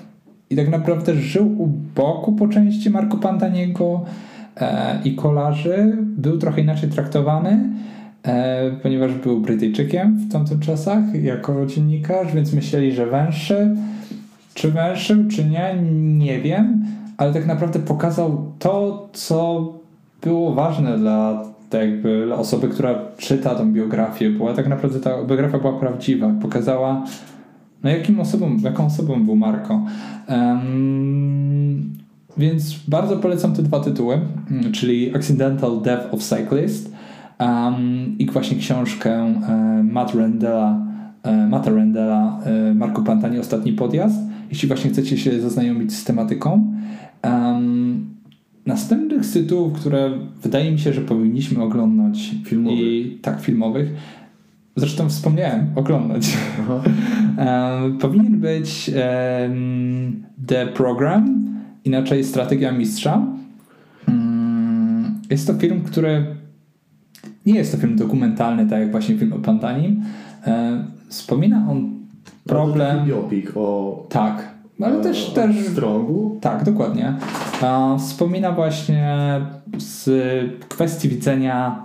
i 0.50 0.56
tak 0.56 0.68
naprawdę 0.68 1.14
żył 1.14 1.62
u 1.62 1.66
boku 1.96 2.32
po 2.32 2.48
części 2.48 2.90
Marco 2.90 3.16
Pantaniego 3.16 4.04
i 5.04 5.14
kolarzy. 5.14 5.96
Był 6.00 6.38
trochę 6.38 6.60
inaczej 6.60 6.90
traktowany, 6.90 7.70
ponieważ 8.82 9.14
był 9.14 9.40
Brytyjczykiem 9.40 10.16
w 10.16 10.32
tamtych 10.32 10.60
czasach 10.60 11.22
jako 11.22 11.66
dziennikarz, 11.66 12.34
więc 12.34 12.52
myśleli, 12.52 12.92
że 12.92 13.06
węższy. 13.06 13.76
Czy 14.54 14.70
węszył, 14.70 15.28
czy 15.28 15.44
nie, 15.44 15.76
nie 16.02 16.40
wiem, 16.40 16.84
ale 17.16 17.32
tak 17.32 17.46
naprawdę 17.46 17.78
pokazał 17.78 18.52
to, 18.58 19.08
co 19.12 19.68
było 20.22 20.54
ważne 20.54 20.98
dla, 20.98 21.44
tak 21.70 21.80
jakby, 21.80 22.26
dla 22.26 22.36
osoby, 22.36 22.68
która 22.68 22.98
czyta 23.18 23.54
tą 23.54 23.72
biografię, 23.72 24.30
bo 24.30 24.54
tak 24.54 24.68
naprawdę 24.68 25.00
ta 25.00 25.24
biografia 25.24 25.58
była 25.58 25.72
prawdziwa. 25.72 26.30
Pokazała, 26.42 27.04
no 27.82 27.90
jakim 27.90 28.20
osobą, 28.20 28.56
jaką 28.62 28.86
osobą 28.86 29.24
był 29.24 29.36
Marco. 29.36 29.80
Em, 30.26 31.90
więc 32.36 32.78
bardzo 32.88 33.16
polecam 33.16 33.54
te 33.54 33.62
dwa 33.62 33.80
tytuły, 33.80 34.20
czyli 34.72 35.16
Accidental 35.16 35.80
Death 35.82 36.14
of 36.14 36.22
Cyclist 36.22 36.89
um, 37.40 38.18
i 38.18 38.26
właśnie 38.26 38.56
książkę 38.56 39.10
e, 39.48 39.82
Matt 39.82 40.14
Rendella, 40.14 40.86
e, 41.22 41.46
Matta 41.46 41.70
Rendella, 41.70 42.40
e, 42.44 42.74
Marco 42.74 43.02
Pantani 43.02 43.38
Ostatni 43.38 43.72
Podjazd, 43.72 44.20
jeśli 44.50 44.68
właśnie 44.68 44.90
chcecie 44.90 45.18
się 45.18 45.40
zaznajomić 45.40 45.92
z 45.92 46.04
tematyką. 46.04 46.72
Um, 47.24 48.06
następnych 48.66 49.24
z 49.24 49.32
tytułów, 49.32 49.72
które 49.72 50.10
wydaje 50.42 50.72
mi 50.72 50.78
się, 50.78 50.92
że 50.92 51.00
powinniśmy 51.00 51.62
oglądać 51.62 52.30
Filmowych. 52.44 52.80
i 52.80 53.18
tak 53.22 53.40
filmowych, 53.40 53.92
zresztą 54.76 55.08
wspomniałem, 55.08 55.66
oglądać. 55.74 56.28
Em, 57.36 57.98
powinien 57.98 58.40
być 58.40 58.90
em, 58.94 60.22
The 60.46 60.66
Program, 60.66 61.46
inaczej 61.84 62.24
Strategia 62.24 62.72
Mistrza. 62.72 63.26
Mm, 64.08 65.20
Jest 65.30 65.46
to 65.46 65.54
film, 65.54 65.80
który 65.80 66.26
nie 67.46 67.54
jest 67.54 67.72
to 67.72 67.78
film 67.78 67.96
dokumentalny, 67.96 68.66
tak 68.66 68.80
jak 68.80 68.90
właśnie 68.90 69.18
film 69.18 69.32
o 69.32 69.38
Pantanim. 69.38 70.02
E, 70.46 70.84
Wspomina 71.08 71.66
on 71.70 71.90
problem. 72.44 72.96
Taki 72.98 73.08
biopik 73.08 73.52
o 73.54 74.06
Tak, 74.10 74.48
ale 74.82 75.02
też, 75.02 75.30
też 75.30 75.66
Strongu. 75.68 76.38
tak, 76.40 76.64
dokładnie. 76.64 77.14
E, 77.62 77.96
Wspomina 77.98 78.52
właśnie 78.52 79.16
z 79.78 80.10
kwestii 80.68 81.08
widzenia 81.08 81.82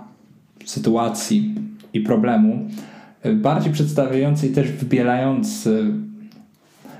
sytuacji 0.64 1.54
i 1.92 2.00
problemu, 2.00 2.58
e, 3.22 3.32
bardziej 3.32 3.72
przedstawiający 3.72 4.46
i 4.46 4.50
też 4.52 4.72
wybielający, 4.72 5.92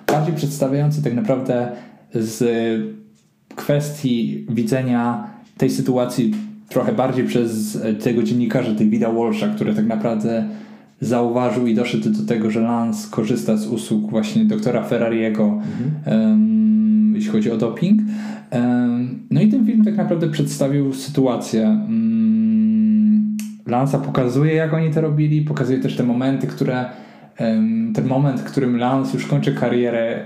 bardziej 0.07 0.35
przedstawiający 0.35 1.03
tak 1.03 1.15
naprawdę 1.15 1.73
z 2.15 2.45
kwestii 3.57 4.47
widzenia 4.51 5.27
tej 5.57 5.71
sytuacji 5.71 6.35
trochę 6.69 6.93
bardziej 6.93 7.25
przez 7.25 7.77
e, 7.77 7.95
tego 7.95 8.23
dziennikarza 8.23 8.73
Davida 8.73 9.13
Walsha, 9.13 9.49
który 9.49 9.75
tak 9.75 9.87
naprawdę 9.87 10.49
zauważył 11.01 11.67
i 11.67 11.75
doszedł 11.75 12.11
do 12.11 12.27
tego, 12.27 12.51
że 12.51 12.61
Lance 12.61 13.09
korzysta 13.11 13.57
z 13.57 13.67
usług 13.67 14.11
właśnie 14.11 14.45
doktora 14.45 14.83
Ferrariego, 14.83 15.61
em, 16.05 17.13
jeśli 17.15 17.31
chodzi 17.31 17.51
o 17.51 17.57
doping. 17.57 18.01
Em, 18.51 19.19
no 19.31 19.41
i 19.41 19.49
ten 19.49 19.67
film 19.67 19.85
tak 19.85 19.97
naprawdę 19.97 20.29
przedstawił 20.29 20.95
sytuację. 20.95 21.67
Mm, 21.67 23.37
Lansa 23.67 23.99
pokazuje, 23.99 24.55
jak 24.55 24.75
oni 24.75 24.91
to 24.91 25.01
robili, 25.01 25.43
pokazuje 25.43 25.79
też 25.79 25.97
te 25.97 26.03
momenty, 26.03 26.47
które 26.47 26.85
ten 27.95 28.07
moment, 28.07 28.41
w 28.41 28.45
którym 28.45 28.77
Lance 28.77 29.15
już 29.15 29.27
kończy 29.27 29.55
karierę 29.55 30.25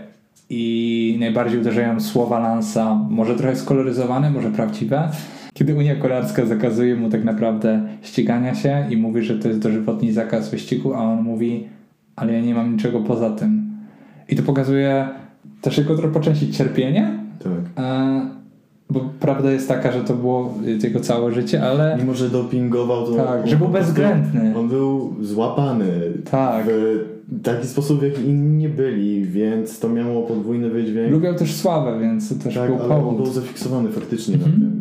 i 0.50 1.16
najbardziej 1.20 1.60
uderzają 1.60 2.00
słowa 2.00 2.38
Lansa, 2.38 2.94
może 2.94 3.34
trochę 3.34 3.56
skoloryzowane, 3.56 4.30
może 4.30 4.50
prawdziwe, 4.50 5.08
kiedy 5.54 5.74
Unia 5.74 5.96
Kolarska 5.96 6.46
zakazuje 6.46 6.96
mu 6.96 7.10
tak 7.10 7.24
naprawdę 7.24 7.80
ścigania 8.02 8.54
się 8.54 8.86
i 8.90 8.96
mówi, 8.96 9.22
że 9.22 9.38
to 9.38 9.48
jest 9.48 9.60
dożywotni 9.60 10.12
zakaz 10.12 10.50
wyścigu, 10.50 10.94
a 10.94 10.98
on 10.98 11.22
mówi, 11.22 11.68
ale 12.16 12.32
ja 12.32 12.40
nie 12.40 12.54
mam 12.54 12.72
niczego 12.72 13.00
poza 13.00 13.30
tym. 13.30 13.62
I 14.28 14.36
to 14.36 14.42
pokazuje 14.42 15.08
też 15.60 15.78
jego 15.78 15.94
trochę 15.96 16.14
po 16.14 16.20
części 16.20 16.50
cierpienie, 16.52 17.18
Tak. 17.44 17.84
e, 17.84 18.20
bo 18.90 19.00
prawda 19.20 19.50
jest 19.52 19.68
taka, 19.68 19.92
że 19.92 20.00
to 20.04 20.14
było 20.14 20.54
jego 20.82 21.00
całe 21.00 21.32
życie, 21.32 21.62
ale 21.62 21.96
Mimo, 22.00 22.14
że 22.14 22.28
dopingował, 22.30 23.06
to 23.06 23.12
Tak, 23.14 23.42
on 23.42 23.48
że 23.48 23.56
był 23.56 23.68
bezwzględny. 23.68 24.54
On 24.58 24.68
był 24.68 25.14
złapany 25.20 25.86
Tak. 26.30 26.66
w 26.66 27.42
taki 27.42 27.66
sposób, 27.66 28.00
w 28.00 28.02
jaki 28.02 28.22
inni 28.22 28.56
nie 28.58 28.68
byli, 28.68 29.24
więc 29.24 29.78
to 29.78 29.88
miało 29.88 30.22
podwójny 30.22 30.70
wydźwięk. 30.70 31.12
lubiał 31.12 31.34
też 31.34 31.54
sławę, 31.54 31.98
więc 32.00 32.28
to 32.38 32.44
też 32.44 32.54
Tak, 32.54 32.66
był 32.70 32.82
ale 32.82 32.94
on 32.94 33.00
powód. 33.02 33.16
był 33.16 33.26
zafiksowany 33.26 33.88
faktycznie 33.88 34.34
Mhm. 34.34 34.52
na 34.52 34.58
tym. 34.58 34.79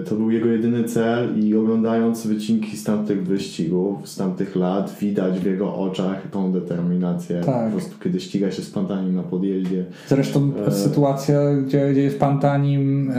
To 0.00 0.14
był 0.14 0.30
jego 0.30 0.48
jedyny 0.48 0.84
cel 0.84 1.40
i 1.40 1.56
oglądając 1.56 2.26
wycinki 2.26 2.76
z 2.76 2.84
tamtych 2.84 3.26
wyścigów, 3.26 4.08
z 4.08 4.16
tamtych 4.16 4.56
lat, 4.56 4.96
widać 5.00 5.40
w 5.40 5.46
jego 5.46 5.74
oczach 5.74 6.30
tą 6.30 6.52
determinację. 6.52 7.40
Tak. 7.40 7.64
Po 7.64 7.70
prostu 7.70 7.94
kiedy 8.04 8.20
ściga 8.20 8.50
się 8.50 8.62
z 8.62 8.70
pantanim 8.70 9.14
na 9.14 9.22
podjeździe. 9.22 9.84
Zresztą 10.08 10.52
E. 10.66 10.70
sytuacja, 10.70 11.40
gdzie, 11.66 11.92
gdzie 11.92 12.02
jest 12.02 12.18
Pantanim, 12.18 13.10
e, 13.10 13.14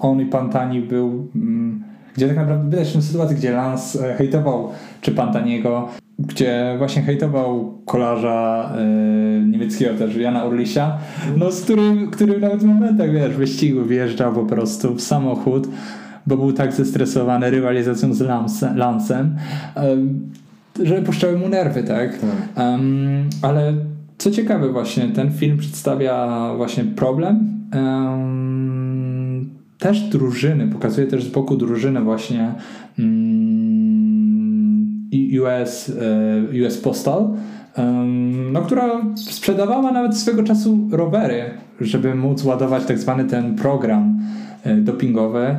on 0.00 0.20
i 0.20 0.26
Pantani 0.26 0.80
był, 0.80 1.28
mm, 1.36 1.82
gdzie 2.16 2.28
tak 2.28 2.36
naprawdę 2.36 2.70
widać 2.70 2.92
tę 2.92 3.02
sytuację, 3.02 3.36
gdzie 3.36 3.52
Lance 3.52 4.14
hejtował 4.14 4.68
czy 5.00 5.12
Pantaniego, 5.12 5.88
gdzie 6.18 6.74
właśnie 6.78 7.02
hejtował 7.02 7.78
kolarza 7.86 8.72
e, 8.76 8.84
niemieckiego 9.46 9.94
też, 9.94 10.16
Jana 10.16 10.44
Urlisia, 10.44 10.98
no 11.36 11.52
z 11.52 11.62
którym, 11.62 12.10
którym 12.10 12.40
nawet 12.40 12.60
w 12.60 12.64
momentach, 12.64 13.12
wiesz, 13.12 13.36
wyścigu 13.36 13.84
wjeżdżał 13.84 14.32
po 14.32 14.44
prostu 14.44 14.94
w 14.94 15.00
samochód, 15.00 15.68
bo 16.26 16.36
był 16.36 16.52
tak 16.52 16.72
zestresowany 16.72 17.50
rywalizacją 17.50 18.14
z 18.14 18.22
e, 18.22 19.96
że 20.82 21.02
puszczały 21.02 21.38
mu 21.38 21.48
nerwy, 21.48 21.82
tak? 21.82 22.18
Tak. 22.18 22.30
Em, 22.56 23.28
ale 23.42 23.74
co 24.18 24.30
ciekawe 24.30 24.72
właśnie, 24.72 25.08
ten 25.08 25.32
film 25.32 25.58
przedstawia 25.58 26.28
właśnie 26.56 26.84
problem 26.84 27.48
em, 27.72 29.50
też 29.78 30.00
drużyny, 30.00 30.68
pokazuje 30.68 31.06
też 31.06 31.24
z 31.24 31.28
boku 31.28 31.56
drużyny 31.56 32.00
właśnie 32.00 32.54
mm, 32.98 33.90
i 35.12 35.40
US, 35.40 35.92
e, 36.52 36.66
US 36.66 36.78
Postal, 36.78 37.28
no, 38.52 38.62
która 38.62 39.00
sprzedawała 39.16 39.92
nawet 39.92 40.16
swego 40.16 40.42
czasu 40.42 40.88
rowery, 40.92 41.44
żeby 41.80 42.14
móc 42.14 42.44
ładować 42.44 42.84
tak 42.84 42.98
zwany 42.98 43.24
ten 43.24 43.54
program 43.56 44.20
e, 44.64 44.76
dopingowy 44.76 45.56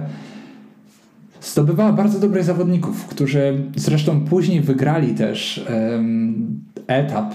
zdobywała 1.42 1.94
bardzo 1.94 2.20
dobrych 2.20 2.44
zawodników, 2.44 3.06
którzy 3.06 3.64
zresztą 3.76 4.22
później 4.22 4.62
wygrali 4.62 5.14
też 5.14 5.66
em, 5.68 6.60
etap, 6.88 7.34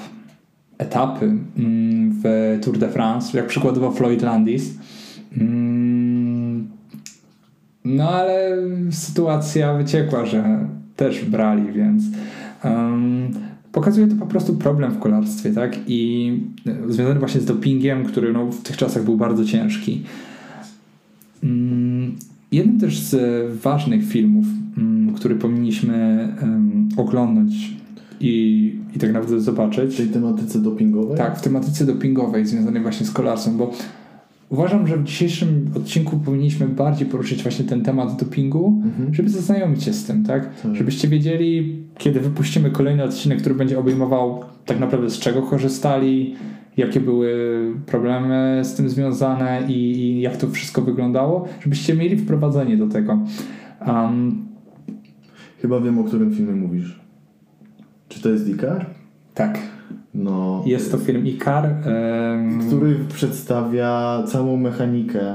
etapy 0.79 1.25
mm, 1.59 2.21
w 2.25 2.59
Tour 2.65 2.79
de 2.79 2.89
France, 2.89 3.39
jak 3.39 3.47
przykładowo 3.47 3.93
Floyd 3.93 4.23
Landis. 4.23 4.75
Mm, 5.39 6.69
No 7.85 8.11
ale 8.11 8.57
sytuacja 8.91 9.75
wyciekła, 9.75 10.27
że 10.27 10.69
też 10.97 11.25
brali, 11.25 11.73
więc 11.73 12.03
pokazuje 13.73 14.07
to 14.07 14.17
po 14.17 14.27
prostu 14.27 14.55
problem 14.55 14.93
w 14.93 14.99
kolarstwie, 14.99 15.51
tak? 15.51 15.77
I 15.87 16.33
e, 16.67 16.93
związany 16.93 17.21
właśnie 17.21 17.41
z 17.41 17.45
dopingiem, 17.45 18.05
który 18.05 18.33
no, 18.33 18.47
w 18.47 18.63
tych 18.63 18.77
czasach 18.77 19.05
był 19.05 19.17
bardzo 19.17 19.45
ciężki. 19.45 20.03
Jednym 22.53 22.81
też 22.81 22.99
z 22.99 23.17
ważnych 23.63 24.05
filmów, 24.05 24.45
mm, 24.79 25.15
który 25.15 25.35
powinniśmy 25.35 25.95
em, 26.43 26.89
oglądać 26.97 27.55
i, 28.21 28.75
i 28.97 28.99
tak 28.99 29.13
naprawdę 29.13 29.37
W 29.37 29.41
zobaczyć, 29.41 29.97
tej 29.97 30.07
tematyce 30.07 30.59
dopingowej? 30.63 31.17
tak, 31.19 31.39
w 31.39 31.43
tematyce 31.43 31.87
dopingowej 31.87 32.47
związanej 32.47 32.83
właśnie 32.83 33.07
z 33.07 33.11
kolarstwem, 33.11 33.57
bo 33.57 33.71
uważam, 34.49 34.87
że 34.87 34.97
w 34.97 35.05
dzisiejszym 35.05 35.71
odcinku 35.77 36.17
powinniśmy 36.17 36.69
bardziej 36.69 37.09
poruszyć 37.09 37.43
właśnie 37.43 37.65
ten 37.65 37.83
temat 37.83 38.21
dopingu, 38.21 38.83
Mhm. 38.85 39.15
żeby 39.15 39.29
zaznajomić 39.29 39.83
się 39.83 39.93
z 39.93 40.05
tym, 40.05 40.25
tak? 40.25 40.63
Tak. 40.63 40.75
Żebyście 40.77 41.09
wiedzieli, 41.09 41.83
kiedy 41.99 42.21
wypuścimy 42.21 42.71
kolejny 42.71 43.05
odcinek, 43.05 43.39
który 43.41 43.55
będzie 43.55 43.79
obejmował 43.79 44.41
tak 44.67 44.81
naprawdę 44.81 45.11
z 45.11 45.19
czego 45.19 45.43
korzystali, 45.43 46.35
jakie 46.77 47.01
były 47.01 47.35
problemy 47.87 48.61
z 48.65 48.75
tym 48.75 48.89
związane 48.89 49.63
i, 49.69 49.73
i 49.73 50.21
jak 50.21 50.37
to 50.37 50.49
wszystko 50.51 50.83
wyglądało, 50.83 51.49
żebyście 51.61 51.95
mieli 51.95 52.17
wprowadzenie 52.17 52.77
do 52.77 52.87
tego. 52.87 53.19
Um, 53.87 54.47
Chyba 55.63 55.81
wiem, 55.81 55.99
o 55.99 56.05
którym 56.05 56.35
filmie 56.35 56.53
mówisz. 56.53 57.01
Czy 58.09 58.23
to 58.23 58.29
jest 58.29 58.49
Ikar? 58.49 58.87
Tak. 59.35 59.59
No, 60.15 60.63
Jest 60.67 60.91
to 60.93 60.99
film 60.99 61.27
Ikar. 61.27 61.67
em, 61.67 62.61
który 62.67 62.97
przedstawia 63.15 64.23
całą 64.27 64.57
mechanikę 64.57 65.35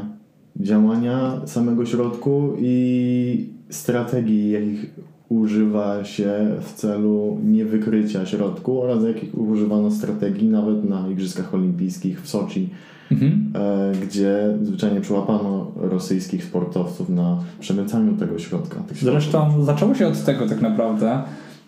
działania 0.56 1.42
samego 1.46 1.86
środku 1.86 2.54
i 2.60 3.50
strategii, 3.70 4.52
jakich 4.52 4.96
używa 5.32 6.04
się 6.04 6.32
w 6.62 6.74
celu 6.74 7.40
niewykrycia 7.44 8.26
środku 8.26 8.82
oraz 8.82 9.04
jakich 9.04 9.38
używano 9.38 9.92
strategii 9.92 10.48
nawet 10.48 10.90
na 10.90 11.08
Igrzyskach 11.10 11.54
Olimpijskich 11.54 12.22
w 12.22 12.28
Soczi, 12.28 12.70
mhm. 13.12 13.54
e, 13.56 13.92
gdzie 14.06 14.58
zwyczajnie 14.62 15.02
przyłapano 15.02 15.72
rosyjskich 15.76 16.44
sportowców 16.44 17.10
na 17.10 17.38
przemycaniu 17.60 18.18
tego 18.18 18.40
środka. 18.40 18.76
Środków. 18.76 19.02
Zresztą 19.02 19.64
zaczęło 19.64 19.96
się 19.96 20.08
od 20.08 20.24
tego 20.26 20.48
tak 20.48 20.62
naprawdę, 20.62 21.22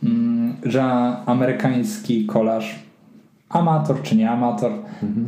mm, 0.04 0.54
że 0.64 0.84
amerykański 1.26 2.26
kolarz, 2.26 2.80
amator 3.50 4.02
czy 4.02 4.16
nie 4.16 4.32
amator, 4.32 4.72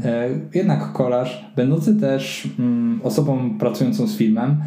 e, 0.06 0.30
jednak 0.53 0.91
kolarz, 0.91 1.45
będący 1.56 1.95
też 1.95 2.49
mm, 2.60 2.99
osobą 3.03 3.57
pracującą 3.60 4.07
z 4.07 4.18
filmem, 4.18 4.57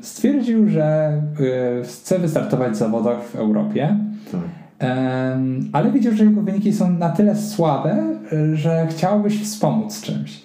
stwierdził, 0.00 0.68
że 0.68 0.82
e, 0.82 1.82
chce 1.82 2.18
wystartować 2.18 2.72
w 2.72 2.76
zawodach 2.76 3.22
w 3.22 3.36
Europie. 3.36 3.98
Tak. 4.32 4.40
Em, 4.78 5.68
ale 5.72 5.92
widział, 5.92 6.12
że 6.12 6.24
jego 6.24 6.42
wyniki 6.42 6.72
są 6.72 6.90
na 6.90 7.08
tyle 7.08 7.36
słabe, 7.36 8.18
że 8.54 8.86
chciałbyś 8.90 9.42
wspomóc 9.42 10.00
czymś. 10.00 10.42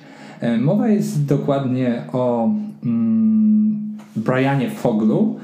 Mowa 0.60 0.88
jest 0.88 1.26
dokładnie 1.26 2.04
o 2.14 2.50
mm, 2.84 3.98
Brianie 4.16 4.70
Foglu, 4.70 5.40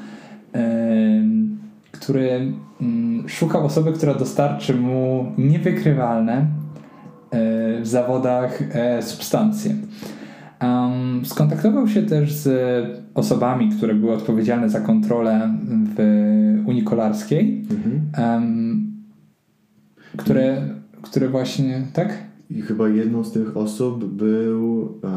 który 1.92 2.54
mm, 2.82 3.30
szukał 3.30 3.66
osoby, 3.66 3.94
która 3.94 4.14
dostarczy 4.14 4.76
mu 4.76 5.26
niewykrywalne 5.38 6.34
e, 6.38 6.46
w 7.82 7.88
zawodach 7.88 8.62
e, 8.76 9.02
substancje. 9.02 9.76
Um, 10.62 11.26
skontaktował 11.26 11.88
się 11.88 12.04
też 12.04 12.34
z 12.34 12.50
osobami, 13.14 13.70
które 13.70 13.94
były 13.96 14.14
odpowiedzialne 14.14 14.70
za 14.70 14.80
kontrolę 14.80 15.50
w 15.98 16.00
Unii 16.66 16.84
Kolarskiej, 16.84 17.66
Mhm. 17.72 18.02
em, 18.44 18.88
które, 20.18 20.62
które 21.02 21.28
właśnie, 21.30 21.82
tak? 21.94 22.18
I 22.50 22.62
chyba 22.62 22.90
jedną 22.90 23.24
z 23.24 23.32
tych 23.32 23.58
osób 23.58 24.06
był 24.14 24.94
e, 25.04 25.10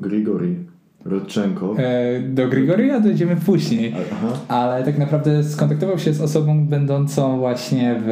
Grigori 0.00 0.56
Rodczenko. 1.04 1.74
E, 1.78 2.20
do 2.22 2.48
Grigoria 2.48 3.00
dojdziemy 3.00 3.36
później, 3.36 3.94
Aha. 4.12 4.28
ale 4.48 4.84
tak 4.84 4.98
naprawdę 4.98 5.44
skontaktował 5.44 5.98
się 5.98 6.12
z 6.12 6.20
osobą 6.20 6.66
będącą 6.66 7.38
właśnie 7.38 8.00
w, 8.06 8.08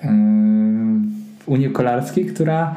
em, 0.00 1.10
w 1.38 1.48
Unii 1.48 1.70
Kolarskiej, 1.70 2.26
która 2.26 2.74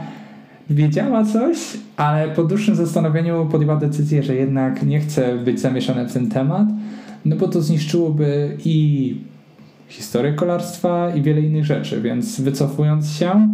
wiedziała 0.70 1.26
coś, 1.26 1.58
ale 1.98 2.28
po 2.28 2.44
dłuższym 2.44 2.76
zastanowieniu 2.76 3.48
podjęła 3.52 3.76
decyzję, 3.76 4.24
że 4.24 4.36
jednak 4.36 4.86
nie 4.86 5.00
chce 5.00 5.38
być 5.38 5.60
zamieszana 5.60 6.06
w 6.06 6.14
ten 6.14 6.30
temat, 6.30 6.68
no 7.26 7.36
bo 7.36 7.48
to 7.48 7.62
zniszczyłoby 7.62 8.58
i 8.66 9.18
historię 9.88 10.34
kolarstwa 10.34 11.16
i 11.16 11.22
wiele 11.22 11.42
innych 11.42 11.66
rzeczy, 11.66 12.02
więc 12.02 12.42
wycofując 12.42 13.12
się, 13.12 13.50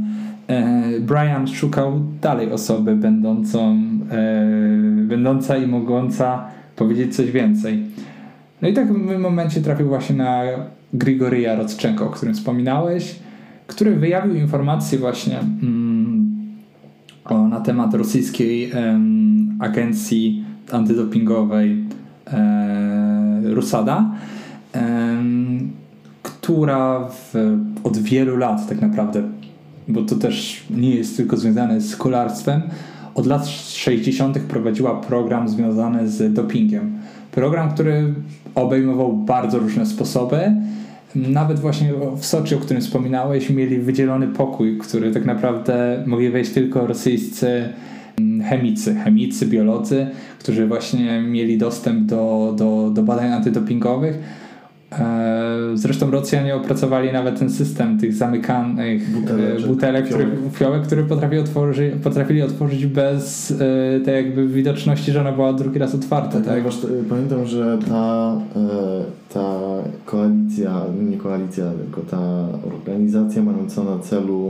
e, 0.48 0.99
Brian 0.99 1.48
szukał 1.48 2.02
dalej 2.22 2.52
osoby 2.52 2.95
będącą, 2.95 3.77
e, 4.11 4.48
będąca 5.07 5.57
i 5.57 5.68
mogąca 5.68 6.45
powiedzieć 6.76 7.15
coś 7.15 7.31
więcej. 7.31 7.84
No 8.61 8.68
i 8.68 8.73
tak 8.73 8.88
w 8.88 8.94
pewnym 8.94 9.22
momencie 9.22 9.61
trafił 9.61 9.88
właśnie 9.88 10.15
na 10.15 10.41
Grigoryja 10.94 11.56
Rodczenko, 11.56 12.06
o 12.06 12.10
którym 12.10 12.34
wspominałeś, 12.34 13.15
który 13.68 13.95
wyjawił 13.95 14.35
informacje 14.35 14.99
właśnie 14.99 15.40
mm, 15.40 15.82
o, 17.26 17.48
na 17.48 17.60
temat 17.60 17.94
rosyjskiej 17.94 18.72
em, 18.72 19.58
agencji 19.60 20.44
antydopingowej 20.72 21.84
e, 22.28 23.41
Rusada, 23.44 24.12
em, 24.74 25.72
która 26.24 27.10
w, 27.10 27.58
od 27.84 27.98
wielu 27.98 28.38
lat 28.38 28.70
tak 28.70 28.82
naprawdę, 28.82 29.24
bo 29.88 30.02
to 30.02 30.16
też 30.16 30.64
nie 30.70 30.95
jest 30.95 31.18
tylko 31.18 31.38
związane 31.38 31.82
z 31.82 31.95
kolarstwem, 31.95 32.62
od 33.16 33.26
lat 33.26 33.48
60. 33.48 34.40
prowadziła 34.40 35.02
program 35.02 35.50
związany 35.50 36.08
z 36.08 36.34
dopingiem. 36.34 36.94
Program, 37.32 37.72
który 37.72 38.14
obejmował 38.56 39.14
bardzo 39.14 39.60
różne 39.60 39.86
sposoby. 39.86 40.56
Nawet 41.15 41.60
właśnie 41.60 41.94
w 42.18 42.26
Soczi, 42.26 42.56
o 42.56 42.60
którym 42.60 42.81
wspominałeś, 42.81 43.49
mieli 43.49 43.80
wydzielony 43.80 44.27
pokój, 44.27 44.77
który 44.77 45.11
tak 45.11 45.26
naprawdę 45.26 46.03
mogli 46.06 46.30
wejść 46.30 46.52
tylko 46.52 46.88
rosyjscy 46.88 47.69
mm, 48.19 48.48
chemicy, 48.48 48.95
chemicy, 48.95 49.45
biolodzy, 49.45 50.07
którzy 50.40 50.68
właśnie 50.68 51.22
mieli 51.22 51.57
dostęp 51.57 52.06
do, 52.06 52.53
do, 52.57 52.91
do 52.94 53.03
badań 53.03 53.31
antydopingowych. 53.34 54.43
E, 54.99 55.34
Zresztą 55.74 56.11
Rosjanie 56.11 56.56
opracowali 56.56 57.11
nawet 57.11 57.40
ten 57.40 57.49
system 57.49 57.98
tych 57.99 58.14
zamykanych 58.14 59.11
Buteleczek, 59.11 59.45
butelek, 59.68 59.68
butelek 59.68 60.06
który, 60.06 60.24
fiołek. 60.24 60.53
fiołek, 60.53 60.82
który 60.84 61.03
potrafi 61.03 61.38
otworzy, 61.38 61.91
potrafili 62.03 62.41
otworzyć 62.41 62.86
bez 62.86 63.52
e, 63.52 63.99
tej 63.99 64.15
jakby 64.26 64.48
widoczności, 64.48 65.11
że 65.11 65.22
ona 65.22 65.32
była 65.32 65.53
drugi 65.53 65.80
raz 65.80 65.95
otwarta. 65.95 66.30
Tak, 66.32 66.44
Tak, 66.44 66.49
ponieważ 66.53 66.76
e, 66.84 66.88
pamiętam, 67.10 67.45
że 67.45 67.78
ta, 67.90 68.36
e, 68.56 69.34
ta 69.34 69.60
koalicja, 70.06 70.82
nie 71.10 71.18
koalicja, 71.18 71.65
tylko 71.84 72.02
ta 72.02 72.45
organizacja 72.68 73.44
mająca 73.44 73.84
na 73.84 73.99
celu 73.99 74.49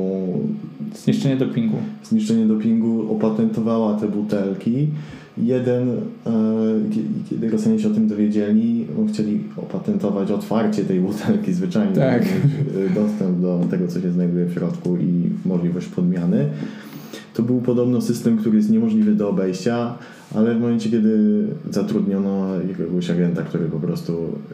Zniszczenie 0.95 1.35
dopingu. 1.37 1.77
zniszczenie 2.03 2.45
dopingu 2.45 3.15
opatentowała 3.15 3.93
te 3.93 4.07
butelki. 4.07 4.87
Jeden, 5.37 5.89
e, 5.89 6.31
kie- 6.91 7.29
kiedy 7.29 7.49
Rosjanie 7.49 7.79
się 7.79 7.87
o 7.87 7.91
tym 7.93 8.07
dowiedzieli, 8.07 8.87
chcieli 9.09 9.43
opatentować 9.57 10.31
otwarcie 10.31 10.83
tej 10.83 10.99
butelki 10.99 11.53
zwyczajnie, 11.53 11.95
Tak. 11.95 12.21
e, 12.23 12.93
dostęp 12.95 13.39
do 13.41 13.59
tego, 13.71 13.87
co 13.87 14.01
się 14.01 14.11
znajduje 14.11 14.45
w 14.45 14.53
środku 14.53 14.97
i 14.97 15.29
możliwość 15.45 15.87
podmiany. 15.87 16.49
To 17.33 17.43
był 17.43 17.61
podobno 17.61 18.01
system, 18.01 18.37
który 18.37 18.57
jest 18.57 18.69
niemożliwy 18.69 19.15
do 19.15 19.29
obejścia, 19.29 19.97
ale 20.35 20.55
w 20.55 20.59
momencie, 20.61 20.89
kiedy 20.89 21.17
zatrudniono 21.71 22.47
jakiegoś 22.67 23.09
agenta, 23.09 23.41
który 23.41 23.65
po 23.65 23.79
prostu 23.79 24.13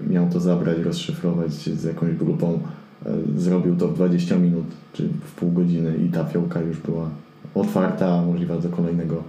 miał 0.09 0.29
to 0.29 0.39
zabrać, 0.39 0.77
rozszyfrować 0.79 1.51
z 1.53 1.83
jakąś 1.83 2.15
grupą, 2.15 2.59
e, 3.05 3.09
zrobił 3.37 3.75
to 3.75 3.87
w 3.87 3.95
20 3.95 4.35
minut 4.37 4.65
czy 4.93 5.03
w 5.25 5.31
pół 5.31 5.51
godziny 5.51 5.93
i 6.05 6.09
ta 6.09 6.23
fiołka 6.25 6.61
już 6.61 6.77
była 6.77 7.09
otwarta, 7.55 8.21
możliwa 8.25 8.57
do 8.57 8.69
kolejnego 8.69 9.23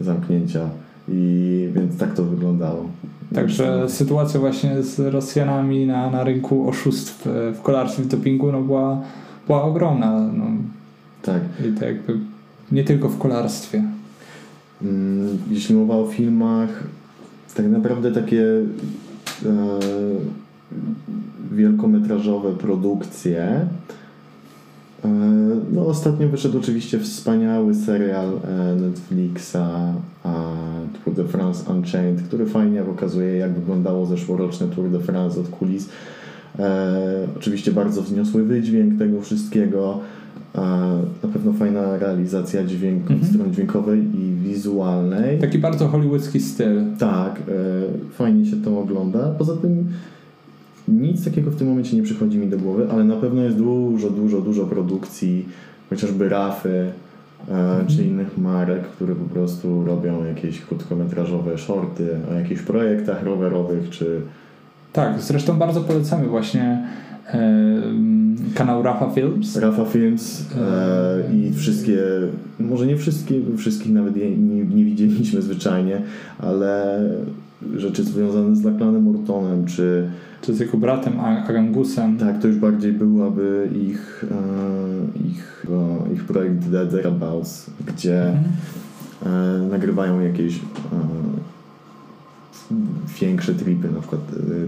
zamknięcia. 0.00 0.70
I 1.10 1.68
więc 1.74 1.98
tak 1.98 2.14
to 2.14 2.24
wyglądało. 2.24 2.88
Także 3.34 3.88
sytuacja 3.88 4.40
właśnie 4.40 4.82
z 4.82 4.98
Rosjanami 4.98 5.86
na, 5.86 6.10
na 6.10 6.24
rynku 6.24 6.68
oszustw 6.68 7.26
e, 7.26 7.52
w 7.52 7.62
kolarstwie 7.62 8.02
w 8.02 8.06
dopingu 8.06 8.52
no 8.52 8.60
była, 8.62 9.02
była 9.46 9.62
ogromna. 9.62 10.20
No. 10.20 10.44
Tak. 11.22 11.42
I 11.68 11.78
to 11.78 11.84
jakby 11.84 12.18
nie 12.72 12.84
tylko 12.84 13.08
w 13.08 13.18
kolarstwie. 13.18 13.84
Mm, 14.82 15.38
Jeśli 15.50 15.74
mowa 15.74 15.94
o 15.94 16.06
filmach, 16.06 16.84
tak 17.54 17.66
naprawdę 17.66 18.12
takie 18.12 18.44
e, 19.46 19.78
wielkometrażowe 21.52 22.52
produkcje. 22.52 23.66
E, 25.04 25.08
no, 25.72 25.86
ostatnio 25.86 26.28
wyszedł 26.28 26.58
oczywiście 26.58 26.98
wspaniały 26.98 27.74
serial 27.74 28.28
e, 28.28 28.76
Netflixa 28.76 29.56
Tour 31.04 31.16
de 31.16 31.24
France 31.24 31.72
Unchained, 31.72 32.22
który 32.22 32.46
fajnie 32.46 32.82
pokazuje, 32.82 33.36
jak 33.36 33.52
wyglądało 33.52 34.06
zeszłoroczne 34.06 34.66
Tour 34.66 34.90
de 34.90 35.00
France 35.00 35.40
od 35.40 35.48
kulis. 35.48 35.88
E, 36.58 37.26
oczywiście 37.36 37.72
bardzo 37.72 38.02
wzniosły 38.02 38.42
wydźwięk 38.44 38.98
tego 38.98 39.20
wszystkiego. 39.20 39.98
Na 41.22 41.28
pewno 41.32 41.52
fajna 41.52 41.98
realizacja 41.98 42.64
dźwięku, 42.64 43.12
Mhm. 43.12 43.32
strony 43.32 43.50
dźwiękowej 43.52 43.98
i 44.14 44.34
wizualnej. 44.44 45.38
Taki 45.38 45.58
bardzo 45.58 45.88
hollywoodzki 45.88 46.40
styl. 46.40 46.80
Tak, 46.98 47.42
fajnie 48.12 48.46
się 48.46 48.56
to 48.56 48.80
ogląda. 48.80 49.34
Poza 49.38 49.56
tym 49.56 49.88
nic 50.90 51.24
takiego 51.24 51.50
w 51.50 51.56
tym 51.56 51.68
momencie 51.68 51.96
nie 51.96 52.02
przychodzi 52.02 52.38
mi 52.38 52.46
do 52.46 52.58
głowy, 52.58 52.86
ale 52.92 53.04
na 53.04 53.16
pewno 53.16 53.42
jest 53.42 53.56
dużo, 53.56 54.10
dużo, 54.10 54.40
dużo 54.40 54.66
produkcji, 54.66 55.48
chociażby 55.90 56.28
Rafy 56.28 56.92
e, 57.48 57.84
czy 57.86 58.04
innych 58.04 58.38
marek, 58.38 58.82
które 58.82 59.14
po 59.14 59.34
prostu 59.34 59.84
robią 59.84 60.24
jakieś 60.24 60.60
krótkometrażowe 60.60 61.58
shorty 61.58 62.08
o 62.30 62.34
jakichś 62.34 62.62
projektach 62.62 63.22
rowerowych, 63.22 63.90
czy 63.90 64.20
Tak, 64.92 65.20
zresztą 65.20 65.58
bardzo 65.58 65.80
polecamy 65.80 66.26
właśnie 66.26 66.88
e, 67.26 67.82
kanał 68.54 68.82
Rafa 68.82 69.10
Films. 69.10 69.56
Rafa 69.56 69.84
Films 69.84 70.44
e, 70.56 71.34
i 71.34 71.52
wszystkie, 71.54 71.98
może 72.60 72.86
nie 72.86 72.96
wszystkie, 72.96 73.34
wszystkich 73.56 73.92
nawet 73.92 74.16
nie, 74.16 74.30
nie 74.64 74.84
widzieliśmy 74.84 75.42
zwyczajnie, 75.42 76.02
ale 76.38 77.00
rzeczy 77.76 78.04
związane 78.04 78.56
z 78.56 78.64
Lachlanem 78.64 79.02
Mortonem, 79.02 79.66
czy 79.66 80.10
Czy 80.42 80.54
z 80.54 80.60
jego 80.60 80.78
bratem 80.78 81.20
A- 81.20 81.44
Agangusem. 81.46 82.16
tak, 82.18 82.40
to 82.42 82.48
już 82.48 82.56
bardziej 82.56 82.92
byłaby 82.92 83.68
ich, 83.88 84.24
e, 84.30 85.28
ich, 85.28 85.66
e, 86.08 86.14
ich 86.14 86.24
projekt 86.24 86.68
Dead 86.68 86.90
Thereabouts, 86.90 87.70
gdzie 87.86 88.22
Mhm. 88.28 88.44
e, 89.26 89.68
nagrywają 89.70 90.20
jakieś 90.20 90.60
większe 93.20 93.54
tripy, 93.54 93.90
na 93.90 94.00
przykład 94.00 94.20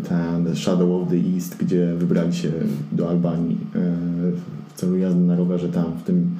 ten 0.08 0.56
Shadow 0.56 1.02
of 1.02 1.08
the 1.08 1.16
East, 1.34 1.56
gdzie 1.56 1.94
wybrali 1.98 2.34
się 2.34 2.52
do 2.92 3.10
Albanii 3.10 3.58
w 4.68 4.72
celu 4.74 4.96
jazdy 4.96 5.20
na 5.20 5.36
rowerze 5.36 5.68
tam, 5.68 5.84
w 6.00 6.02
tym 6.02 6.30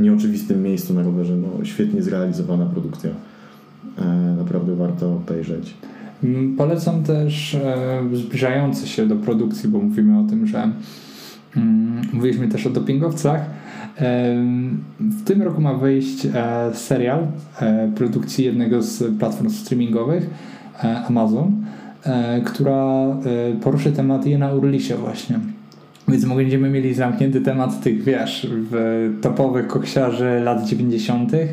nieoczywistym 0.00 0.62
miejscu 0.62 0.94
na 0.94 1.02
rowerze. 1.02 1.36
No, 1.36 1.64
świetnie 1.64 2.02
zrealizowana 2.02 2.66
produkcja. 2.66 3.10
Naprawdę 4.38 4.74
warto 4.76 5.12
obejrzeć. 5.16 5.74
Mm, 6.24 6.56
Polecam 6.56 7.02
też 7.02 7.54
e, 7.54 8.02
zbliżające 8.12 8.86
się 8.86 9.06
do 9.06 9.16
produkcji, 9.16 9.68
bo 9.68 9.78
mówimy 9.78 10.18
o 10.18 10.22
tym, 10.22 10.46
że 10.46 10.70
mm, 11.56 12.02
mówiliśmy 12.12 12.48
też 12.48 12.66
o 12.66 12.70
dopingowcach. 12.70 13.40
W 15.00 15.24
tym 15.24 15.42
roku 15.42 15.60
ma 15.60 15.74
wyjść 15.74 16.26
e, 16.26 16.30
serial 16.74 17.26
e, 17.60 17.92
produkcji 17.94 18.44
jednego 18.44 18.82
z 18.82 19.18
platform 19.18 19.50
streamingowych, 19.50 20.30
Amazon, 21.08 21.64
która 22.44 23.06
poruszy 23.62 23.92
temat 23.92 24.26
Jena 24.26 24.52
Urlisie 24.52 24.94
właśnie. 24.94 25.38
Więc 26.08 26.24
będziemy 26.24 26.70
mieli 26.70 26.94
zamknięty 26.94 27.40
temat 27.40 27.80
tych, 27.80 28.04
wiesz, 28.04 28.46
w 28.50 29.10
topowych 29.20 29.66
koksiarzy 29.66 30.40
lat 30.44 30.64
90. 30.64 31.32
e, 31.34 31.48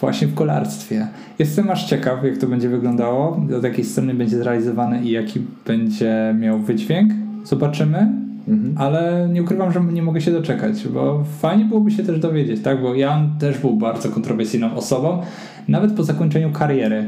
właśnie 0.00 0.26
w 0.26 0.34
kolarstwie. 0.34 1.06
Jestem 1.38 1.70
aż 1.70 1.84
ciekaw, 1.84 2.24
jak 2.24 2.36
to 2.38 2.46
będzie 2.46 2.68
wyglądało, 2.68 3.40
od 3.58 3.64
jakiej 3.64 3.84
strony 3.84 4.14
będzie 4.14 4.38
zrealizowane 4.38 5.02
i 5.02 5.10
jaki 5.10 5.40
będzie 5.66 6.34
miał 6.38 6.58
wydźwięk. 6.58 7.12
Zobaczymy, 7.44 8.12
Mhm. 8.48 8.74
ale 8.78 9.28
nie 9.32 9.42
ukrywam, 9.42 9.72
że 9.72 9.80
nie 9.80 10.02
mogę 10.02 10.20
się 10.20 10.32
doczekać, 10.32 10.88
bo 10.88 11.24
fajnie 11.38 11.64
byłoby 11.64 11.90
się 11.90 12.02
też 12.02 12.18
dowiedzieć, 12.20 12.60
tak? 12.62 12.82
Bo 12.82 12.94
Jan 12.94 13.30
też 13.38 13.58
był 13.58 13.76
bardzo 13.76 14.08
kontrowersyjną 14.08 14.74
osobą, 14.74 15.22
nawet 15.68 15.92
po 15.92 16.02
zakończeniu 16.04 16.50
kariery. 16.52 17.04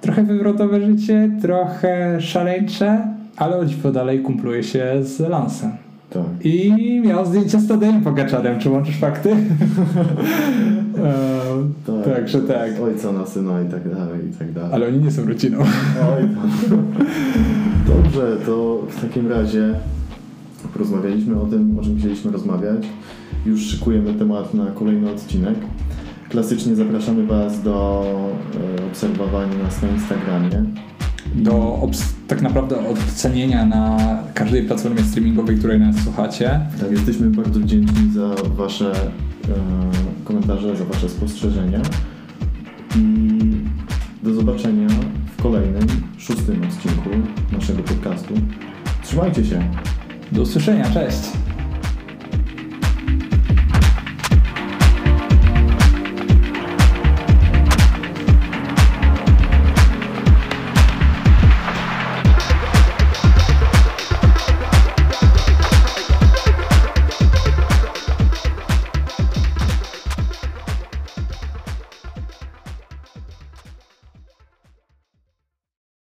Trochę 0.00 0.22
wywrotowe 0.22 0.86
życie, 0.86 1.30
trochę 1.42 2.20
szaleńcze, 2.20 3.08
ale 3.36 3.56
o 3.56 3.64
dziwo 3.64 3.92
dalej 3.92 4.20
kumpluje 4.20 4.62
się 4.62 4.84
z 5.02 5.20
Lansem. 5.20 5.70
Tak. 6.14 6.46
I 6.46 7.00
miał 7.04 7.26
zdjęcie 7.26 7.60
z 7.60 7.68
Tadejem 7.68 8.02
Pogaczarem. 8.02 8.58
Czy 8.60 8.70
łączysz 8.70 8.98
fakty? 8.98 9.30
Ehm, 10.94 11.72
Tak. 11.86 12.14
Także 12.14 12.40
tak. 12.40 12.72
Z 12.76 12.80
ojca 12.80 13.12
na 13.12 13.26
syna 13.26 13.62
i 13.62 13.66
tak 13.66 13.94
dalej, 13.94 14.20
i 14.30 14.38
tak 14.38 14.52
dalej. 14.52 14.70
Ale 14.72 14.88
oni 14.88 14.98
nie 14.98 15.10
są 15.10 15.26
rodziną. 15.26 15.58
Oj, 16.16 16.28
Dobrze, 17.94 18.36
to 18.46 18.82
w 18.88 19.00
takim 19.00 19.28
razie 19.28 19.74
porozmawialiśmy 20.72 21.40
o 21.40 21.46
tym, 21.46 21.78
o 21.78 21.82
czym 21.82 21.98
chcieliśmy 21.98 22.30
rozmawiać. 22.32 22.86
Już 23.46 23.60
szykujemy 23.60 24.14
temat 24.14 24.54
na 24.54 24.66
kolejny 24.66 25.10
odcinek. 25.10 25.54
Klasycznie 26.28 26.74
zapraszamy 26.74 27.26
Was 27.26 27.62
do 27.62 28.04
e, 28.80 28.86
obserwowania 28.86 29.58
nas 29.62 29.82
na 29.82 29.88
Instagramie. 29.88 30.64
Do 31.34 31.80
tak 32.28 32.42
naprawdę 32.42 32.76
ocenienia 32.88 33.66
na 33.66 33.98
każdej 34.34 34.62
platformie 34.62 35.02
streamingowej, 35.02 35.56
której 35.56 35.80
nas 35.80 35.96
słuchacie. 36.04 36.60
Tak, 36.80 36.90
jesteśmy 36.90 37.30
bardzo 37.30 37.60
wdzięczni 37.60 38.12
za 38.12 38.28
Wasze 38.56 38.92
e, 38.92 39.04
komentarze, 40.24 40.76
za 40.76 40.84
Wasze 40.84 41.08
spostrzeżenia. 41.08 41.80
I 42.96 43.38
do 44.22 44.34
zobaczenia 44.34 44.88
w 45.36 45.42
kolejnym, 45.42 45.86
szóstym 46.18 46.62
odcinku 46.62 47.10
naszego 47.52 47.82
podcastu. 47.82 48.34
Trzymajcie 49.02 49.44
się! 49.44 49.70
Do 50.32 50.42
usłyszenia, 50.42 50.90
cześć! 50.90 51.53